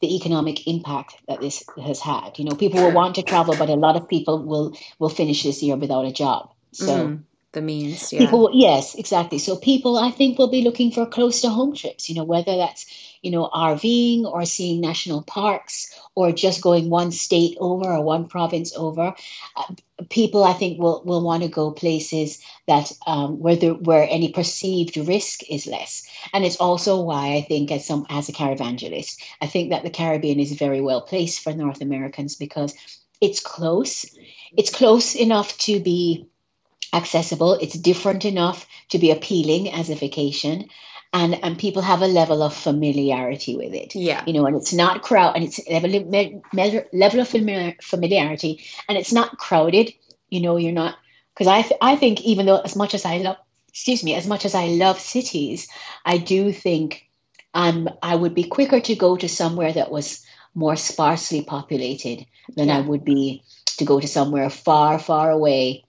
the 0.00 0.16
economic 0.16 0.66
impact 0.66 1.14
that 1.28 1.40
this 1.40 1.62
has 1.84 2.00
had. 2.00 2.38
You 2.38 2.46
know, 2.46 2.56
people 2.56 2.82
will 2.82 2.92
want 2.92 3.16
to 3.16 3.22
travel, 3.22 3.54
but 3.56 3.68
a 3.68 3.74
lot 3.74 3.96
of 3.96 4.08
people 4.08 4.42
will 4.42 4.74
will 4.98 5.10
finish 5.10 5.42
this 5.42 5.62
year 5.62 5.76
without 5.76 6.06
a 6.06 6.12
job. 6.12 6.50
So. 6.72 7.08
Mm 7.08 7.24
the 7.52 7.62
means. 7.62 8.12
Yeah. 8.12 8.20
People, 8.20 8.50
yes, 8.52 8.94
exactly. 8.94 9.38
So 9.38 9.56
people, 9.56 9.96
I 9.96 10.10
think, 10.10 10.38
will 10.38 10.50
be 10.50 10.62
looking 10.62 10.90
for 10.90 11.06
close 11.06 11.42
to 11.42 11.50
home 11.50 11.74
trips. 11.74 12.08
You 12.08 12.16
know, 12.16 12.24
whether 12.24 12.56
that's 12.56 12.86
you 13.22 13.30
know 13.30 13.48
RVing 13.52 14.24
or 14.24 14.44
seeing 14.44 14.80
national 14.80 15.22
parks 15.22 15.98
or 16.14 16.32
just 16.32 16.62
going 16.62 16.90
one 16.90 17.12
state 17.12 17.56
over 17.60 17.84
or 17.84 18.02
one 18.02 18.26
province 18.26 18.74
over. 18.76 19.14
Uh, 19.56 19.74
people, 20.08 20.42
I 20.42 20.54
think, 20.54 20.78
will 20.78 21.02
will 21.04 21.22
want 21.22 21.42
to 21.42 21.48
go 21.48 21.70
places 21.72 22.42
that 22.66 22.90
um, 23.06 23.38
where 23.38 23.56
the 23.56 23.74
where 23.74 24.06
any 24.08 24.30
perceived 24.30 24.96
risk 24.96 25.48
is 25.48 25.66
less. 25.66 26.08
And 26.32 26.44
it's 26.44 26.56
also 26.56 27.02
why 27.02 27.34
I 27.34 27.42
think, 27.42 27.70
as 27.70 27.86
some 27.86 28.06
as 28.08 28.28
a 28.28 28.32
caravangelist, 28.32 29.22
I 29.40 29.46
think 29.46 29.70
that 29.70 29.82
the 29.82 29.90
Caribbean 29.90 30.40
is 30.40 30.52
very 30.52 30.80
well 30.80 31.02
placed 31.02 31.40
for 31.40 31.52
North 31.52 31.80
Americans 31.80 32.36
because 32.36 32.74
it's 33.20 33.40
close. 33.40 34.06
It's 34.56 34.70
close 34.70 35.14
enough 35.14 35.56
to 35.58 35.80
be 35.80 36.26
accessible. 36.92 37.54
It's 37.54 37.74
different 37.74 38.24
enough 38.24 38.66
to 38.90 38.98
be 38.98 39.10
appealing 39.10 39.72
as 39.72 39.90
a 39.90 39.94
vacation. 39.94 40.68
And, 41.14 41.44
and 41.44 41.58
people 41.58 41.82
have 41.82 42.00
a 42.00 42.06
level 42.06 42.42
of 42.42 42.54
familiarity 42.54 43.56
with 43.56 43.74
it. 43.74 43.94
Yeah. 43.94 44.24
You 44.26 44.32
know, 44.32 44.46
and 44.46 44.56
it's 44.56 44.72
not 44.72 45.02
crowd 45.02 45.36
and 45.36 45.44
it's 45.44 45.60
level, 45.68 46.84
level 46.92 47.20
of 47.20 47.28
familiarity 47.28 48.64
and 48.88 48.96
it's 48.96 49.12
not 49.12 49.36
crowded. 49.36 49.92
You 50.30 50.40
know, 50.40 50.56
you're 50.56 50.72
not, 50.72 50.96
because 51.34 51.48
I, 51.48 51.62
th- 51.62 51.78
I 51.82 51.96
think 51.96 52.22
even 52.22 52.46
though 52.46 52.60
as 52.60 52.76
much 52.76 52.94
as 52.94 53.04
I 53.04 53.18
love, 53.18 53.36
excuse 53.68 54.02
me, 54.02 54.14
as 54.14 54.26
much 54.26 54.46
as 54.46 54.54
I 54.54 54.68
love 54.68 54.98
cities, 54.98 55.68
I 56.04 56.16
do 56.16 56.50
think 56.50 57.10
I'm, 57.52 57.90
I 58.02 58.16
would 58.16 58.34
be 58.34 58.44
quicker 58.44 58.80
to 58.80 58.94
go 58.94 59.14
to 59.16 59.28
somewhere 59.28 59.72
that 59.72 59.90
was 59.90 60.24
more 60.54 60.76
sparsely 60.76 61.42
populated 61.42 62.24
than 62.56 62.68
yeah. 62.68 62.78
I 62.78 62.80
would 62.80 63.04
be 63.04 63.42
to 63.78 63.84
go 63.84 64.00
to 64.00 64.08
somewhere 64.08 64.48
far, 64.48 64.98
far 64.98 65.30
away 65.30 65.84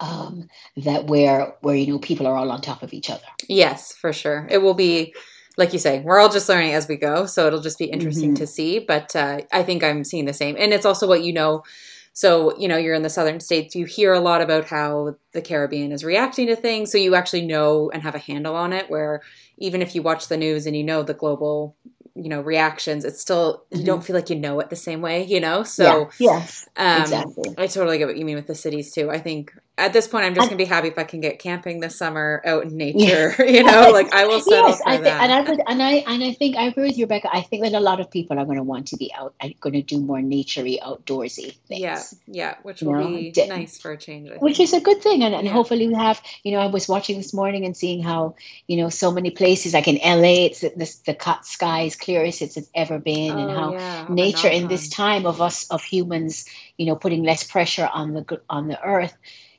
um, 0.00 0.48
that 0.76 1.06
where 1.06 1.54
where 1.60 1.76
you 1.76 1.92
know 1.92 1.98
people 1.98 2.26
are 2.26 2.36
all 2.36 2.50
on 2.50 2.60
top 2.60 2.82
of 2.82 2.92
each 2.92 3.10
other. 3.10 3.24
Yes, 3.48 3.94
for 3.94 4.12
sure. 4.12 4.46
It 4.50 4.58
will 4.58 4.74
be 4.74 5.14
like 5.56 5.72
you 5.72 5.78
say, 5.78 6.00
we're 6.00 6.20
all 6.20 6.28
just 6.28 6.48
learning 6.48 6.72
as 6.72 6.86
we 6.86 6.96
go, 6.96 7.26
so 7.26 7.46
it'll 7.46 7.60
just 7.60 7.78
be 7.78 7.86
interesting 7.86 8.30
mm-hmm. 8.30 8.42
to 8.42 8.46
see. 8.46 8.78
But 8.78 9.14
uh, 9.16 9.40
I 9.52 9.64
think 9.64 9.82
I'm 9.82 10.04
seeing 10.04 10.24
the 10.24 10.32
same, 10.32 10.56
and 10.58 10.72
it's 10.72 10.86
also 10.86 11.06
what 11.06 11.22
you 11.22 11.32
know. 11.32 11.64
So 12.12 12.56
you 12.58 12.68
know, 12.68 12.76
you're 12.76 12.94
in 12.94 13.02
the 13.02 13.10
southern 13.10 13.40
states. 13.40 13.74
You 13.74 13.84
hear 13.84 14.12
a 14.12 14.20
lot 14.20 14.40
about 14.40 14.66
how 14.66 15.16
the 15.32 15.42
Caribbean 15.42 15.92
is 15.92 16.04
reacting 16.04 16.46
to 16.46 16.56
things, 16.56 16.92
so 16.92 16.98
you 16.98 17.14
actually 17.14 17.46
know 17.46 17.90
and 17.90 18.02
have 18.02 18.14
a 18.14 18.18
handle 18.20 18.54
on 18.54 18.72
it. 18.72 18.88
Where 18.88 19.22
even 19.58 19.82
if 19.82 19.94
you 19.94 20.02
watch 20.02 20.28
the 20.28 20.36
news 20.36 20.66
and 20.66 20.76
you 20.76 20.84
know 20.84 21.02
the 21.02 21.14
global 21.14 21.76
you 22.14 22.28
know 22.28 22.40
reactions 22.40 23.04
it's 23.04 23.20
still 23.20 23.64
you 23.70 23.78
mm-hmm. 23.78 23.86
don't 23.86 24.04
feel 24.04 24.16
like 24.16 24.28
you 24.28 24.34
know 24.36 24.58
it 24.58 24.70
the 24.70 24.76
same 24.76 25.00
way 25.00 25.24
you 25.24 25.38
know 25.38 25.62
so 25.62 26.10
yeah. 26.18 26.32
yes 26.32 26.68
um, 26.76 27.02
exactly 27.02 27.54
i 27.56 27.66
totally 27.68 27.96
get 27.96 28.08
what 28.08 28.16
you 28.16 28.24
mean 28.24 28.34
with 28.34 28.48
the 28.48 28.56
cities 28.56 28.92
too 28.92 29.08
i 29.08 29.18
think 29.18 29.52
at 29.78 29.92
this 29.92 30.08
point, 30.08 30.24
I'm 30.24 30.34
just 30.34 30.48
gonna 30.48 30.58
be 30.58 30.64
happy 30.64 30.88
if 30.88 30.98
I 30.98 31.04
can 31.04 31.20
get 31.20 31.38
camping 31.38 31.78
this 31.80 31.96
summer 31.96 32.42
out 32.44 32.64
in 32.64 32.76
nature. 32.76 33.34
Yeah. 33.38 33.44
You 33.58 33.64
know, 33.64 33.90
like 33.90 34.12
I 34.12 34.26
will 34.26 34.40
settle 34.40 34.68
yes, 34.68 34.82
for 34.82 34.88
I 34.88 34.92
think, 34.92 35.04
that. 35.04 35.22
And 35.22 35.32
I 35.32 35.40
would, 35.40 35.60
and 35.66 35.82
I 35.82 35.92
and 36.06 36.22
I 36.22 36.32
think 36.32 36.56
I 36.56 36.66
agree 36.66 36.88
with 36.88 36.98
you, 36.98 37.04
Rebecca. 37.04 37.28
I 37.32 37.40
think 37.40 37.64
that 37.64 37.72
a 37.72 37.80
lot 37.80 37.98
of 37.98 38.10
people 38.10 38.38
are 38.38 38.44
going 38.44 38.58
to 38.58 38.62
want 38.62 38.88
to 38.88 38.96
be 38.96 39.12
out. 39.12 39.34
I'm 39.40 39.54
going 39.60 39.72
to 39.72 39.82
do 39.82 40.00
more 40.00 40.18
naturey, 40.18 40.80
outdoorsy 40.80 41.56
things. 41.66 41.80
Yeah, 41.80 42.02
yeah, 42.26 42.54
which 42.62 42.82
will 42.82 42.92
know? 42.92 43.08
be 43.08 43.32
nice 43.48 43.78
for 43.78 43.92
a 43.92 43.96
change. 43.96 44.30
Which 44.38 44.60
is 44.60 44.74
a 44.74 44.80
good 44.80 45.02
thing, 45.02 45.24
and, 45.24 45.34
and 45.34 45.46
yeah. 45.46 45.52
hopefully 45.52 45.88
we 45.88 45.94
have. 45.94 46.20
You 46.44 46.52
know, 46.52 46.58
I 46.58 46.66
was 46.66 46.88
watching 46.88 47.16
this 47.16 47.34
morning 47.34 47.64
and 47.64 47.76
seeing 47.76 48.02
how 48.02 48.36
you 48.68 48.76
know 48.76 48.90
so 48.90 49.10
many 49.10 49.30
places 49.30 49.74
like 49.74 49.88
in 49.88 49.96
LA, 49.96 50.46
it's 50.46 50.60
the, 50.60 50.96
the 51.06 51.14
cut 51.14 51.46
sky 51.46 51.82
is 51.82 51.96
clearest 51.96 52.42
it's, 52.42 52.56
it's 52.56 52.70
ever 52.74 52.98
been, 52.98 53.32
oh, 53.32 53.38
and 53.38 53.50
how 53.50 53.72
yeah. 53.72 54.06
nature 54.08 54.48
in 54.48 54.68
this 54.68 54.88
time 54.88 55.26
of 55.26 55.40
us 55.40 55.68
of 55.70 55.82
humans, 55.82 56.44
you 56.76 56.86
know, 56.86 56.96
putting 56.96 57.24
less 57.24 57.44
pressure 57.44 57.88
on 57.92 58.14
the 58.14 58.40
on 58.48 58.68
the 58.68 58.80
earth 58.82 59.16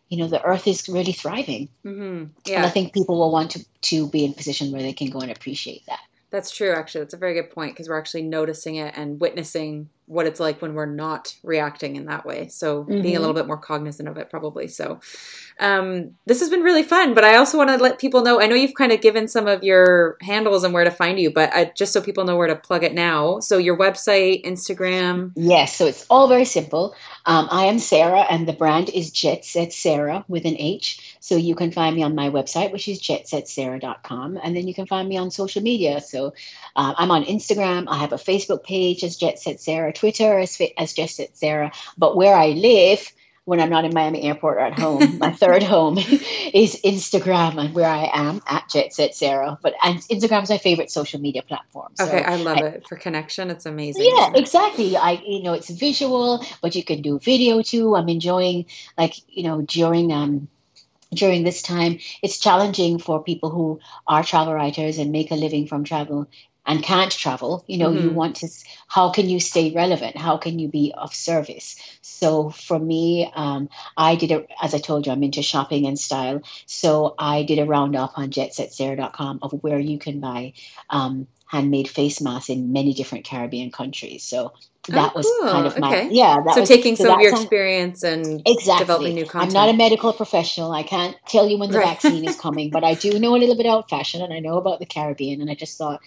you 0.10 0.17
know 0.17 0.28
the 0.28 0.43
earth 0.43 0.67
is 0.67 0.89
really 0.89 1.12
thriving 1.12 1.69
mm-hmm. 1.86 2.26
yeah. 2.45 2.58
and 2.58 2.65
i 2.65 2.69
think 2.69 2.93
people 2.93 3.17
will 3.17 3.32
want 3.32 3.52
to, 3.52 3.65
to 3.82 4.08
be 4.10 4.26
in 4.26 4.32
a 4.32 4.36
position 4.36 4.72
where 4.72 4.82
they 4.82 4.93
can 4.93 5.10
go 5.10 5.19
and 5.19 5.32
appreciate 5.32 5.86
that 5.86 6.02
that's 6.32 6.52
true 6.52 6.72
actually 6.72 7.02
that's 7.02 7.13
a 7.13 7.17
very 7.17 7.34
good 7.34 7.50
point 7.52 7.74
because 7.74 7.88
we're 7.88 7.98
actually 7.98 8.24
noticing 8.24 8.76
it 8.76 8.93
and 8.98 9.19
witnessing 9.19 9.89
what 10.10 10.26
it's 10.26 10.39
like 10.39 10.60
when 10.60 10.74
we're 10.74 10.88
not 10.88 11.36
reacting 11.43 11.95
in 11.95 12.06
that 12.06 12.26
way. 12.26 12.48
So 12.48 12.82
mm-hmm. 12.82 12.89
being 12.89 13.04
a 13.04 13.08
mm-hmm. 13.10 13.19
little 13.19 13.36
bit 13.36 13.45
more 13.45 13.58
cognizant 13.58 14.10
of 14.10 14.17
it, 14.17 14.32
probably. 14.32 14.67
So 14.67 15.00
um, 15.60 16.15
this 16.26 16.39
has 16.39 16.50
been 16.50 16.63
really 16.63 16.82
fun. 16.82 17.13
But 17.13 17.24
I 17.24 17.36
also 17.36 17.60
want 17.60 17.69
to 17.69 17.78
let 17.78 18.00
people 18.00 18.24
know. 18.24 18.41
I 18.41 18.48
know 18.48 18.56
you've 18.56 18.74
kind 18.74 18.91
of 18.91 19.02
given 19.02 19.28
some 19.28 19.48
of 19.48 19.63
your 19.63 20.17
handles 20.22 20.63
and 20.63 20.74
where 20.74 20.84
to 20.84 20.89
find 20.89 21.19
you, 21.19 21.32
but 21.32 21.54
I, 21.54 21.72
just 21.76 21.93
so 21.93 22.02
people 22.02 22.26
know 22.26 22.38
where 22.38 22.48
to 22.48 22.56
plug 22.56 22.84
it 22.84 22.95
now. 22.95 23.39
So 23.39 23.60
your 23.60 23.78
website, 23.78 24.43
Instagram. 24.43 25.32
Yes. 25.36 25.76
So 25.76 25.86
it's 25.86 26.08
all 26.10 26.28
very 26.28 26.45
simple. 26.45 26.95
Um, 27.28 27.47
I 27.51 27.66
am 27.66 27.78
Sarah, 27.78 28.22
and 28.22 28.47
the 28.47 28.53
brand 28.53 28.89
is 28.89 29.12
Jet 29.12 29.45
Set 29.45 29.72
Sarah 29.74 30.26
with 30.28 30.45
an 30.45 30.55
H. 30.57 31.18
So 31.20 31.36
you 31.36 31.53
can 31.53 31.72
find 31.72 31.95
me 31.95 32.01
on 32.01 32.16
my 32.16 32.32
website, 32.32 32.72
which 32.72 32.88
is 32.88 32.99
jetsetsarah.com, 33.01 34.39
and 34.41 34.55
then 34.55 34.68
you 34.68 34.74
can 34.74 34.88
find 34.88 35.07
me 35.07 35.18
on 35.18 35.30
social 35.30 35.62
media. 35.62 36.01
So 36.01 36.34
uh, 36.76 36.93
I'm 36.97 37.12
on 37.12 37.26
Instagram. 37.26 37.86
I 37.88 37.97
have 37.97 38.14
a 38.14 38.18
Facebook 38.18 38.64
page 38.64 39.03
as 39.03 39.18
Jet 39.18 39.38
Set 39.38 39.62
Sarah, 39.62 39.93
Twitter 40.00 40.39
as, 40.39 40.60
as 40.78 40.93
Jet 40.93 41.10
Set 41.10 41.38
Sarah. 41.38 41.72
But 41.97 42.16
where 42.16 42.36
I 42.36 42.50
live, 42.50 43.12
when 43.50 43.60
I'm 43.60 43.72
not 43.72 43.84
in 43.84 43.95
Miami 43.95 44.22
Airport 44.22 44.58
or 44.58 44.60
at 44.60 44.78
home. 44.78 45.18
My 45.20 45.32
third 45.32 45.64
home 45.64 45.97
is 46.54 46.82
Instagram 46.86 47.60
and 47.60 47.74
where 47.74 47.89
I 47.89 48.08
am 48.14 48.41
at 48.45 48.70
Jet 48.70 48.93
Set 48.93 49.16
Sarah. 49.16 49.58
But 49.60 49.74
and 49.82 49.97
Instagram 49.97 50.43
is 50.43 50.52
my 50.52 50.60
favorite 50.60 50.91
social 50.91 51.20
media 51.20 51.41
platform. 51.41 51.93
So 51.95 52.06
okay, 52.06 52.24
I 52.24 52.36
love 52.36 52.58
I, 52.58 52.68
it 52.68 52.88
for 52.88 52.95
connection. 52.95 53.50
It's 53.50 53.66
amazing. 53.66 54.06
Yeah, 54.06 54.34
exactly. 54.36 54.95
I 54.95 55.14
you 55.26 55.41
know 55.41 55.54
it's 55.54 55.70
visual, 55.72 56.45
but 56.62 56.76
you 56.76 56.84
can 56.84 57.02
do 57.02 57.18
video 57.18 57.64
too. 57.64 57.95
I'm 57.95 58.08
enjoying 58.08 58.68
like 58.95 59.16
you 59.28 59.41
know 59.41 59.62
during 59.64 60.14
um 60.14 60.47
during 61.12 61.43
this 61.43 61.64
time 61.64 61.97
it's 62.22 62.38
challenging 62.38 63.00
for 63.00 63.24
people 63.24 63.50
who 63.50 63.80
are 64.06 64.24
travel 64.24 64.54
writers 64.54 65.00
and 65.00 65.12
make 65.12 65.32
a 65.32 65.36
living 65.36 65.66
from 65.66 65.84
travel 65.84 66.28
and 66.70 66.84
can't 66.84 67.11
travel 67.11 67.65
you 67.67 67.78
know 67.78 67.89
mm-hmm. 67.89 68.07
you 68.07 68.09
want 68.11 68.38
to 68.38 68.47
how 68.88 69.09
can 69.09 69.28
you 69.28 69.39
stay 69.39 69.72
relevant 69.72 70.15
how 70.15 70.38
can 70.38 70.59
you 70.59 70.70
be 70.70 70.93
of 70.95 71.13
service 71.13 71.76
so 72.01 72.49
for 72.51 72.78
me 72.78 73.30
um, 73.36 73.67
i 73.97 74.15
did 74.15 74.32
it 74.32 74.47
as 74.61 74.74
i 74.74 74.78
told 74.78 75.05
you 75.05 75.11
i'm 75.11 75.24
into 75.24 75.41
shopping 75.41 75.88
and 75.88 75.99
style 75.99 76.41
so 76.67 77.15
i 77.17 77.43
did 77.43 77.59
a 77.59 77.65
roundup 77.65 78.17
on 78.17 78.30
jetsetsarah.com 78.30 79.39
of 79.41 79.51
where 79.63 79.80
you 79.80 79.97
can 79.97 80.20
buy 80.20 80.53
um, 80.89 81.28
handmade 81.47 81.89
face 81.89 82.22
masks 82.22 82.49
in 82.49 82.72
many 82.72 82.93
different 82.93 83.26
caribbean 83.26 83.72
countries 83.72 84.24
so 84.24 84.53
that 84.88 85.11
oh, 85.13 85.17
was 85.17 85.26
cool. 85.26 85.51
kind 85.51 85.67
of 85.67 85.80
my 85.80 85.88
okay. 85.89 86.09
yeah. 86.11 86.38
so 86.53 86.61
was, 86.61 86.70
taking 86.70 86.95
so 86.95 87.05
some 87.05 87.15
of 87.15 87.22
your 87.22 87.32
experience 87.32 88.03
and 88.03 88.41
exactly. 88.45 88.84
developing 88.86 89.15
new 89.15 89.26
content. 89.26 89.49
I'm 89.49 89.53
not 89.53 89.70
a 89.70 89.78
medical 89.78 90.13
professional. 90.13 90.72
I 90.72 90.84
can't 90.84 91.15
tell 91.28 91.47
you 91.47 91.59
when 91.59 91.70
the 91.70 91.78
right. 91.78 91.88
vaccine 91.88 92.28
is 92.28 92.39
coming, 92.39 92.70
but 92.72 92.84
I 92.84 92.95
do 92.95 93.20
know 93.20 93.36
a 93.36 93.38
little 93.38 93.55
bit 93.55 93.65
about 93.65 93.89
fashion 93.89 94.22
and 94.22 94.34
I 94.34 94.39
know 94.39 94.57
about 94.57 94.80
the 94.80 94.86
Caribbean. 94.86 95.41
And 95.41 95.49
I 95.51 95.53
just 95.53 95.78
thought 95.78 96.01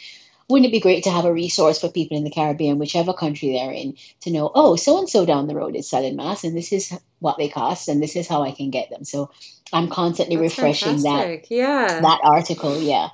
wouldn't 0.53 0.69
it 0.69 0.73
be 0.73 0.81
great 0.81 1.05
to 1.05 1.11
have 1.11 1.25
a 1.25 1.33
resource 1.33 1.81
for 1.81 1.89
people 1.89 2.17
in 2.17 2.25
the 2.25 2.31
Caribbean, 2.31 2.79
whichever 2.79 3.15
country 3.15 3.53
they're 3.53 3.73
in, 3.73 3.97
to 4.21 4.31
know, 4.31 4.51
oh, 4.55 4.77
so 4.77 4.99
and 4.99 5.09
so 5.09 5.25
down 5.25 5.47
the 5.47 5.55
road 5.55 5.75
is 5.75 5.89
selling 5.89 6.15
masks, 6.15 6.45
and 6.45 6.55
this 6.55 6.73
is 6.73 6.93
what 7.21 7.39
they 7.39 7.49
cost, 7.49 7.89
and 7.89 8.03
this 8.03 8.17
is 8.17 8.29
how 8.29 8.43
I 8.43 8.53
can 8.53 8.71
get 8.71 8.91
them. 8.91 9.05
So 9.05 9.31
I'm 9.73 9.89
constantly 9.89 10.37
That's 10.37 10.59
refreshing 10.59 10.99
fantastic. 10.99 11.49
that 11.49 11.55
yeah 11.55 12.01
that 12.03 12.21
article. 12.23 12.79
Yeah. 12.79 13.09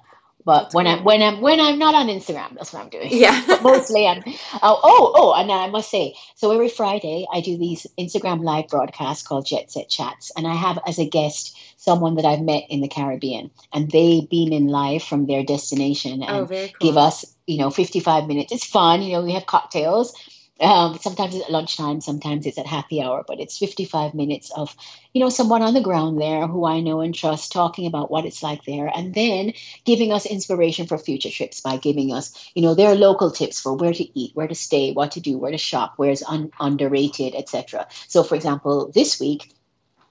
But 0.49 0.63
That's 0.63 0.75
when 0.77 0.87
cool. 0.87 0.95
I'm 0.95 1.05
when 1.05 1.21
I'm 1.21 1.41
when 1.43 1.61
I'm 1.61 1.79
not 1.79 1.95
on 1.95 2.07
Instagram, 2.07 2.55
that's 2.55 2.73
what 2.73 2.83
I'm 2.83 2.89
doing. 2.89 3.11
Yeah. 3.11 3.39
but 3.47 3.63
mostly 3.63 4.07
I'm 4.07 4.23
oh 4.63 4.81
oh 4.83 5.13
oh 5.15 5.35
and 5.35 5.53
I 5.53 5.69
must 5.69 5.91
say, 5.91 6.15
so 6.37 6.53
every 6.53 6.71
Friday 6.71 7.27
I 7.31 7.43
do 7.43 7.59
these 7.59 7.87
Instagram 7.99 8.43
live 8.43 8.69
broadcasts 8.69 9.29
called 9.29 9.45
Jet 9.45 9.71
Set 9.71 9.91
Chats, 9.91 10.33
and 10.35 10.47
I 10.47 10.55
have 10.55 10.79
as 10.87 10.99
a 10.99 11.07
guest 11.07 11.55
someone 11.77 12.15
that 12.15 12.25
I've 12.25 12.41
met 12.41 12.65
in 12.71 12.81
the 12.81 12.89
Caribbean, 12.89 13.51
and 13.75 13.91
they 13.91 14.27
beam 14.31 14.55
in 14.55 14.69
live 14.69 15.03
from 15.03 15.27
their 15.27 15.45
destination 15.45 16.23
oh, 16.23 16.27
and 16.27 16.37
oh, 16.37 16.47
cool. 16.47 16.69
give 16.81 16.97
us, 16.97 17.27
you 17.47 17.59
know, 17.59 17.69
55 17.69 18.27
minutes. 18.27 18.51
It's 18.51 18.65
fun, 18.65 19.03
you 19.03 19.13
know. 19.13 19.25
We 19.25 19.35
have 19.35 19.45
cocktails. 19.45 20.15
Um, 20.61 20.99
sometimes 21.01 21.35
it's 21.37 21.45
at 21.45 21.53
lunchtime, 21.53 22.01
sometimes 22.01 22.45
it's 22.45 22.59
at 22.59 22.67
happy 22.67 23.01
hour, 23.01 23.25
but 23.27 23.39
it's 23.41 23.59
55 23.59 24.13
minutes 24.15 24.51
of, 24.51 24.75
you 25.13 25.21
know, 25.21 25.29
someone 25.29 25.63
on 25.63 25.75
the 25.75 25.81
ground 25.81 26.21
there 26.21 26.47
who 26.49 26.67
I 26.67 26.81
know 26.81 27.01
and 27.01 27.15
trust 27.15 27.53
talking 27.53 27.87
about 27.87 28.11
what 28.11 28.25
it's 28.25 28.43
like 28.43 28.65
there, 28.65 28.91
and 28.93 29.15
then 29.15 29.53
giving 29.85 30.13
us 30.13 30.27
inspiration 30.27 30.87
for 30.87 30.99
future 30.99 31.31
trips 31.31 31.61
by 31.61 31.77
giving 31.77 32.13
us, 32.13 32.51
you 32.55 32.63
know, 32.63 32.75
their 32.75 32.97
local 32.97 33.31
tips 33.31 33.61
for 33.61 33.75
where 33.75 33.93
to 33.93 34.19
eat, 34.19 34.35
where 34.35 34.49
to 34.49 34.55
stay, 34.55 34.93
what 34.93 35.13
to 35.13 35.21
do, 35.21 35.39
where 35.39 35.53
to 35.53 35.59
shop, 35.59 35.95
where's 35.97 36.23
un- 36.25 36.51
underrated, 36.59 37.35
etc. 37.37 37.87
So, 38.09 38.25
for 38.25 38.35
example, 38.35 38.91
this 38.93 39.21
week 39.21 39.53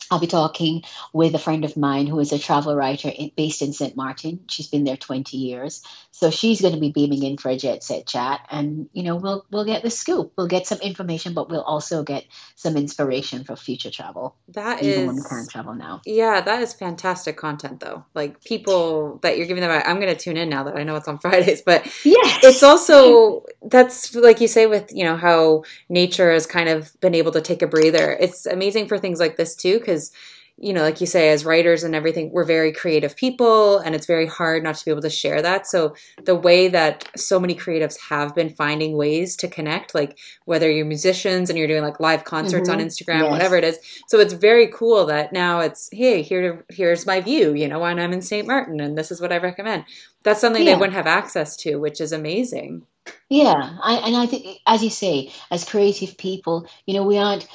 I'll 0.10 0.20
be 0.20 0.28
talking 0.28 0.84
with 1.14 1.36
a 1.36 1.40
friend 1.40 1.66
of 1.66 1.78
mine 1.78 2.08
who 2.08 2.20
is 2.20 2.32
a 2.32 2.40
travel 2.40 2.76
writer 2.76 3.10
in, 3.10 3.32
based 3.36 3.62
in 3.62 3.74
St. 3.74 3.96
Martin. 3.96 4.46
She's 4.48 4.68
been 4.68 4.84
there 4.84 4.98
20 4.98 5.38
years. 5.38 5.84
So 6.12 6.32
she's 6.32 6.62
going 6.62 6.74
to 6.74 6.80
be 6.80 6.92
beaming 6.92 7.24
in 7.24 7.38
for 7.38 7.50
a 7.50 7.58
jet 7.58 7.84
set 7.84 8.08
chat 8.08 8.42
and 8.50 8.90
you 8.92 9.04
know 9.04 9.18
we'll 9.18 9.46
we'll 9.52 9.66
get 9.66 9.84
the 9.84 9.92
scoop. 9.92 10.34
We'll 10.36 10.48
get 10.48 10.66
some 10.66 10.80
information 10.80 11.34
but 11.34 11.50
we'll 11.50 11.62
also 11.62 12.04
get 12.04 12.26
some 12.56 12.76
inspiration 12.76 13.44
for 13.44 13.56
future 13.56 13.92
travel. 13.92 14.36
That 14.50 14.82
even 14.82 15.02
is, 15.02 15.08
when 15.08 15.16
we 15.18 15.22
can't 15.24 15.50
travel 15.50 15.76
now. 15.76 16.02
Yeah, 16.06 16.42
that 16.42 16.62
is 16.62 16.74
fantastic 16.74 17.38
content 17.38 17.80
though. 17.80 18.06
Like 18.16 18.44
people 18.44 19.20
that 19.22 19.38
you're 19.38 19.46
giving 19.46 19.62
them 19.62 19.82
I'm 19.86 20.00
going 20.00 20.14
to 20.14 20.20
tune 20.20 20.38
in 20.38 20.50
now 20.50 20.64
that 20.64 20.76
I 20.76 20.84
know 20.84 20.96
it's 20.96 21.08
on 21.08 21.18
Fridays, 21.20 21.62
but 21.62 21.86
yes. 22.04 22.44
it's 22.44 22.64
also 22.64 23.46
that's 23.62 24.16
like 24.16 24.42
you 24.42 24.48
say 24.48 24.66
with, 24.66 24.92
you 24.92 25.04
know, 25.04 25.18
how 25.18 25.64
nature 25.90 26.32
has 26.32 26.46
kind 26.46 26.70
of 26.70 27.00
been 27.00 27.16
able 27.16 27.32
to 27.32 27.42
take 27.42 27.62
a 27.62 27.68
breather. 27.68 28.18
It's 28.20 28.46
amazing 28.46 28.88
for 28.88 28.98
things 28.98 29.20
like 29.20 29.38
this 29.38 29.56
too 29.56 29.80
cuz 29.98 30.12
you 30.60 30.74
know, 30.74 30.82
like 30.82 31.00
you 31.00 31.06
say, 31.06 31.30
as 31.30 31.46
writers 31.46 31.84
and 31.84 31.94
everything, 31.94 32.32
we're 32.32 32.44
very 32.44 32.72
creative 32.72 33.16
people, 33.16 33.78
and 33.78 33.94
it's 33.94 34.08
very 34.08 34.26
hard 34.26 34.64
not 34.64 34.74
to 34.76 34.86
be 34.86 34.90
able 34.90 35.04
to 35.04 35.10
share 35.10 35.40
that. 35.44 35.68
So, 35.68 35.96
the 36.24 36.34
way 36.34 36.68
that 36.70 37.08
so 37.16 37.40
many 37.40 37.54
creatives 37.54 38.00
have 38.10 38.34
been 38.34 38.50
finding 38.50 38.98
ways 38.98 39.36
to 39.38 39.48
connect, 39.48 39.94
like 39.94 40.18
whether 40.46 40.70
you're 40.70 40.86
musicians 40.86 41.50
and 41.50 41.60
you're 41.60 41.68
doing 41.68 41.84
like 41.84 42.00
live 42.00 42.24
concerts 42.24 42.70
mm-hmm. 42.70 42.82
on 42.82 42.86
Instagram, 42.86 43.24
yes. 43.24 43.32
whatever 43.32 43.56
it 43.56 43.64
is. 43.64 43.78
So, 44.08 44.20
it's 44.20 44.34
very 44.34 44.68
cool 44.68 45.06
that 45.06 45.32
now 45.32 45.60
it's, 45.60 45.90
hey, 45.92 46.24
here, 46.24 46.66
here's 46.70 47.06
my 47.06 47.22
view, 47.22 47.54
you 47.54 47.68
know, 47.68 47.80
when 47.80 48.00
I'm 48.00 48.14
in 48.14 48.24
St. 48.24 48.48
Martin, 48.48 48.80
and 48.80 48.98
this 48.98 49.12
is 49.12 49.22
what 49.22 49.32
I 49.32 49.38
recommend. 49.38 49.86
That's 50.24 50.42
something 50.42 50.66
yeah. 50.66 50.74
they 50.74 50.80
wouldn't 50.80 50.98
have 50.98 51.08
access 51.08 51.56
to, 51.58 51.76
which 51.76 52.02
is 52.02 52.12
amazing. 52.12 52.84
Yeah. 53.30 53.78
I, 53.84 53.94
and 54.08 54.16
I 54.16 54.26
think, 54.26 54.60
as 54.66 54.84
you 54.84 54.90
say, 54.90 55.32
as 55.52 55.70
creative 55.70 56.18
people, 56.18 56.68
you 56.88 56.96
know, 56.96 57.04
we 57.04 57.20
aren't 57.20 57.48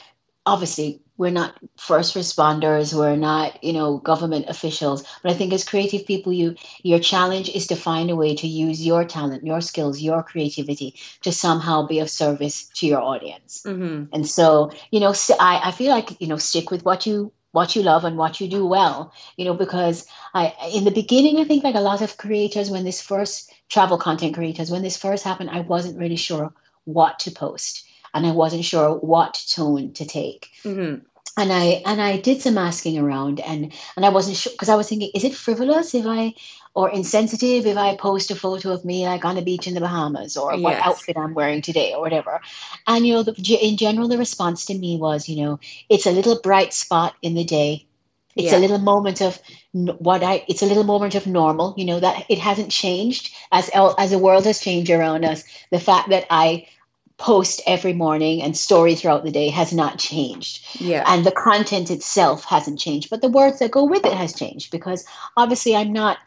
obviously 0.46 1.01
we're 1.16 1.30
not 1.30 1.54
first 1.76 2.14
responders 2.14 2.94
we're 2.94 3.16
not 3.16 3.62
you 3.62 3.72
know 3.72 3.98
government 3.98 4.46
officials. 4.48 5.04
But 5.22 5.32
i 5.32 5.34
think 5.34 5.52
as 5.52 5.64
creative 5.64 6.06
people 6.06 6.32
you 6.32 6.56
your 6.82 6.98
challenge 6.98 7.48
is 7.48 7.68
to 7.68 7.76
find 7.76 8.10
a 8.10 8.16
way 8.16 8.34
to 8.36 8.46
use 8.46 8.84
your 8.84 9.04
talent 9.04 9.46
your 9.46 9.60
skills 9.60 10.00
your 10.00 10.22
creativity 10.22 10.96
to 11.22 11.32
somehow 11.32 11.86
be 11.86 12.00
of 12.00 12.10
service 12.10 12.68
to 12.76 12.86
your 12.86 13.00
audience. 13.00 13.62
Mm-hmm. 13.66 14.14
and 14.14 14.26
so 14.26 14.72
you 14.90 15.00
know 15.00 15.14
I, 15.38 15.60
I 15.64 15.70
feel 15.72 15.90
like 15.90 16.20
you 16.20 16.28
know 16.28 16.36
stick 16.38 16.70
with 16.70 16.84
what 16.84 17.06
you 17.06 17.32
what 17.52 17.76
you 17.76 17.82
love 17.82 18.04
and 18.04 18.16
what 18.16 18.40
you 18.40 18.48
do 18.48 18.66
well 18.66 19.12
you 19.36 19.44
know 19.44 19.54
because 19.54 20.06
i 20.34 20.54
in 20.74 20.84
the 20.84 20.90
beginning 20.90 21.38
i 21.38 21.44
think 21.44 21.62
like 21.62 21.74
a 21.74 21.80
lot 21.80 22.00
of 22.00 22.16
creators 22.16 22.70
when 22.70 22.84
this 22.84 23.02
first 23.02 23.52
travel 23.68 23.98
content 23.98 24.34
creators 24.34 24.70
when 24.70 24.82
this 24.82 24.96
first 24.96 25.24
happened 25.24 25.50
i 25.50 25.60
wasn't 25.60 25.98
really 25.98 26.16
sure 26.16 26.52
what 26.84 27.18
to 27.20 27.30
post 27.30 27.84
and 28.14 28.26
I 28.26 28.32
wasn't 28.32 28.64
sure 28.64 28.94
what 28.94 29.42
tone 29.48 29.92
to 29.94 30.04
take. 30.04 30.48
Mm-hmm 30.64 31.04
and 31.36 31.52
I 31.52 31.82
and 31.86 32.00
I 32.00 32.18
did 32.18 32.42
some 32.42 32.58
asking 32.58 32.98
around 32.98 33.40
and 33.40 33.72
and 33.96 34.04
I 34.04 34.10
wasn't 34.10 34.36
sure 34.36 34.52
because 34.52 34.68
I 34.68 34.74
was 34.74 34.88
thinking 34.88 35.10
is 35.14 35.24
it 35.24 35.34
frivolous 35.34 35.94
if 35.94 36.06
I 36.06 36.34
or 36.74 36.90
insensitive 36.90 37.66
if 37.66 37.76
I 37.76 37.96
post 37.96 38.30
a 38.30 38.34
photo 38.34 38.72
of 38.72 38.84
me 38.84 39.06
like 39.06 39.24
on 39.24 39.38
a 39.38 39.42
beach 39.42 39.66
in 39.66 39.74
the 39.74 39.80
Bahamas 39.80 40.36
or 40.36 40.52
yes. 40.52 40.62
what 40.62 40.74
outfit 40.76 41.16
I'm 41.16 41.34
wearing 41.34 41.62
today 41.62 41.94
or 41.94 42.00
whatever 42.00 42.40
and 42.86 43.06
you 43.06 43.14
know 43.14 43.22
the, 43.22 43.32
in 43.54 43.76
general 43.76 44.08
the 44.08 44.18
response 44.18 44.66
to 44.66 44.74
me 44.78 44.98
was 44.98 45.28
you 45.28 45.42
know 45.42 45.60
it's 45.88 46.06
a 46.06 46.12
little 46.12 46.40
bright 46.40 46.74
spot 46.74 47.14
in 47.22 47.34
the 47.34 47.44
day 47.44 47.86
it's 48.34 48.52
yeah. 48.52 48.58
a 48.58 48.60
little 48.60 48.78
moment 48.78 49.20
of 49.22 49.38
what 49.72 50.22
I 50.22 50.44
it's 50.48 50.62
a 50.62 50.66
little 50.66 50.84
moment 50.84 51.14
of 51.14 51.26
normal 51.26 51.74
you 51.78 51.86
know 51.86 52.00
that 52.00 52.26
it 52.28 52.38
hasn't 52.38 52.70
changed 52.70 53.34
as 53.50 53.70
as 53.74 54.10
the 54.10 54.18
world 54.18 54.44
has 54.44 54.60
changed 54.60 54.90
around 54.90 55.24
us 55.24 55.44
the 55.70 55.80
fact 55.80 56.10
that 56.10 56.26
I 56.28 56.66
post 57.16 57.62
every 57.66 57.92
morning 57.92 58.42
and 58.42 58.56
story 58.56 58.94
throughout 58.94 59.24
the 59.24 59.30
day 59.30 59.48
has 59.50 59.72
not 59.72 59.98
changed. 59.98 60.80
Yeah. 60.80 61.04
And 61.06 61.24
the 61.24 61.32
content 61.32 61.90
itself 61.90 62.44
hasn't 62.44 62.78
changed, 62.78 63.10
but 63.10 63.20
the 63.20 63.28
words 63.28 63.58
that 63.58 63.70
go 63.70 63.84
with 63.84 64.04
it 64.04 64.12
has 64.12 64.34
changed 64.34 64.70
because 64.70 65.04
obviously 65.36 65.76
I'm 65.76 65.92
not 65.92 66.18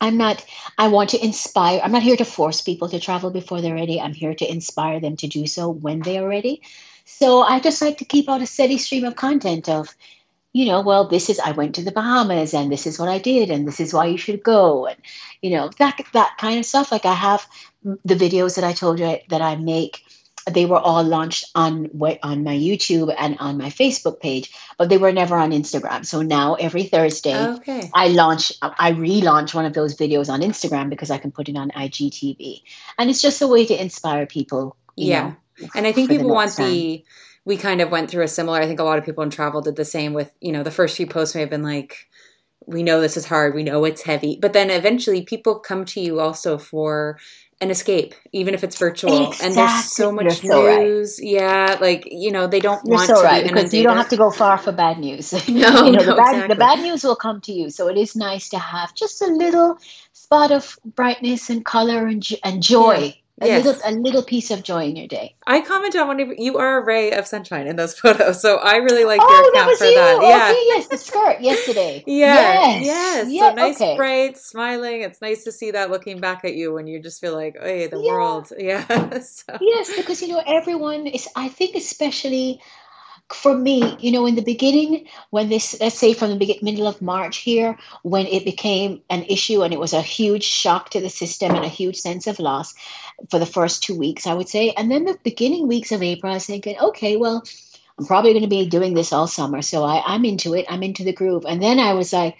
I'm 0.00 0.16
not 0.16 0.44
I 0.76 0.88
want 0.88 1.10
to 1.10 1.24
inspire. 1.24 1.80
I'm 1.82 1.92
not 1.92 2.02
here 2.02 2.16
to 2.16 2.24
force 2.24 2.60
people 2.60 2.88
to 2.90 3.00
travel 3.00 3.30
before 3.30 3.60
they're 3.60 3.74
ready. 3.74 4.00
I'm 4.00 4.14
here 4.14 4.34
to 4.34 4.50
inspire 4.50 5.00
them 5.00 5.16
to 5.16 5.26
do 5.26 5.46
so 5.46 5.70
when 5.70 6.00
they 6.00 6.18
are 6.18 6.28
ready. 6.28 6.62
So 7.04 7.42
I 7.42 7.58
just 7.58 7.80
like 7.80 7.98
to 7.98 8.04
keep 8.04 8.28
out 8.28 8.42
a 8.42 8.46
steady 8.46 8.78
stream 8.78 9.04
of 9.04 9.16
content 9.16 9.68
of 9.68 9.88
you 10.58 10.66
know, 10.66 10.80
well, 10.80 11.04
this 11.06 11.30
is 11.30 11.38
I 11.38 11.52
went 11.52 11.76
to 11.76 11.84
the 11.84 11.92
Bahamas 11.92 12.52
and 12.52 12.72
this 12.72 12.88
is 12.88 12.98
what 12.98 13.08
I 13.08 13.18
did 13.18 13.50
and 13.50 13.64
this 13.64 13.78
is 13.78 13.94
why 13.94 14.06
you 14.06 14.18
should 14.18 14.42
go 14.42 14.86
and 14.88 14.98
you 15.40 15.50
know 15.50 15.70
that 15.78 16.00
that 16.14 16.36
kind 16.36 16.58
of 16.58 16.66
stuff. 16.66 16.90
Like 16.90 17.06
I 17.06 17.14
have 17.14 17.46
the 17.84 18.16
videos 18.16 18.56
that 18.56 18.64
I 18.64 18.72
told 18.72 18.98
you 18.98 19.18
that 19.28 19.40
I 19.40 19.54
make 19.54 20.02
they 20.50 20.66
were 20.66 20.80
all 20.80 21.04
launched 21.04 21.44
on 21.54 21.90
on 22.24 22.42
my 22.42 22.56
YouTube 22.56 23.14
and 23.16 23.38
on 23.38 23.56
my 23.56 23.70
Facebook 23.70 24.18
page, 24.18 24.50
but 24.78 24.88
they 24.88 24.98
were 24.98 25.12
never 25.12 25.36
on 25.36 25.52
Instagram. 25.52 26.04
So 26.04 26.22
now 26.22 26.54
every 26.54 26.84
Thursday, 26.84 27.38
okay. 27.58 27.88
I 27.94 28.08
launch, 28.08 28.52
I 28.60 28.92
relaunch 28.92 29.54
one 29.54 29.66
of 29.66 29.74
those 29.74 29.96
videos 29.96 30.28
on 30.28 30.40
Instagram 30.40 30.90
because 30.90 31.12
I 31.12 31.18
can 31.18 31.30
put 31.30 31.48
it 31.48 31.56
on 31.56 31.70
IGTV, 31.70 32.62
and 32.98 33.10
it's 33.10 33.22
just 33.22 33.42
a 33.42 33.46
way 33.46 33.66
to 33.66 33.80
inspire 33.80 34.26
people. 34.26 34.76
yeah. 34.96 35.34
Know, 35.60 35.68
And 35.74 35.86
I 35.86 35.92
think 35.92 36.08
people 36.08 36.30
want 36.30 36.56
time. 36.56 36.70
the 36.70 37.04
we 37.48 37.56
kind 37.56 37.80
of 37.80 37.90
went 37.90 38.10
through 38.10 38.24
a 38.24 38.28
similar 38.28 38.60
I 38.60 38.66
think 38.66 38.78
a 38.78 38.84
lot 38.84 38.98
of 38.98 39.06
people 39.06 39.24
in 39.24 39.30
travel 39.30 39.62
did 39.62 39.74
the 39.74 39.84
same 39.84 40.12
with, 40.12 40.30
you 40.38 40.52
know, 40.52 40.62
the 40.62 40.70
first 40.70 40.96
few 40.96 41.06
posts 41.06 41.34
may 41.34 41.40
have 41.40 41.50
been 41.50 41.62
like 41.62 42.06
we 42.66 42.82
know 42.82 43.00
this 43.00 43.16
is 43.16 43.24
hard, 43.24 43.54
we 43.54 43.62
know 43.62 43.86
it's 43.86 44.02
heavy. 44.02 44.38
But 44.40 44.52
then 44.52 44.68
eventually 44.68 45.22
people 45.22 45.58
come 45.58 45.86
to 45.86 46.00
you 46.00 46.20
also 46.20 46.58
for 46.58 47.18
an 47.62 47.70
escape, 47.70 48.14
even 48.32 48.52
if 48.52 48.62
it's 48.62 48.76
virtual. 48.76 49.28
Exactly. 49.28 49.46
And 49.46 49.56
there's 49.56 49.84
so 49.86 50.12
much 50.12 50.40
so 50.42 50.80
news. 50.80 51.18
Right. 51.18 51.30
Yeah, 51.30 51.78
like 51.80 52.06
you 52.10 52.30
know, 52.30 52.46
they 52.46 52.60
don't 52.60 52.84
You're 52.84 52.96
want 52.96 53.08
so 53.08 53.22
to 53.22 53.22
right, 53.22 53.42
because 53.42 53.72
you 53.72 53.82
don't 53.82 53.96
have 53.96 54.10
to 54.10 54.18
go 54.18 54.30
far 54.30 54.58
for 54.58 54.70
bad 54.70 54.98
news. 54.98 55.32
No, 55.48 55.86
you 55.86 55.92
know, 55.92 56.00
no, 56.00 56.04
the, 56.04 56.14
bad, 56.14 56.34
exactly. 56.34 56.54
the 56.54 56.58
bad 56.58 56.80
news 56.80 57.02
will 57.02 57.16
come 57.16 57.40
to 57.40 57.52
you. 57.52 57.70
So 57.70 57.88
it 57.88 57.96
is 57.96 58.14
nice 58.14 58.50
to 58.50 58.58
have 58.58 58.94
just 58.94 59.22
a 59.22 59.26
little 59.26 59.78
spot 60.12 60.52
of 60.52 60.78
brightness 60.84 61.48
and 61.48 61.64
color 61.64 62.06
and, 62.06 62.22
and 62.44 62.62
joy. 62.62 62.98
Yeah 62.98 63.12
a 63.40 63.46
yes. 63.46 63.64
little 63.64 63.80
a 63.84 63.92
little 63.92 64.22
piece 64.22 64.50
of 64.50 64.62
joy 64.62 64.84
in 64.84 64.96
your 64.96 65.06
day. 65.06 65.34
I 65.46 65.60
commented 65.60 66.00
on 66.00 66.08
one 66.08 66.20
of 66.20 66.32
you 66.38 66.58
are 66.58 66.78
a 66.78 66.84
ray 66.84 67.12
of 67.12 67.26
sunshine 67.26 67.66
in 67.66 67.76
those 67.76 67.94
photos, 67.98 68.40
so 68.40 68.56
I 68.56 68.76
really 68.76 69.04
like 69.04 69.20
oh, 69.22 69.28
your 69.28 69.50
account 69.50 69.78
for 69.78 69.84
you. 69.84 69.94
that. 69.94 70.22
Yeah, 70.22 70.50
okay, 70.50 70.64
yes, 70.66 70.86
the 70.88 70.98
skirt 70.98 71.40
yesterday. 71.40 72.04
yeah, 72.06 72.80
yes, 72.80 73.28
yes. 73.30 73.48
so 73.48 73.54
nice, 73.54 73.76
okay. 73.76 73.96
bright, 73.96 74.38
smiling. 74.38 75.02
It's 75.02 75.20
nice 75.20 75.44
to 75.44 75.52
see 75.52 75.70
that 75.72 75.90
looking 75.90 76.20
back 76.20 76.44
at 76.44 76.54
you 76.54 76.72
when 76.72 76.86
you 76.86 77.00
just 77.00 77.20
feel 77.20 77.34
like, 77.34 77.56
hey, 77.60 77.86
the 77.86 78.00
yeah. 78.00 78.10
world. 78.10 78.52
Yeah. 78.58 79.20
so. 79.20 79.56
Yes, 79.60 79.96
because 79.96 80.20
you 80.20 80.28
know 80.28 80.42
everyone 80.44 81.06
is. 81.06 81.28
I 81.34 81.48
think 81.48 81.76
especially 81.76 82.60
for 83.32 83.54
me, 83.54 83.96
you 84.00 84.10
know, 84.12 84.26
in 84.26 84.34
the 84.34 84.42
beginning, 84.42 85.06
when 85.30 85.48
this, 85.48 85.78
let's 85.80 85.98
say 85.98 86.14
from 86.14 86.38
the 86.38 86.58
middle 86.62 86.86
of 86.86 87.02
March 87.02 87.38
here, 87.38 87.76
when 88.02 88.26
it 88.26 88.44
became 88.44 89.02
an 89.10 89.24
issue 89.24 89.62
and 89.62 89.74
it 89.74 89.80
was 89.80 89.92
a 89.92 90.00
huge 90.00 90.44
shock 90.44 90.90
to 90.90 91.00
the 91.00 91.10
system 91.10 91.54
and 91.54 91.64
a 91.64 91.68
huge 91.68 91.96
sense 91.96 92.26
of 92.26 92.38
loss 92.38 92.74
for 93.30 93.38
the 93.38 93.46
first 93.46 93.82
two 93.82 93.98
weeks, 93.98 94.26
I 94.26 94.34
would 94.34 94.48
say. 94.48 94.70
And 94.70 94.90
then 94.90 95.04
the 95.04 95.18
beginning 95.22 95.68
weeks 95.68 95.92
of 95.92 96.02
April, 96.02 96.32
I 96.32 96.36
was 96.36 96.46
thinking, 96.46 96.78
okay, 96.78 97.16
well, 97.16 97.44
I'm 97.98 98.06
probably 98.06 98.32
going 98.32 98.44
to 98.44 98.48
be 98.48 98.66
doing 98.68 98.94
this 98.94 99.12
all 99.12 99.26
summer. 99.26 99.60
So 99.60 99.84
I, 99.84 100.02
I'm 100.06 100.24
into 100.24 100.54
it. 100.54 100.66
I'm 100.68 100.82
into 100.82 101.04
the 101.04 101.12
groove. 101.12 101.44
And 101.46 101.62
then 101.62 101.78
I 101.78 101.94
was 101.94 102.12
like, 102.12 102.36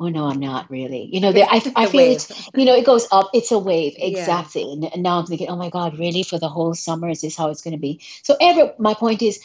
oh 0.00 0.08
no 0.08 0.26
i'm 0.26 0.40
not 0.40 0.70
really 0.70 1.06
you 1.12 1.20
know 1.20 1.28
I, 1.28 1.62
I 1.76 1.84
feel 1.84 2.00
wave. 2.00 2.12
it's 2.12 2.48
you 2.54 2.64
know 2.64 2.74
it 2.74 2.86
goes 2.86 3.06
up 3.12 3.28
it's 3.34 3.52
a 3.52 3.58
wave 3.58 3.94
exactly 3.98 4.78
yeah. 4.78 4.88
and 4.94 5.02
now 5.02 5.18
i'm 5.18 5.26
thinking 5.26 5.50
oh 5.50 5.56
my 5.56 5.68
god 5.68 5.98
really 5.98 6.22
for 6.22 6.38
the 6.38 6.48
whole 6.48 6.74
summer 6.74 7.10
is 7.10 7.20
this 7.20 7.36
how 7.36 7.50
it's 7.50 7.60
going 7.60 7.72
to 7.72 7.78
be 7.78 8.00
so 8.22 8.34
every 8.40 8.72
my 8.78 8.94
point 8.94 9.20
is 9.20 9.40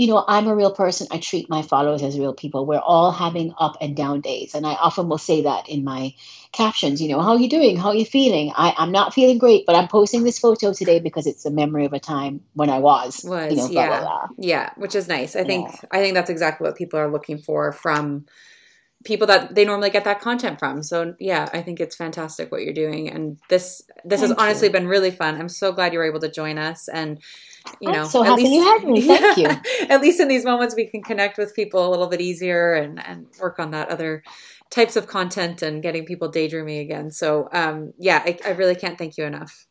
you 0.00 0.06
know, 0.06 0.24
I'm 0.26 0.46
a 0.46 0.56
real 0.56 0.72
person. 0.72 1.08
I 1.10 1.18
treat 1.18 1.50
my 1.50 1.60
followers 1.60 2.02
as 2.02 2.18
real 2.18 2.32
people. 2.32 2.64
We're 2.64 2.78
all 2.78 3.12
having 3.12 3.52
up 3.58 3.76
and 3.82 3.94
down 3.94 4.22
days. 4.22 4.54
And 4.54 4.66
I 4.66 4.72
often 4.72 5.10
will 5.10 5.18
say 5.18 5.42
that 5.42 5.68
in 5.68 5.84
my 5.84 6.14
captions, 6.52 7.02
you 7.02 7.10
know, 7.10 7.20
how 7.20 7.32
are 7.32 7.38
you 7.38 7.50
doing? 7.50 7.76
How 7.76 7.90
are 7.90 7.94
you 7.94 8.06
feeling? 8.06 8.50
I, 8.56 8.72
I'm 8.78 8.92
not 8.92 9.12
feeling 9.12 9.36
great, 9.36 9.66
but 9.66 9.76
I'm 9.76 9.88
posting 9.88 10.24
this 10.24 10.38
photo 10.38 10.72
today 10.72 11.00
because 11.00 11.26
it's 11.26 11.44
a 11.44 11.50
memory 11.50 11.84
of 11.84 11.92
a 11.92 12.00
time 12.00 12.40
when 12.54 12.70
I 12.70 12.78
was. 12.78 13.22
Was, 13.24 13.50
you 13.50 13.58
know, 13.58 13.68
yeah. 13.68 13.88
Blah, 13.88 14.00
blah, 14.00 14.26
blah. 14.26 14.28
Yeah, 14.38 14.70
which 14.76 14.94
is 14.94 15.06
nice. 15.06 15.36
I 15.36 15.44
think 15.44 15.68
yeah. 15.68 15.88
I 15.90 16.00
think 16.00 16.14
that's 16.14 16.30
exactly 16.30 16.66
what 16.66 16.78
people 16.78 16.98
are 16.98 17.12
looking 17.12 17.36
for 17.36 17.70
from 17.70 18.24
people 19.04 19.26
that 19.26 19.54
they 19.54 19.64
normally 19.64 19.90
get 19.90 20.04
that 20.04 20.20
content 20.20 20.58
from. 20.58 20.82
So 20.82 21.14
yeah, 21.18 21.48
I 21.52 21.62
think 21.62 21.80
it's 21.80 21.96
fantastic 21.96 22.52
what 22.52 22.62
you're 22.62 22.74
doing, 22.74 23.08
and 23.08 23.38
this 23.48 23.82
this 24.04 24.20
Thank 24.20 24.32
has 24.32 24.38
honestly 24.38 24.68
you. 24.68 24.72
been 24.72 24.88
really 24.88 25.10
fun. 25.10 25.40
I'm 25.40 25.48
so 25.48 25.72
glad 25.72 25.92
you 25.92 25.98
were 25.98 26.04
able 26.04 26.20
to 26.20 26.30
join 26.30 26.58
us, 26.58 26.88
and 26.88 27.18
you 27.80 27.90
know, 27.90 28.02
I'm 28.02 28.08
so 28.08 28.22
happy 28.22 28.42
least, 28.42 28.52
you 28.52 28.62
had 28.62 28.84
me. 28.84 29.02
Thank 29.02 29.36
you. 29.38 29.86
at 29.88 30.00
least 30.00 30.20
in 30.20 30.28
these 30.28 30.44
moments, 30.44 30.74
we 30.74 30.86
can 30.86 31.02
connect 31.02 31.38
with 31.38 31.54
people 31.54 31.86
a 31.86 31.90
little 31.90 32.08
bit 32.08 32.20
easier 32.20 32.74
and 32.74 33.04
and 33.04 33.26
work 33.40 33.58
on 33.58 33.70
that 33.70 33.88
other 33.88 34.22
types 34.70 34.96
of 34.96 35.06
content 35.06 35.62
and 35.62 35.82
getting 35.82 36.06
people 36.06 36.28
daydreaming 36.28 36.78
again. 36.78 37.10
So 37.10 37.48
um, 37.52 37.92
yeah, 37.98 38.22
I, 38.24 38.38
I 38.46 38.50
really 38.50 38.76
can't 38.76 38.98
thank 38.98 39.16
you 39.18 39.24
enough. 39.24 39.66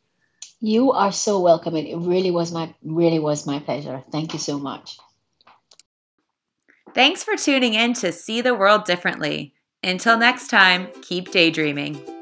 You 0.60 0.92
are 0.92 1.12
so 1.12 1.40
welcome. 1.40 1.74
It 1.74 1.96
really 1.96 2.30
was 2.30 2.52
my 2.52 2.74
really 2.82 3.18
was 3.18 3.46
my 3.46 3.60
pleasure. 3.60 4.02
Thank 4.12 4.34
you 4.34 4.38
so 4.38 4.58
much. 4.58 4.98
Thanks 6.92 7.22
for 7.22 7.36
tuning 7.36 7.74
in 7.74 7.94
to 7.94 8.10
See 8.10 8.40
the 8.40 8.54
World 8.54 8.84
Differently. 8.84 9.54
Until 9.82 10.18
next 10.18 10.48
time, 10.48 10.88
keep 11.02 11.30
daydreaming. 11.30 12.19